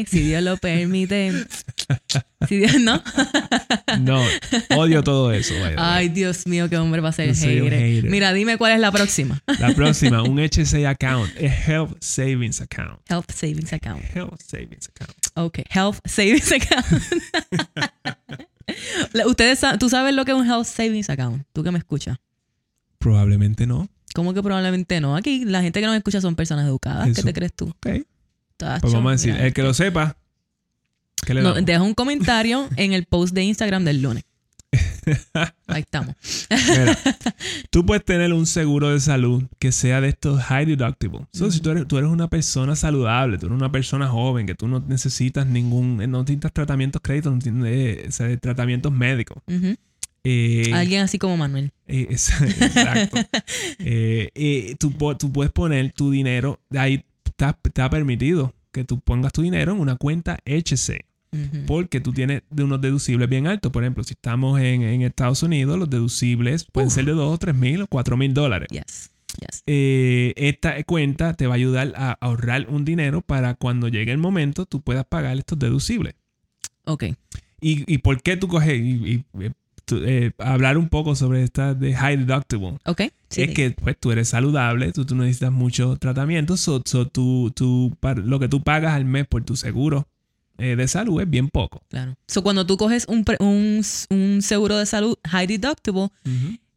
Eh, 0.00 0.04
si 0.08 0.20
Dios 0.20 0.42
lo 0.42 0.56
permite. 0.56 1.32
si 2.48 2.56
Dios 2.58 2.80
no. 2.80 3.02
No, 4.00 4.22
odio 4.76 5.02
todo 5.02 5.32
eso. 5.32 5.54
Ay, 5.76 6.08
Dios 6.08 6.46
mío, 6.46 6.68
qué 6.68 6.76
hombre 6.76 7.00
va 7.00 7.10
a 7.10 7.12
ser 7.12 7.34
hater. 7.34 7.72
hater. 7.72 8.10
Mira, 8.10 8.32
dime 8.32 8.58
cuál 8.58 8.72
es 8.72 8.80
la 8.80 8.92
próxima. 8.92 9.42
La 9.58 9.74
próxima, 9.74 10.22
un 10.22 10.38
HSA 10.38 10.88
account, 10.88 11.30
Health 11.36 11.96
Savings 12.00 12.60
Account. 12.60 13.00
Health 13.08 13.30
Savings 13.32 13.72
Account. 13.72 14.02
Health 14.14 14.40
Savings 14.40 14.88
Account. 14.88 15.16
Ok, 15.34 15.58
Health 15.70 15.98
Savings 16.04 16.52
Account. 16.52 16.86
Ustedes, 19.26 19.60
tú 19.78 19.88
sabes 19.88 20.14
lo 20.14 20.24
que 20.24 20.32
es 20.32 20.36
un 20.36 20.46
Health 20.46 20.66
Savings 20.66 21.10
Account. 21.10 21.44
Tú 21.52 21.62
que 21.62 21.70
me 21.70 21.78
escuchas. 21.78 22.18
Probablemente 22.98 23.66
no. 23.66 23.88
¿Cómo 24.14 24.34
que 24.34 24.42
probablemente 24.42 25.00
no? 25.00 25.16
Aquí 25.16 25.44
la 25.44 25.62
gente 25.62 25.80
que 25.80 25.86
nos 25.86 25.96
escucha 25.96 26.20
son 26.20 26.34
personas 26.34 26.66
educadas. 26.66 27.14
¿Qué 27.14 27.22
te 27.22 27.32
crees 27.32 27.52
tú? 27.54 27.68
Ok. 27.68 28.04
Tacho, 28.58 28.80
Pues 28.82 28.92
vamos 28.92 29.08
a 29.08 29.12
decir, 29.12 29.34
el 29.36 29.52
que 29.54 29.62
lo 29.62 29.72
sepa, 29.72 30.16
¿qué 31.24 31.32
le 31.32 31.40
No, 31.42 31.54
deja 31.54 31.80
un 31.82 31.94
comentario 31.94 32.68
en 32.76 32.92
el 32.92 33.06
post 33.06 33.34
de 33.34 33.44
Instagram 33.44 33.84
del 33.84 34.02
lunes. 34.02 34.24
Ahí 35.68 35.80
estamos. 35.80 36.14
Mira, 36.50 36.98
tú 37.70 37.86
puedes 37.86 38.04
tener 38.04 38.34
un 38.34 38.44
seguro 38.46 38.90
de 38.90 39.00
salud 39.00 39.44
que 39.58 39.72
sea 39.72 40.02
de 40.02 40.08
estos 40.10 40.42
high 40.42 40.66
deductible. 40.66 41.20
So, 41.32 41.50
Si 41.50 41.60
tú 41.60 41.70
eres, 41.70 41.88
tú 41.88 41.96
eres 41.96 42.10
una 42.10 42.28
persona 42.28 42.76
saludable, 42.76 43.38
tú 43.38 43.46
eres 43.46 43.56
una 43.56 43.72
persona 43.72 44.08
joven, 44.08 44.46
que 44.46 44.54
tú 44.54 44.68
no 44.68 44.80
necesitas 44.80 45.46
ningún, 45.46 45.96
no 46.10 46.20
necesitas 46.20 46.52
tratamientos 46.52 47.00
créditos, 47.00 47.32
no 47.32 47.38
tienes, 47.38 48.20
eh, 48.20 48.36
tratamientos 48.36 48.92
médicos. 48.92 49.38
Eh, 50.24 50.70
Alguien 50.74 51.02
así 51.02 51.16
como 51.18 51.36
Manuel. 51.38 51.70
eh, 51.86 52.08
es- 52.10 52.30
exacto. 52.42 53.16
Tú, 54.78 54.90
tú 55.18 55.32
puedes 55.32 55.52
poner 55.52 55.92
tu 55.92 56.10
dinero, 56.10 56.60
ahí 56.76 57.02
está, 57.38 57.56
está 57.62 57.88
permitido 57.88 58.52
que 58.72 58.84
tú 58.84 59.00
pongas 59.00 59.32
tu 59.32 59.42
dinero 59.42 59.72
en 59.72 59.80
una 59.80 59.96
cuenta 59.96 60.38
HC. 60.44 61.04
Porque 61.66 62.00
tú 62.00 62.14
tienes 62.14 62.42
de 62.48 62.64
unos 62.64 62.80
deducibles 62.80 63.28
bien 63.28 63.46
altos. 63.46 63.70
Por 63.70 63.84
ejemplo, 63.84 64.02
si 64.02 64.14
estamos 64.14 64.58
en, 64.60 64.82
en 64.82 65.02
Estados 65.02 65.42
Unidos, 65.42 65.78
los 65.78 65.90
deducibles 65.90 66.64
pueden 66.64 66.90
ser 66.90 67.04
de 67.04 67.12
2 67.12 67.34
o 67.34 67.38
3 67.38 67.54
mil 67.54 67.82
o 67.82 67.86
4 67.86 68.16
mil 68.16 68.32
dólares. 68.32 68.68
Yes, 68.70 69.10
yes. 69.38 69.62
Eh, 69.66 70.32
esta 70.36 70.82
cuenta 70.84 71.34
te 71.34 71.46
va 71.46 71.52
a 71.52 71.56
ayudar 71.56 71.92
a 71.96 72.12
ahorrar 72.12 72.66
un 72.70 72.86
dinero 72.86 73.20
para 73.20 73.54
cuando 73.54 73.88
llegue 73.88 74.10
el 74.10 74.16
momento 74.16 74.64
tú 74.64 74.80
puedas 74.80 75.04
pagar 75.04 75.36
estos 75.36 75.58
deducibles. 75.58 76.14
Ok. 76.86 77.04
¿Y, 77.60 77.92
y 77.92 77.98
por 77.98 78.22
qué 78.22 78.38
tú 78.38 78.48
coges? 78.48 78.80
Y, 78.80 78.80
y, 78.80 79.24
eh, 79.40 79.52
eh, 79.90 80.30
hablar 80.38 80.78
un 80.78 80.88
poco 80.88 81.14
sobre 81.14 81.42
esta 81.42 81.74
de 81.74 81.94
high 81.94 82.16
deductible. 82.16 82.78
Ok. 82.86 83.02
Sí, 83.30 83.42
es 83.42 83.50
que 83.54 83.70
pues 83.72 83.96
tú 83.98 84.10
eres 84.10 84.28
saludable, 84.30 84.90
tú, 84.92 85.04
tú 85.04 85.14
necesitas 85.14 85.52
mucho 85.52 85.96
tratamiento, 85.96 86.56
so, 86.56 86.82
so 86.86 87.06
tú, 87.06 87.52
tú, 87.54 87.94
lo 88.24 88.38
que 88.40 88.48
tú 88.48 88.62
pagas 88.62 88.94
al 88.94 89.04
mes 89.04 89.26
por 89.26 89.44
tu 89.44 89.54
seguro 89.54 90.08
eh, 90.56 90.76
de 90.76 90.88
salud 90.88 91.20
es 91.20 91.28
bien 91.28 91.48
poco. 91.48 91.82
Claro. 91.88 92.16
So, 92.26 92.42
cuando 92.42 92.66
tú 92.66 92.76
coges 92.78 93.04
un, 93.06 93.24
pre- 93.24 93.36
un, 93.40 93.82
un 94.10 94.42
seguro 94.42 94.78
de 94.78 94.86
salud 94.86 95.16
high 95.28 95.46
deductible, 95.46 96.08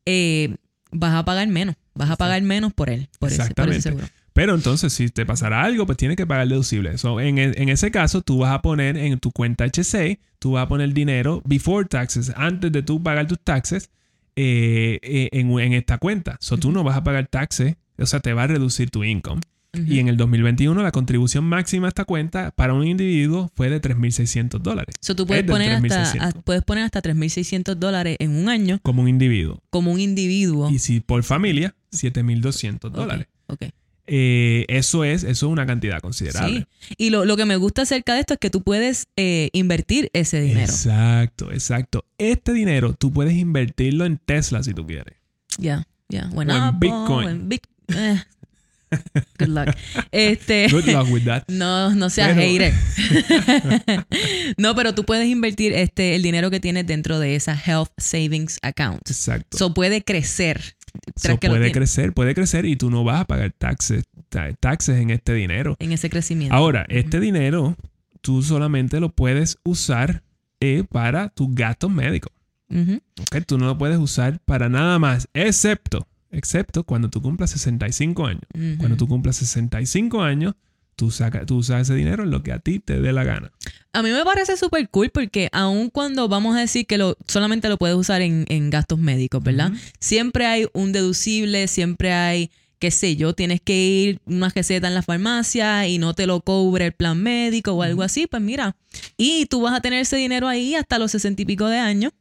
eh, 0.06 0.56
vas 0.91 1.16
a 1.16 1.26
pagar 1.26 1.47
menos. 1.47 1.76
Vas 1.93 2.10
a 2.10 2.16
pagar 2.16 2.41
menos 2.41 2.74
por 2.74 2.89
él. 2.89 3.10
Por 3.20 3.30
ese, 3.30 3.38
por 3.38 3.70
ese 3.70 3.78
Exactamente. 3.78 3.82
seguro. 3.82 4.08
Pero 4.34 4.56
entonces, 4.56 4.93
si 4.93 5.10
te 5.10 5.26
pasará 5.26 5.62
algo, 5.64 5.86
pues 5.86 5.97
tienes 5.97 6.16
que 6.16 6.26
pagar 6.26 6.43
el 6.43 6.49
deducible. 6.49 6.97
So, 6.97 7.20
en, 7.20 7.38
e- 7.38 7.54
en 7.56 7.70
ese 7.70 7.91
caso, 7.91 8.22
tú 8.22 8.39
vas 8.39 8.52
a 8.54 8.62
poner 8.62 8.97
en 8.97 9.20
tu 9.20 9.32
cuenta 9.32 9.66
HC, 9.66 10.20
tú 10.39 10.52
vas 10.54 10.64
a 10.64 10.68
poner 10.68 10.93
dinero 10.93 11.41
before 11.45 11.86
taxes, 11.88 12.32
antes 12.36 12.72
de 12.72 12.82
tú 12.84 13.02
pagar 13.02 13.28
tus 13.28 13.39
taxes 13.39 13.89
eh, 14.36 15.00
eh, 15.02 15.30
en, 15.34 15.52
en 15.60 15.74
esta 15.74 15.98
cuenta. 15.98 16.38
So, 16.40 16.58
tú 16.58 16.72
no 16.72 16.84
vas 16.84 16.98
a 16.98 17.04
pagar 17.04 17.28
taxes, 17.28 17.76
o 17.98 18.06
sea, 18.06 18.20
te 18.20 18.34
va 18.34 18.44
a 18.44 18.48
reducir 18.48 18.90
tu 18.90 19.04
income. 19.04 19.42
Y 19.88 20.00
en 20.00 20.10
el 20.10 20.18
2021, 20.18 20.84
la 20.84 20.92
contribución 20.92 21.46
máxima 21.46 21.88
a 21.88 21.90
esta 21.90 22.04
cuenta 22.04 22.52
para 22.52 22.74
un 22.74 22.86
individuo 22.86 23.50
fue 23.56 23.70
de 23.70 23.80
3.600 23.82 24.60
dólares. 24.60 24.96
So, 25.00 25.16
tú 25.16 25.26
puedes 25.26 25.46
poner, 25.46 25.72
hasta, 25.72 26.04
3.600. 26.14 26.22
a- 26.22 26.42
puedes 26.42 26.64
poner 26.64 26.84
hasta 26.84 27.02
3.600 27.02 27.76
dólares 27.76 28.18
en 28.20 28.32
un 28.36 28.50
año 28.50 28.80
Como 28.84 29.02
un 29.02 29.08
individuo. 29.08 29.62
como 29.70 29.92
un 29.94 30.02
individuo. 30.02 30.70
Y 30.70 30.80
si 30.80 31.00
por 31.00 31.24
familia, 31.24 31.74
7.200 31.94 32.90
Ok, 32.90 32.96
dólares. 32.98 33.28
ok. 33.48 33.64
Eh, 34.14 34.66
eso, 34.68 35.05
es, 35.05 35.24
eso 35.24 35.45
es 35.45 35.51
una 35.51 35.66
cantidad 35.66 36.01
considerable. 36.01 36.68
Sí. 36.82 36.95
Y 36.97 37.09
lo, 37.12 37.24
lo 37.24 37.38
que 37.38 37.45
me 37.45 37.55
gusta 37.55 37.84
acerca 37.84 38.14
de 38.14 38.20
esto 38.20 38.34
es 38.34 38.39
que 38.41 38.49
tú 38.49 38.62
puedes 38.62 39.07
eh, 39.16 39.49
invertir 39.53 40.09
ese 40.12 40.41
dinero. 40.41 40.70
Exacto, 40.70 41.49
exacto. 41.53 42.03
Este 42.18 42.51
dinero 42.51 42.93
tú 42.93 43.14
puedes 43.14 43.36
invertirlo 43.38 44.03
en 44.05 44.18
Tesla 44.18 44.64
si 44.64 44.74
tú 44.74 44.86
quieres. 44.86 45.16
Ya, 45.57 45.88
ya. 46.09 46.26
Bueno, 46.34 46.53
O 46.53 46.70
en 46.70 46.80
Bitcoin. 46.80 47.30
en 47.30 47.49
Bit- 47.49 47.68
eh. 47.88 48.22
Good 49.39 49.47
luck. 49.47 49.70
Este, 50.12 50.68
Good 50.70 50.88
luck 50.88 51.07
with 51.09 51.24
that. 51.24 51.43
No, 51.47 51.95
no 51.95 52.09
seas 52.09 52.36
Pero- 52.36 52.41
hater. 52.41 52.74
no, 54.57 54.76
pero 54.76 54.93
tú 54.93 55.05
puedes 55.05 55.28
invertir 55.28 55.74
este, 55.74 56.16
el 56.16 56.22
dinero 56.22 56.51
que 56.51 56.59
tienes 56.59 56.86
dentro 56.86 57.20
de 57.20 57.36
esa 57.36 57.53
Health 57.55 57.91
Savings 57.97 58.59
Account. 58.62 59.09
Exacto. 59.09 59.57
So 59.57 59.74
puede 59.74 60.03
crecer. 60.03 60.76
So, 61.16 61.38
puede 61.39 61.72
crecer, 61.72 62.14
puede 62.14 62.34
crecer 62.36 62.66
y 62.66 62.76
tú 62.76 62.89
no 62.92 63.04
vas 63.04 63.22
a 63.22 63.26
pagar 63.26 63.52
taxes, 63.58 64.04
ta- 64.30 64.54
taxes 64.54 65.00
en 65.00 65.10
este 65.10 65.34
dinero. 65.34 65.76
En 65.80 65.92
ese 65.92 66.10
crecimiento. 66.10 66.56
Ahora, 66.56 66.86
este 66.89 67.20
dinero 67.20 67.76
tú 68.22 68.44
solamente 68.44 69.00
lo 69.00 69.10
puedes 69.10 69.58
usar 69.64 70.24
eh, 70.60 70.84
para 70.89 71.30
tus 71.30 71.54
gastos 71.56 71.92
médicos. 71.92 72.32
Ujú. 72.70 73.02
¿ok? 73.22 73.44
Tú 73.46 73.58
no 73.58 73.66
lo 73.66 73.78
puedes 73.78 73.98
usar 73.98 74.39
para 74.46 74.70
nada 74.70 74.98
más, 75.00 75.28
excepto, 75.34 76.08
excepto 76.30 76.84
cuando 76.84 77.10
tú 77.10 77.22
cumplas 77.22 77.50
65 77.52 78.26
años. 78.28 78.44
Ujú. 78.54 78.78
Cuando 78.78 78.98
tú 78.98 79.08
cumplas 79.08 79.36
65 79.38 80.22
años, 80.22 80.54
tú, 81.02 81.10
saca, 81.10 81.47
tú 81.47 81.58
usas 81.58 81.82
ese 81.82 81.95
dinero 81.95 82.22
en 82.22 82.30
lo 82.30 82.43
que 82.43 82.52
a 82.52 82.60
ti 82.60 82.78
te 82.78 83.02
dé 83.02 83.12
la 83.12 83.24
gana. 83.24 83.52
A 83.91 84.04
mí 84.04 84.12
me 84.12 84.24
parece 84.24 84.56
súper 84.56 84.88
cool 84.88 85.10
porque 85.10 85.49
aun 85.52 85.89
cuando 85.89 86.28
vamos 86.28 86.56
a 86.56 86.60
decir 86.60 86.86
que 86.86 86.99
lo, 86.99 87.18
solamente 87.28 87.70
lo 87.70 87.78
puedes 87.78 87.97
usar 87.97 88.22
en, 88.22 88.45
en 88.49 88.70
gastos 88.70 88.99
médicos, 88.99 89.43
¿verdad? 89.43 89.72
Siempre 89.99 90.45
hay 90.45 90.68
un 90.74 90.91
deducible, 90.91 91.68
siempre 91.68 92.14
hay, 92.14 92.52
qué 92.78 92.91
sé 92.91 93.16
yo, 93.16 93.34
tienes 93.34 93.62
que 93.62 93.76
ir 93.76 94.22
una 94.26 94.49
receta 94.49 94.89
en 94.89 94.93
la 94.93 95.02
farmacia 95.02 95.88
y 95.88 95.97
no 95.97 96.14
te 96.14 96.28
lo 96.28 96.41
cobre 96.41 96.86
el 96.86 96.91
plan 96.91 97.20
médico 97.20 97.72
o 97.72 97.82
algo 97.82 98.04
así, 98.04 98.28
pues 98.28 98.43
mira. 98.43 98.76
Y 99.18 99.47
tú 99.47 99.62
vas 99.62 99.74
a 99.74 99.82
tener 99.82 100.02
ese 100.02 100.18
dinero 100.18 100.47
ahí 100.47 100.76
hasta 100.76 100.99
los 100.99 101.10
sesenta 101.10 101.41
y 101.41 101.45
pico 101.45 101.66
de 101.66 101.80
años. 101.80 102.14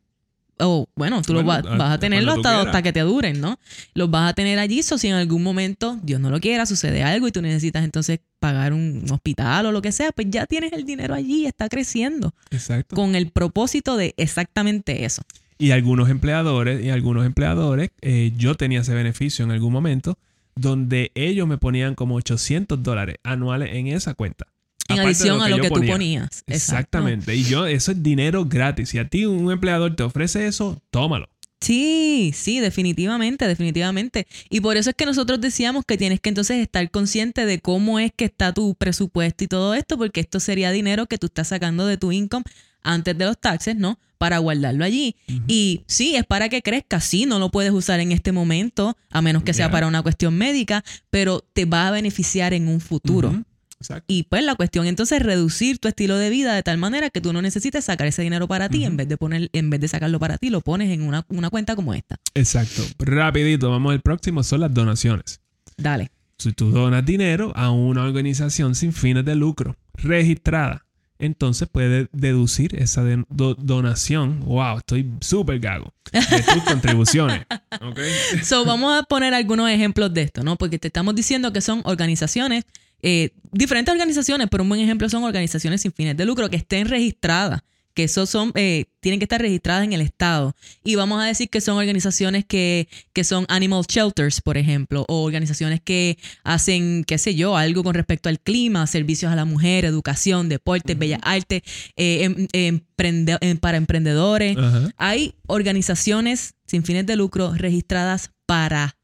O 0.60 0.88
bueno, 0.96 1.22
tú 1.22 1.32
lo 1.32 1.42
Bueno, 1.42 1.62
vas, 1.64 1.72
a- 1.72 1.76
vas 1.76 1.92
a 1.92 1.98
tenerlo 1.98 2.32
cuando 2.34 2.42
tú 2.42 2.48
hasta, 2.48 2.62
hasta 2.70 2.82
que 2.82 2.92
te 2.92 3.00
duren, 3.00 3.40
¿no? 3.40 3.58
Los 3.94 4.10
vas 4.10 4.30
a 4.30 4.34
tener 4.34 4.58
allí, 4.58 4.82
so 4.82 4.98
si 4.98 5.08
en 5.08 5.14
algún 5.14 5.42
momento, 5.42 5.98
Dios 6.02 6.20
no 6.20 6.30
lo 6.30 6.40
quiera, 6.40 6.66
sucede 6.66 7.02
algo 7.02 7.28
y 7.28 7.32
tú 7.32 7.42
necesitas 7.42 7.84
entonces 7.84 8.20
pagar 8.38 8.72
un 8.72 9.04
hospital 9.10 9.66
o 9.66 9.72
lo 9.72 9.82
que 9.82 9.92
sea, 9.92 10.12
pues 10.12 10.28
ya 10.30 10.46
tienes 10.46 10.72
el 10.72 10.84
dinero 10.84 11.14
allí, 11.14 11.46
está 11.46 11.68
creciendo 11.68 12.34
Exacto. 12.50 12.96
con 12.96 13.14
el 13.14 13.30
propósito 13.30 13.96
de 13.96 14.14
exactamente 14.16 15.04
eso. 15.04 15.22
Y 15.58 15.72
algunos 15.72 16.08
empleadores, 16.08 16.82
y 16.82 16.88
algunos 16.90 17.26
empleadores, 17.26 17.90
eh, 18.00 18.32
yo 18.36 18.54
tenía 18.54 18.80
ese 18.80 18.94
beneficio 18.94 19.44
en 19.44 19.50
algún 19.50 19.72
momento, 19.72 20.16
donde 20.56 21.12
ellos 21.14 21.46
me 21.46 21.58
ponían 21.58 21.94
como 21.94 22.14
800 22.16 22.82
dólares 22.82 23.16
anuales 23.22 23.70
en 23.74 23.86
esa 23.88 24.14
cuenta. 24.14 24.46
En 24.92 25.00
adición 25.00 25.42
a 25.42 25.48
lo 25.48 25.58
que 25.58 25.68
tú 25.68 25.74
ponía. 25.74 25.92
ponías. 25.92 26.24
Exacto. 26.24 26.52
Exactamente. 26.52 27.34
Y 27.34 27.44
yo, 27.44 27.66
eso 27.66 27.92
es 27.92 28.02
dinero 28.02 28.44
gratis. 28.44 28.90
Si 28.90 28.98
a 28.98 29.08
ti 29.08 29.26
un 29.26 29.50
empleador 29.50 29.96
te 29.96 30.02
ofrece 30.02 30.46
eso, 30.46 30.80
tómalo. 30.90 31.28
Sí, 31.60 32.32
sí, 32.34 32.58
definitivamente, 32.58 33.46
definitivamente. 33.46 34.26
Y 34.48 34.60
por 34.60 34.78
eso 34.78 34.90
es 34.90 34.96
que 34.96 35.04
nosotros 35.04 35.40
decíamos 35.40 35.84
que 35.84 35.98
tienes 35.98 36.18
que 36.20 36.30
entonces 36.30 36.56
estar 36.56 36.90
consciente 36.90 37.44
de 37.44 37.60
cómo 37.60 37.98
es 37.98 38.12
que 38.16 38.24
está 38.24 38.54
tu 38.54 38.74
presupuesto 38.74 39.44
y 39.44 39.46
todo 39.46 39.74
esto, 39.74 39.98
porque 39.98 40.20
esto 40.20 40.40
sería 40.40 40.70
dinero 40.70 41.06
que 41.06 41.18
tú 41.18 41.26
estás 41.26 41.48
sacando 41.48 41.86
de 41.86 41.98
tu 41.98 42.12
income 42.12 42.44
antes 42.82 43.16
de 43.16 43.26
los 43.26 43.38
taxes, 43.38 43.76
¿no? 43.76 43.98
Para 44.16 44.38
guardarlo 44.38 44.84
allí. 44.84 45.16
Y 45.46 45.82
sí, 45.86 46.16
es 46.16 46.24
para 46.24 46.48
que 46.48 46.62
crezca. 46.62 46.98
Sí, 47.00 47.26
no 47.26 47.38
lo 47.38 47.50
puedes 47.50 47.72
usar 47.72 48.00
en 48.00 48.12
este 48.12 48.32
momento, 48.32 48.96
a 49.10 49.20
menos 49.20 49.42
que 49.42 49.52
sea 49.52 49.70
para 49.70 49.86
una 49.86 50.02
cuestión 50.02 50.36
médica, 50.36 50.82
pero 51.10 51.44
te 51.52 51.66
va 51.66 51.88
a 51.88 51.90
beneficiar 51.90 52.54
en 52.54 52.68
un 52.68 52.80
futuro. 52.80 53.28
Ujú. 53.30 53.44
Exacto. 53.80 54.04
Y 54.08 54.24
pues 54.24 54.44
la 54.44 54.54
cuestión 54.56 54.86
entonces 54.86 55.18
es 55.20 55.24
reducir 55.26 55.78
tu 55.78 55.88
estilo 55.88 56.16
de 56.18 56.28
vida 56.30 56.54
de 56.54 56.62
tal 56.62 56.76
manera 56.78 57.08
que 57.10 57.20
tú 57.20 57.32
no 57.32 57.40
necesites 57.40 57.86
sacar 57.86 58.06
ese 58.06 58.20
dinero 58.22 58.46
para 58.46 58.68
ti, 58.68 58.84
en 58.84 58.96
vez 58.96 59.08
de 59.08 59.16
poner, 59.16 59.48
en 59.54 59.70
vez 59.70 59.80
de 59.80 59.88
sacarlo 59.88 60.18
para 60.18 60.36
ti, 60.36 60.50
lo 60.50 60.60
pones 60.60 60.90
en 60.90 61.02
una, 61.02 61.24
una 61.28 61.48
cuenta 61.50 61.74
como 61.76 61.94
esta. 61.94 62.16
Exacto. 62.34 62.82
Rapidito, 62.98 63.70
vamos 63.70 63.92
al 63.92 64.00
próximo, 64.02 64.42
son 64.42 64.60
las 64.60 64.74
donaciones. 64.74 65.40
Dale. 65.78 66.10
Si 66.38 66.52
tú 66.52 66.70
donas 66.70 67.04
dinero 67.04 67.52
a 67.56 67.70
una 67.70 68.02
organización 68.04 68.74
sin 68.74 68.92
fines 68.92 69.24
de 69.24 69.34
lucro 69.34 69.76
registrada, 69.94 70.84
entonces 71.18 71.68
puedes 71.70 72.08
deducir 72.12 72.74
esa 72.76 73.04
de- 73.04 73.24
do- 73.28 73.54
donación. 73.54 74.40
Wow, 74.40 74.78
estoy 74.78 75.10
súper 75.20 75.58
gago. 75.60 75.92
De 76.12 76.20
tus 76.42 76.62
contribuciones. 76.64 77.42
¿Ok? 77.82 77.98
So, 78.42 78.64
vamos 78.64 78.98
a 78.98 79.02
poner 79.04 79.32
algunos 79.34 79.68
ejemplos 79.70 80.12
de 80.14 80.22
esto, 80.22 80.42
¿no? 80.42 80.56
Porque 80.56 80.78
te 80.78 80.88
estamos 80.88 81.14
diciendo 81.14 81.52
que 81.52 81.60
son 81.60 81.82
organizaciones, 81.84 82.64
eh, 83.02 83.30
diferentes 83.52 83.92
organizaciones, 83.92 84.48
pero 84.50 84.62
un 84.62 84.68
buen 84.68 84.80
ejemplo 84.80 85.08
son 85.08 85.24
organizaciones 85.24 85.80
sin 85.82 85.92
fines 85.92 86.16
de 86.16 86.24
lucro 86.24 86.48
que 86.50 86.56
estén 86.56 86.86
registradas, 86.88 87.62
que 87.94 88.04
eso 88.04 88.24
son, 88.24 88.52
eh, 88.54 88.84
tienen 89.00 89.18
que 89.18 89.24
estar 89.24 89.40
registradas 89.40 89.82
en 89.84 89.92
el 89.92 90.00
Estado. 90.00 90.54
Y 90.84 90.94
vamos 90.94 91.20
a 91.20 91.26
decir 91.26 91.48
que 91.50 91.60
son 91.60 91.76
organizaciones 91.76 92.44
que, 92.44 92.88
que 93.12 93.24
son 93.24 93.46
animal 93.48 93.82
shelters, 93.88 94.40
por 94.40 94.56
ejemplo, 94.56 95.04
o 95.08 95.24
organizaciones 95.24 95.80
que 95.82 96.16
hacen, 96.44 97.02
qué 97.04 97.18
sé 97.18 97.34
yo, 97.34 97.56
algo 97.56 97.82
con 97.82 97.94
respecto 97.94 98.28
al 98.28 98.38
clima, 98.38 98.86
servicios 98.86 99.32
a 99.32 99.36
la 99.36 99.44
mujer, 99.44 99.84
educación, 99.84 100.48
deportes, 100.48 100.96
bellas 100.96 101.18
artes, 101.24 101.62
eh, 101.96 102.22
em- 102.24 102.46
emprende- 102.52 103.38
em- 103.40 103.58
para 103.58 103.76
emprendedores. 103.76 104.56
Hay 104.96 105.34
organizaciones 105.48 106.54
sin 106.66 106.84
fines 106.84 107.06
de 107.06 107.16
lucro 107.16 107.54
registradas 107.54 108.30
para 108.46 108.96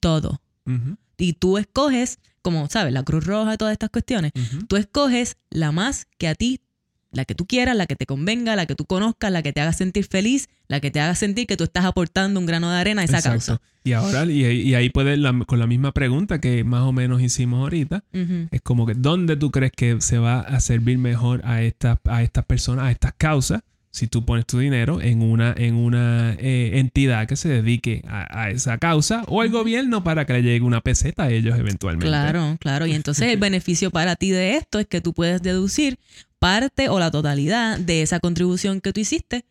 todo. 0.00 0.40
Y 1.16 1.32
tú 1.32 1.58
escoges, 1.58 2.18
como 2.42 2.68
sabes, 2.68 2.92
la 2.92 3.02
Cruz 3.02 3.24
Roja, 3.24 3.56
todas 3.56 3.72
estas 3.72 3.90
cuestiones, 3.90 4.32
tú 4.68 4.76
escoges 4.76 5.36
la 5.50 5.72
más 5.72 6.06
que 6.18 6.28
a 6.28 6.34
ti, 6.34 6.60
la 7.10 7.24
que 7.24 7.34
tú 7.34 7.46
quieras, 7.46 7.74
la 7.74 7.86
que 7.86 7.96
te 7.96 8.04
convenga, 8.04 8.54
la 8.54 8.66
que 8.66 8.74
tú 8.74 8.84
conozcas, 8.84 9.32
la 9.32 9.42
que 9.42 9.52
te 9.54 9.62
haga 9.62 9.72
sentir 9.72 10.04
feliz, 10.04 10.48
la 10.68 10.80
que 10.80 10.90
te 10.90 11.00
haga 11.00 11.14
sentir 11.14 11.46
que 11.46 11.56
tú 11.56 11.64
estás 11.64 11.86
aportando 11.86 12.38
un 12.38 12.44
grano 12.44 12.70
de 12.70 12.76
arena 12.78 13.00
a 13.00 13.04
esa 13.06 13.16
Exacto. 13.18 13.30
causa. 13.54 13.60
Y 13.82 13.92
ahora, 13.92 14.26
y, 14.26 14.44
y 14.44 14.74
ahí 14.74 14.90
puedes, 14.90 15.18
la- 15.18 15.32
con 15.46 15.58
la 15.58 15.66
misma 15.66 15.92
pregunta 15.92 16.38
que 16.38 16.64
más 16.64 16.82
o 16.82 16.92
menos 16.92 17.22
hicimos 17.22 17.60
ahorita, 17.60 18.04
es 18.12 18.60
como 18.62 18.84
que 18.84 18.92
¿dónde 18.94 19.36
tú 19.36 19.50
crees 19.50 19.72
que 19.72 20.00
se 20.02 20.18
va 20.18 20.40
a 20.40 20.60
servir 20.60 20.98
mejor 20.98 21.40
a 21.44 21.62
estas, 21.62 21.98
a 22.04 22.22
estas 22.22 22.44
personas, 22.44 22.84
a 22.84 22.90
estas 22.90 23.14
causas? 23.16 23.62
Si 23.98 24.06
tú 24.06 24.24
pones 24.24 24.46
tu 24.46 24.60
dinero 24.60 25.00
en 25.00 25.22
una, 25.22 25.52
en 25.56 25.74
una 25.74 26.34
eh, 26.38 26.78
entidad 26.78 27.26
que 27.26 27.34
se 27.34 27.48
dedique 27.48 28.04
a, 28.06 28.42
a 28.42 28.50
esa 28.50 28.78
causa 28.78 29.24
o 29.26 29.42
el 29.42 29.50
gobierno 29.50 30.04
para 30.04 30.24
que 30.24 30.34
le 30.34 30.42
llegue 30.44 30.60
una 30.60 30.80
peseta 30.80 31.24
a 31.24 31.30
ellos 31.30 31.58
eventualmente. 31.58 32.06
Claro, 32.06 32.56
claro. 32.60 32.86
Y 32.86 32.92
entonces 32.92 33.32
el 33.32 33.38
beneficio 33.40 33.90
para 33.90 34.14
ti 34.14 34.30
de 34.30 34.54
esto 34.54 34.78
es 34.78 34.86
que 34.86 35.00
tú 35.00 35.14
puedes 35.14 35.42
deducir 35.42 35.98
parte 36.38 36.88
o 36.88 37.00
la 37.00 37.10
totalidad 37.10 37.76
de 37.76 38.02
esa 38.02 38.20
contribución 38.20 38.80
que 38.80 38.92
tú 38.92 39.00
hiciste 39.00 39.44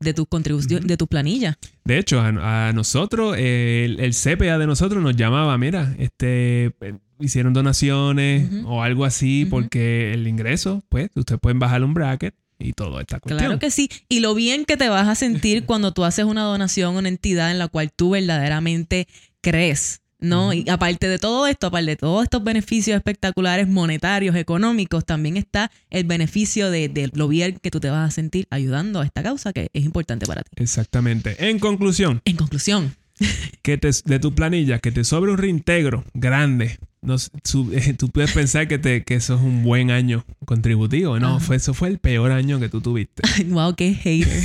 de 0.00 0.12
tu 0.12 0.26
contribución, 0.26 0.86
de 0.86 0.98
tu 0.98 1.06
planilla. 1.06 1.56
De 1.84 1.96
hecho, 1.96 2.20
a, 2.20 2.68
a 2.68 2.72
nosotros, 2.74 3.36
eh, 3.38 3.86
el, 3.86 4.00
el 4.00 4.12
CPA 4.12 4.58
de 4.58 4.66
nosotros 4.66 5.02
nos 5.02 5.16
llamaba, 5.16 5.56
mira, 5.56 5.94
este, 5.98 6.66
eh, 6.82 6.98
hicieron 7.18 7.54
donaciones 7.54 8.50
o 8.66 8.82
algo 8.82 9.06
así, 9.06 9.46
porque 9.46 10.12
el 10.12 10.28
ingreso, 10.28 10.82
pues, 10.90 11.08
ustedes 11.14 11.40
pueden 11.40 11.58
bajar 11.58 11.82
un 11.82 11.94
bracket 11.94 12.34
y 12.58 12.72
toda 12.72 13.00
esta 13.00 13.20
cuestión. 13.20 13.38
Claro 13.38 13.58
que 13.58 13.70
sí. 13.70 13.88
Y 14.08 14.20
lo 14.20 14.34
bien 14.34 14.64
que 14.64 14.76
te 14.76 14.88
vas 14.88 15.08
a 15.08 15.14
sentir 15.14 15.64
cuando 15.66 15.92
tú 15.92 16.04
haces 16.04 16.24
una 16.24 16.42
donación 16.42 16.94
a 16.94 16.98
una 16.98 17.08
entidad 17.08 17.50
en 17.50 17.58
la 17.58 17.68
cual 17.68 17.92
tú 17.92 18.10
verdaderamente 18.10 19.08
crees. 19.40 20.02
¿no? 20.20 20.52
Y 20.52 20.68
aparte 20.68 21.08
de 21.08 21.18
todo 21.18 21.46
esto, 21.46 21.68
aparte 21.68 21.90
de 21.90 21.96
todos 21.96 22.24
estos 22.24 22.42
beneficios 22.42 22.96
espectaculares 22.96 23.68
monetarios, 23.68 24.34
económicos, 24.36 25.04
también 25.04 25.36
está 25.36 25.70
el 25.90 26.04
beneficio 26.04 26.70
de, 26.70 26.88
de 26.88 27.10
lo 27.14 27.28
bien 27.28 27.58
que 27.62 27.70
tú 27.70 27.80
te 27.80 27.90
vas 27.90 28.08
a 28.08 28.10
sentir 28.10 28.46
ayudando 28.50 29.00
a 29.00 29.04
esta 29.04 29.22
causa 29.22 29.52
que 29.52 29.68
es 29.72 29.84
importante 29.84 30.26
para 30.26 30.42
ti. 30.42 30.50
Exactamente. 30.56 31.48
En 31.48 31.58
conclusión, 31.58 32.20
En 32.24 32.36
conclusión, 32.36 32.96
que 33.62 33.78
te, 33.78 33.90
de 34.04 34.18
tu 34.18 34.34
planilla, 34.34 34.78
que 34.78 34.92
te 34.92 35.04
sobre 35.04 35.30
un 35.30 35.38
reintegro 35.38 36.04
grande. 36.14 36.78
No, 37.00 37.16
eh, 37.16 37.94
tú 37.98 38.08
puedes 38.10 38.32
pensar 38.32 38.68
que, 38.68 38.78
te, 38.78 39.04
que 39.04 39.14
eso 39.14 39.34
es 39.34 39.40
un 39.40 39.62
buen 39.62 39.90
año 39.90 40.24
contributivo. 40.44 41.18
No, 41.18 41.40
fue, 41.40 41.56
eso 41.56 41.74
fue 41.74 41.88
el 41.88 41.98
peor 41.98 42.32
año 42.32 42.58
que 42.60 42.68
tú 42.68 42.80
tuviste. 42.80 43.22
wow, 43.46 43.74
qué 43.74 43.94
hater. 43.94 44.42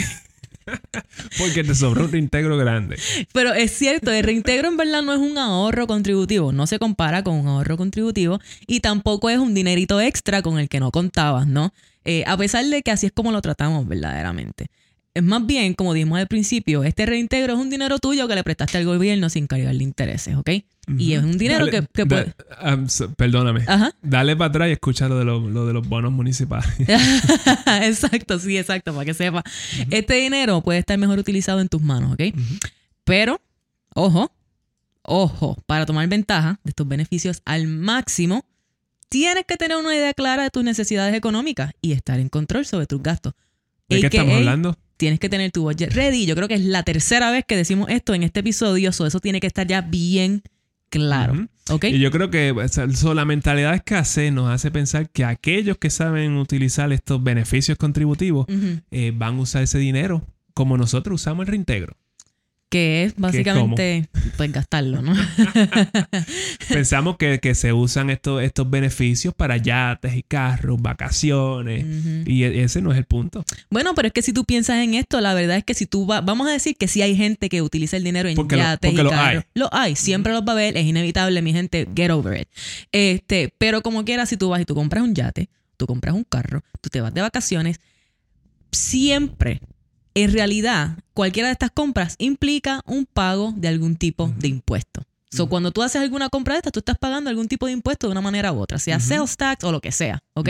Porque 1.38 1.64
te 1.64 1.76
sobró 1.76 2.06
un 2.06 2.12
reintegro 2.12 2.58
grande. 2.58 2.98
Pero 3.34 3.54
es 3.54 3.72
cierto, 3.72 4.12
el 4.12 4.24
reintegro 4.24 4.70
en 4.70 4.78
verdad 4.78 5.02
no 5.02 5.14
es 5.14 5.20
un 5.20 5.38
ahorro 5.38 5.88
contributivo, 5.88 6.54
no 6.54 6.68
se 6.68 6.80
compara 6.80 7.24
con 7.24 7.36
un 7.36 7.48
ahorro 7.48 7.76
contributivo 7.76 8.40
y 8.66 8.80
tampoco 8.80 9.30
es 9.30 9.40
un 9.40 9.54
dinerito 9.54 10.00
extra 10.00 10.42
con 10.42 10.60
el 10.60 10.70
que 10.70 10.80
no 10.80 10.92
contabas, 10.92 11.48
¿no? 11.48 11.74
Eh, 12.06 12.24
a 12.28 12.38
pesar 12.38 12.66
de 12.66 12.82
que 12.82 12.92
así 12.92 13.08
es 13.08 13.12
como 13.12 13.32
lo 13.32 13.42
tratamos 13.42 13.88
verdaderamente. 13.88 14.68
Es 15.16 15.22
más 15.22 15.46
bien, 15.46 15.76
como 15.76 15.94
dijimos 15.94 16.18
al 16.18 16.28
principio, 16.28 16.84
este 16.84 17.06
reintegro 17.06 17.54
es 17.54 17.60
un 17.60 17.70
dinero 17.70 18.00
tuyo 18.00 18.28
que 18.28 18.34
le 18.34 18.44
prestaste 18.44 18.80
al 18.80 18.86
gobierno 18.86 19.30
sin 19.30 19.46
cargarle 19.46 19.84
intereses, 19.84 20.36
¿ok? 20.36 20.50
Y 20.98 21.14
es 21.14 21.24
un 21.24 21.38
dinero 21.38 21.66
Dale- 21.68 21.72
que, 21.72 21.88
que 21.94 22.06
da- 22.06 22.08
puede... 22.26 22.74
um, 22.74 22.88
so- 22.90 23.14
perdóname. 23.14 23.64
Ajá. 23.68 23.92
Dale 24.02 24.36
para 24.36 24.50
atrás 24.50 24.70
y 24.70 24.72
escucha 24.72 25.08
lo 25.08 25.20
de, 25.20 25.26
lo, 25.26 25.40
lo 25.40 25.68
de 25.68 25.74
los 25.74 25.88
bonos 25.88 26.12
municipales. 26.12 26.68
exacto, 27.84 28.40
sí, 28.40 28.58
exacto, 28.58 28.94
para 28.94 29.06
que 29.06 29.14
sepa. 29.14 29.44
Este 29.92 30.16
dinero 30.16 30.62
puede 30.62 30.80
estar 30.80 30.98
mejor 30.98 31.20
utilizado 31.20 31.60
en 31.62 31.70
tus 31.70 31.82
manos, 31.82 32.14
¿ok? 32.14 32.22
Pero, 33.04 33.40
ojo, 33.94 34.32
ojo, 35.04 35.58
para 35.66 35.86
tomar 35.86 36.08
ventaja 36.08 36.60
de 36.64 36.70
estos 36.70 36.88
beneficios 36.88 37.42
al 37.46 37.68
máximo, 37.68 38.46
tienes 39.10 39.46
que 39.46 39.58
tener 39.58 39.78
una 39.78 39.96
idea 39.96 40.14
clara 40.14 40.44
de 40.44 40.50
tus 40.50 40.64
necesidades 40.64 41.14
económicas 41.14 41.72
y 41.82 41.92
estar 41.92 42.20
en 42.20 42.30
control 42.30 42.66
sobre 42.66 42.88
tus 42.88 43.02
gastos. 43.02 43.34
¿De 43.90 44.00
qué 44.02 44.08
estamos 44.08 44.36
hablando? 44.36 44.78
Tienes 45.04 45.20
que 45.20 45.28
tener 45.28 45.52
tu 45.52 45.64
budget 45.64 45.94
ready. 45.94 46.26
Yo 46.26 46.34
creo 46.34 46.48
que 46.48 46.54
es 46.54 46.62
la 46.62 46.84
tercera 46.84 47.30
vez 47.30 47.44
que 47.46 47.58
decimos 47.58 47.90
esto 47.90 48.14
en 48.14 48.24
este 48.24 48.40
episodio, 48.40 48.94
so 48.94 49.06
eso 49.06 49.20
tiene 49.20 49.42
que 49.42 49.48
estar 49.48 49.68
ya 49.68 49.82
bien 49.82 50.44
claro. 50.88 51.34
Ujú. 51.34 51.48
¿Ok? 51.72 51.84
Y 51.90 52.00
yo 52.00 52.10
creo 52.10 52.30
que 52.30 52.56
so, 52.96 53.14
la 53.14 53.26
mentalidad 53.26 53.72
de 53.72 53.76
escasez 53.76 54.32
nos 54.32 54.50
hace 54.50 54.72
pensar 54.72 55.10
que 55.10 55.26
aquellos 55.26 55.78
que 55.78 55.90
saben 55.90 56.38
utilizar 56.38 56.94
estos 56.94 57.22
beneficios 57.22 57.78
contributivos 57.78 58.46
eh, 58.92 59.12
van 59.14 59.40
a 59.40 59.42
usar 59.42 59.64
ese 59.64 59.78
dinero 59.78 60.26
como 60.54 60.78
nosotros 60.78 61.20
usamos 61.20 61.48
el 61.48 61.48
reintegro. 61.48 61.98
Que 62.74 63.04
es 63.04 63.14
básicamente 63.16 64.10
pues 64.36 64.52
gastarlo, 64.52 65.04
¿no? 65.04 65.14
Pensamos 66.70 67.18
que, 67.18 67.40
que 67.40 67.54
se 67.56 67.72
usan 67.72 68.10
estos, 68.10 68.42
estos 68.42 68.68
beneficios 68.70 69.34
para 69.34 69.58
yates 69.58 70.16
y 70.16 70.24
carros, 70.24 70.82
vacaciones. 70.82 71.86
Y 72.26 72.44
e- 72.44 72.64
ese 72.64 72.82
no 72.82 72.92
es 72.92 72.98
el 72.98 73.06
punto. 73.06 73.46
Bueno, 73.70 73.94
pero 73.94 74.08
es 74.08 74.14
que 74.14 74.22
si 74.24 74.34
tú 74.34 74.44
piensas 74.46 74.78
en 74.78 74.96
esto, 74.96 75.22
la 75.22 75.34
verdad 75.36 75.58
es 75.58 75.64
que 75.64 75.76
si 75.76 75.86
tú 75.86 76.06
vas, 76.08 76.26
vamos 76.26 76.48
a 76.48 76.52
decir 76.52 76.76
que 76.76 76.88
sí 76.88 77.02
hay 77.04 77.16
gente 77.16 77.48
que 77.48 77.62
utiliza 77.62 77.96
el 77.98 78.04
dinero 78.04 78.28
en 78.28 78.36
Porque 78.36 78.56
lo- 78.56 78.64
yates 78.64 78.90
porque 78.90 79.02
y 79.02 79.04
lo 79.04 79.10
carros. 79.12 79.44
hay. 79.44 79.50
Lo 79.54 79.70
hay, 79.72 79.96
siempre 79.96 80.34
los 80.34 80.42
va 80.42 80.54
a 80.54 80.56
ver, 80.56 80.76
es 80.76 80.86
inevitable, 80.86 81.42
mi 81.44 81.54
gente, 81.54 81.88
get 81.96 82.10
over 82.10 82.42
it. 82.42 82.48
Este, 82.92 83.54
pero 83.58 83.82
como 83.84 84.04
quiera, 84.04 84.26
si 84.26 84.36
tú 84.36 84.50
vas 84.50 84.62
y 84.62 84.66
tú 84.66 84.74
compras 84.74 85.04
un 85.04 85.14
yate, 85.14 85.48
tú 85.78 85.86
compras 85.86 86.16
un 86.16 86.24
carro, 86.24 86.64
tú 86.82 86.90
te 86.90 87.02
vas 87.02 87.14
de 87.14 87.22
vacaciones, 87.22 87.80
siempre, 88.72 89.62
en 90.16 90.32
realidad, 90.34 90.98
cualquiera 91.14 91.50
de 91.50 91.54
estas 91.54 91.72
compras 91.72 92.16
implica 92.18 92.82
un 92.86 93.06
pago 93.06 93.54
de 93.56 93.68
algún 93.68 93.96
tipo 93.96 94.34
de 94.38 94.48
impuesto. 94.48 95.04
So, 95.30 95.50
cuando 95.50 95.72
tú 95.72 95.82
haces 95.82 96.00
alguna 96.02 96.30
compra 96.30 96.54
de 96.54 96.60
estas, 96.60 96.74
tú 96.74 96.80
estás 96.80 96.98
pagando 97.00 97.30
algún 97.30 97.48
tipo 97.48 97.66
de 97.66 97.72
impuesto 97.72 98.08
de 98.08 98.12
una 98.12 98.22
manera 98.22 98.52
u 98.52 98.60
otra, 98.60 98.78
sea 98.78 99.00
sales 99.00 99.36
tax 99.36 99.64
o 99.64 99.72
lo 99.72 99.82
que 99.82 99.92
sea, 99.92 100.22
¿ok? 100.36 100.50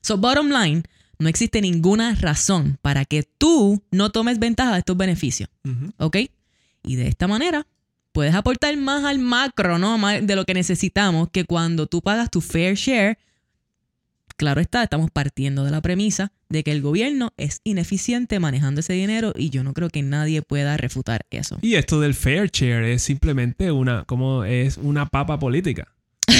So, 0.00 0.16
bottom 0.16 0.48
line, 0.48 0.82
no 1.18 1.28
existe 1.28 1.60
ninguna 1.60 2.14
razón 2.14 2.78
para 2.82 3.04
que 3.04 3.22
tú 3.22 3.82
no 3.90 4.10
tomes 4.10 4.38
ventaja 4.38 4.72
de 4.72 4.78
estos 4.80 4.96
beneficios. 4.96 5.48
¿ok? 5.98 6.16
Y 6.82 6.96
de 6.96 7.08
esta 7.08 7.26
manera 7.26 7.66
puedes 8.12 8.34
aportar 8.34 8.76
más 8.76 9.04
al 9.04 9.18
macro, 9.18 9.78
¿no? 9.78 9.98
Más 9.98 10.26
de 10.26 10.36
lo 10.36 10.44
que 10.44 10.54
necesitamos, 10.54 11.28
que 11.30 11.44
cuando 11.44 11.86
tú 11.86 12.02
pagas 12.02 12.30
tu 12.30 12.40
fair 12.40 12.74
share, 12.74 13.18
claro 14.36 14.60
está, 14.60 14.82
estamos 14.82 15.10
partiendo 15.10 15.64
de 15.64 15.70
la 15.70 15.80
premisa 15.80 16.32
de 16.48 16.62
que 16.62 16.70
el 16.72 16.82
gobierno 16.82 17.32
es 17.36 17.60
ineficiente 17.64 18.38
manejando 18.40 18.80
ese 18.80 18.92
dinero 18.92 19.32
y 19.36 19.50
yo 19.50 19.64
no 19.64 19.72
creo 19.74 19.88
que 19.90 20.02
nadie 20.02 20.42
pueda 20.42 20.76
refutar 20.76 21.26
eso. 21.30 21.58
Y 21.62 21.74
esto 21.74 22.00
del 22.00 22.14
fair 22.14 22.50
share 22.50 22.84
es 22.84 23.02
simplemente 23.02 23.70
una, 23.72 24.04
como 24.04 24.44
es 24.44 24.76
una 24.76 25.06
papa 25.06 25.38
política. 25.38 25.88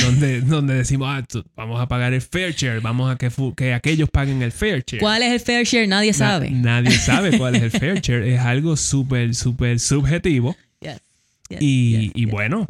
donde, 0.05 0.41
donde 0.43 0.75
decimos, 0.75 1.09
ah, 1.11 1.25
vamos 1.57 1.81
a 1.81 1.87
pagar 1.89 2.13
el 2.13 2.21
fair 2.21 2.55
share, 2.55 2.81
vamos 2.81 3.11
a 3.11 3.17
que, 3.17 3.31
que 3.57 3.73
aquellos 3.75 4.09
paguen 4.11 4.43
el 4.43 4.53
fair 4.53 4.85
share. 4.87 5.01
¿Cuál 5.01 5.23
es 5.23 5.33
el 5.33 5.41
fair 5.41 5.65
share? 5.67 5.89
Nadie 5.89 6.11
Na- 6.13 6.19
sabe. 6.19 6.51
nadie 6.51 6.91
sabe 6.99 7.39
cuál 7.39 7.57
es 7.57 7.63
el 7.63 7.71
fair 7.81 8.01
share. 8.01 8.23
Es 8.27 8.41
algo 8.41 8.77
súper, 8.77 9.35
súper 9.35 9.79
subjetivo. 9.81 10.57
Yes, 10.81 11.01
yes, 11.49 11.59
Y, 11.63 11.99
yes, 12.09 12.13
y 12.15 12.25
bueno, 12.27 12.67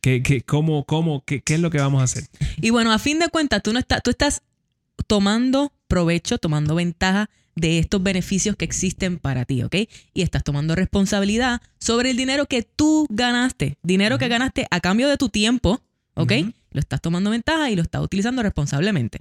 ¿qué, 0.00 0.22
qué, 0.22 0.42
cómo, 0.42 0.84
cómo, 0.84 1.22
qué, 1.24 1.40
qué 1.42 1.54
es 1.54 1.60
lo 1.60 1.70
que 1.70 1.78
vamos 1.78 2.00
a 2.00 2.04
hacer? 2.04 2.24
Y 2.60 2.70
bueno, 2.70 2.92
a 2.92 2.98
fin 2.98 3.18
de 3.18 3.28
cuentas, 3.28 3.62
tú 3.62 3.72
no 3.72 3.78
estás, 3.78 4.02
tú 4.02 4.10
estás 4.10 4.42
tomando 5.06 5.72
provecho, 5.88 6.38
tomando 6.38 6.74
ventaja 6.74 7.30
de 7.56 7.78
estos 7.78 8.02
beneficios 8.02 8.56
que 8.56 8.64
existen 8.64 9.18
para 9.18 9.44
ti, 9.44 9.62
¿ok? 9.62 9.74
Y 10.14 10.22
estás 10.22 10.44
tomando 10.44 10.74
responsabilidad 10.74 11.60
sobre 11.78 12.10
el 12.10 12.16
dinero 12.16 12.46
que 12.46 12.62
tú 12.62 13.06
ganaste, 13.10 13.76
dinero 13.82 14.18
que 14.18 14.28
ganaste 14.28 14.66
a 14.70 14.80
cambio 14.80 15.08
de 15.08 15.16
tu 15.16 15.28
tiempo, 15.28 15.80
¿ok? 16.14 16.32
Lo 16.70 16.80
estás 16.80 17.00
tomando 17.00 17.30
ventaja 17.30 17.70
y 17.70 17.76
lo 17.76 17.82
estás 17.82 18.02
utilizando 18.02 18.42
responsablemente. 18.42 19.20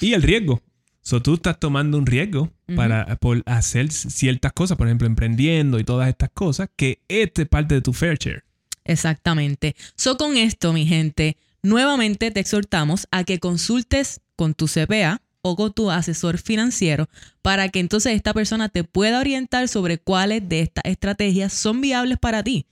Y 0.00 0.12
el 0.14 0.22
riesgo. 0.22 0.60
So, 1.02 1.22
tú 1.22 1.34
estás 1.34 1.58
tomando 1.58 1.96
un 1.96 2.04
riesgo 2.04 2.52
para 2.76 3.16
por 3.16 3.42
hacer 3.46 3.90
ciertas 3.90 4.52
cosas, 4.52 4.76
por 4.76 4.86
ejemplo, 4.86 5.06
emprendiendo 5.06 5.78
y 5.78 5.84
todas 5.84 6.08
estas 6.08 6.30
cosas, 6.30 6.68
que 6.76 7.00
este 7.08 7.42
es 7.42 7.48
parte 7.48 7.74
de 7.74 7.80
tu 7.80 7.92
fair 7.92 8.18
share. 8.18 8.44
Exactamente. 8.84 9.76
So 9.96 10.16
con 10.16 10.36
esto, 10.36 10.72
mi 10.72 10.86
gente, 10.86 11.36
nuevamente 11.62 12.30
te 12.30 12.40
exhortamos 12.40 13.06
a 13.10 13.24
que 13.24 13.38
consultes 13.38 14.20
con 14.40 14.54
tu 14.54 14.68
CPA 14.68 15.20
o 15.42 15.54
con 15.54 15.70
tu 15.74 15.90
asesor 15.90 16.38
financiero 16.38 17.10
para 17.42 17.68
que 17.68 17.78
entonces 17.78 18.14
esta 18.14 18.32
persona 18.32 18.70
te 18.70 18.84
pueda 18.84 19.20
orientar 19.20 19.68
sobre 19.68 19.98
cuáles 19.98 20.48
de 20.48 20.60
estas 20.60 20.82
estrategias 20.86 21.52
son 21.52 21.82
viables 21.82 22.16
para 22.18 22.42
ti. 22.42 22.64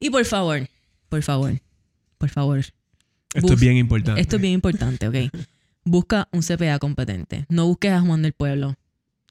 Y 0.00 0.08
por 0.08 0.24
favor, 0.24 0.70
por 1.10 1.22
favor, 1.22 1.60
por 2.16 2.30
favor, 2.30 2.60
Esto 2.60 3.42
Bus- 3.42 3.52
es 3.52 3.60
bien 3.60 3.76
importante. 3.76 4.20
esto 4.22 4.36
es 4.36 4.42
bien 4.42 4.54
importante, 4.54 5.06
¿ok? 5.06 5.16
Busca 5.84 6.28
un 6.32 6.40
CPA 6.40 6.78
competente. 6.78 7.44
No 7.50 7.66
busques 7.66 7.92
a 7.92 8.00
Juan 8.00 8.22
del 8.22 8.32
Pueblo, 8.32 8.74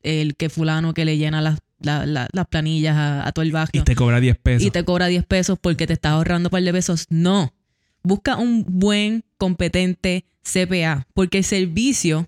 el 0.04 0.36
que 0.36 0.50
fulano 0.50 0.94
que 0.94 1.04
le 1.06 1.18
llena 1.18 1.42
las, 1.42 1.58
la- 1.80 2.06
la- 2.06 2.28
las 2.32 2.46
planillas 2.48 2.96
a, 2.96 3.28
a 3.28 3.32
todo 3.32 3.42
el 3.42 3.52
barrio 3.52 3.82
Y 3.82 3.86
te 3.86 3.96
cobra 3.96 4.20
10 4.20 4.38
pesos. 4.38 4.68
y 4.68 4.70
te 4.70 4.84
cobra 4.86 5.08
10 5.08 5.26
pesos 5.26 5.58
porque 5.60 5.88
te 5.88 5.94
estás 5.94 6.12
ahorrando 6.12 6.50
un 6.50 6.52
par 6.52 6.62
de 6.62 6.72
pesos. 6.74 7.08
No. 7.10 7.52
Busca 8.04 8.38
un 8.38 8.66
buen, 8.68 9.24
competente 9.38 10.26
CPA, 10.44 11.08
porque 11.14 11.40
el 11.40 11.44
servicio, 11.44 12.28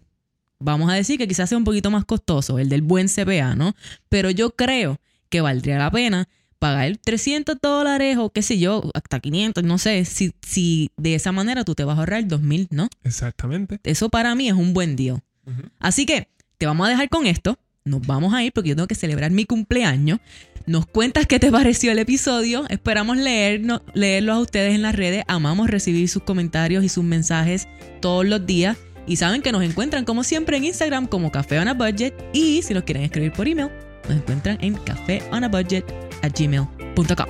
vamos 0.59 0.91
a 0.91 0.93
decir 0.93 1.17
que 1.17 1.27
quizás 1.27 1.49
sea 1.49 1.57
un 1.57 1.63
poquito 1.63 1.91
más 1.91 2.05
costoso, 2.05 2.59
el 2.59 2.69
del 2.69 2.81
buen 2.81 3.07
CPA, 3.07 3.55
¿no? 3.55 3.75
Pero 4.09 4.29
yo 4.29 4.51
creo 4.51 4.99
que 5.29 5.41
valdría 5.41 5.77
la 5.77 5.91
pena 5.91 6.27
pagar 6.59 6.95
300 6.95 7.57
dólares 7.61 8.17
o 8.17 8.29
qué 8.29 8.41
sé 8.41 8.57
yo, 8.57 8.89
hasta 8.93 9.19
500, 9.19 9.65
no 9.65 9.77
sé, 9.77 10.05
si, 10.05 10.33
si 10.41 10.91
de 10.95 11.15
esa 11.15 11.33
manera 11.33 11.65
tú 11.65 11.75
te 11.75 11.83
vas 11.83 11.97
a 11.97 11.99
ahorrar 11.99 12.25
2000, 12.25 12.69
¿no? 12.71 12.87
Exactamente. 13.03 13.79
Eso 13.83 14.07
para 14.07 14.33
mí 14.33 14.47
es 14.47 14.53
un 14.53 14.73
buen 14.73 14.95
deal. 14.95 15.21
Ujú. 15.45 15.63
Así 15.79 16.05
que 16.05 16.29
te 16.57 16.65
vamos 16.65 16.87
a 16.87 16.89
dejar 16.89 17.09
con 17.09 17.25
esto. 17.27 17.59
Nos 17.83 18.07
vamos 18.07 18.33
a 18.33 18.41
ir 18.43 18.53
porque 18.53 18.69
yo 18.69 18.75
tengo 18.77 18.87
que 18.87 18.95
celebrar 18.95 19.31
mi 19.31 19.43
cumpleaños. 19.43 20.19
Nos 20.65 20.85
cuentas 20.85 21.27
qué 21.27 21.39
te 21.39 21.51
pareció 21.51 21.91
el 21.91 21.99
episodio. 21.99 22.63
Esperamos 22.69 23.17
leernos, 23.17 23.81
leerlos 23.93 24.37
a 24.37 24.39
ustedes 24.39 24.73
en 24.75 24.81
las 24.81 24.95
redes. 24.95 25.25
Amamos 25.27 25.69
recibir 25.69 26.07
sus 26.07 26.23
comentarios 26.23 26.83
y 26.85 26.89
sus 26.89 27.03
mensajes 27.03 27.67
todos 28.01 28.25
los 28.25 28.45
días. 28.45 28.77
Y 29.05 29.17
saben 29.17 29.41
que 29.41 29.51
nos 29.51 29.61
encuentran 29.63 30.05
como 30.05 30.23
siempre 30.23 30.55
en 30.55 30.63
Instagram 30.63 31.07
como 31.07 31.31
Café 31.31 31.59
on 31.59 31.67
a 31.67 31.73
Budget. 31.73 32.13
Y 32.33 32.61
si 32.61 32.73
nos 32.73 32.83
quieren 32.83 33.03
escribir 33.03 33.33
por 33.33 33.45
email, 33.47 33.69
nos 34.07 34.17
encuentran 34.17 34.57
en 34.61 34.75
cafeonabudget.gmail.com. 34.75 37.25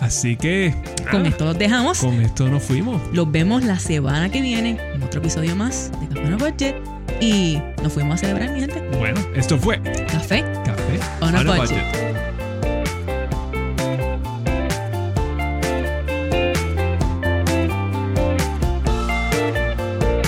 Así 0.00 0.36
que 0.36 0.74
Con 1.10 1.22
nada, 1.22 1.28
esto 1.28 1.44
los 1.46 1.58
dejamos. 1.58 1.98
con 1.98 2.20
esto 2.20 2.48
nos 2.48 2.62
fuimos. 2.62 3.00
Los 3.14 3.30
vemos 3.30 3.64
la 3.64 3.78
semana 3.78 4.30
que 4.30 4.40
viene 4.42 4.78
en 4.94 5.02
otro 5.02 5.20
episodio 5.20 5.56
más 5.56 5.90
de 6.00 6.08
Café 6.08 6.26
on 6.26 6.32
a 6.34 6.36
Budget. 6.36 6.76
Y 7.22 7.58
nos 7.82 7.92
fuimos 7.92 8.14
a 8.14 8.18
celebrar, 8.18 8.50
mi 8.52 8.60
gente. 8.60 8.80
Bueno, 8.98 9.20
esto 9.34 9.58
fue 9.58 9.80
Café 10.08 10.42
Café 10.64 10.98
on 11.20 11.36
a 11.36 12.29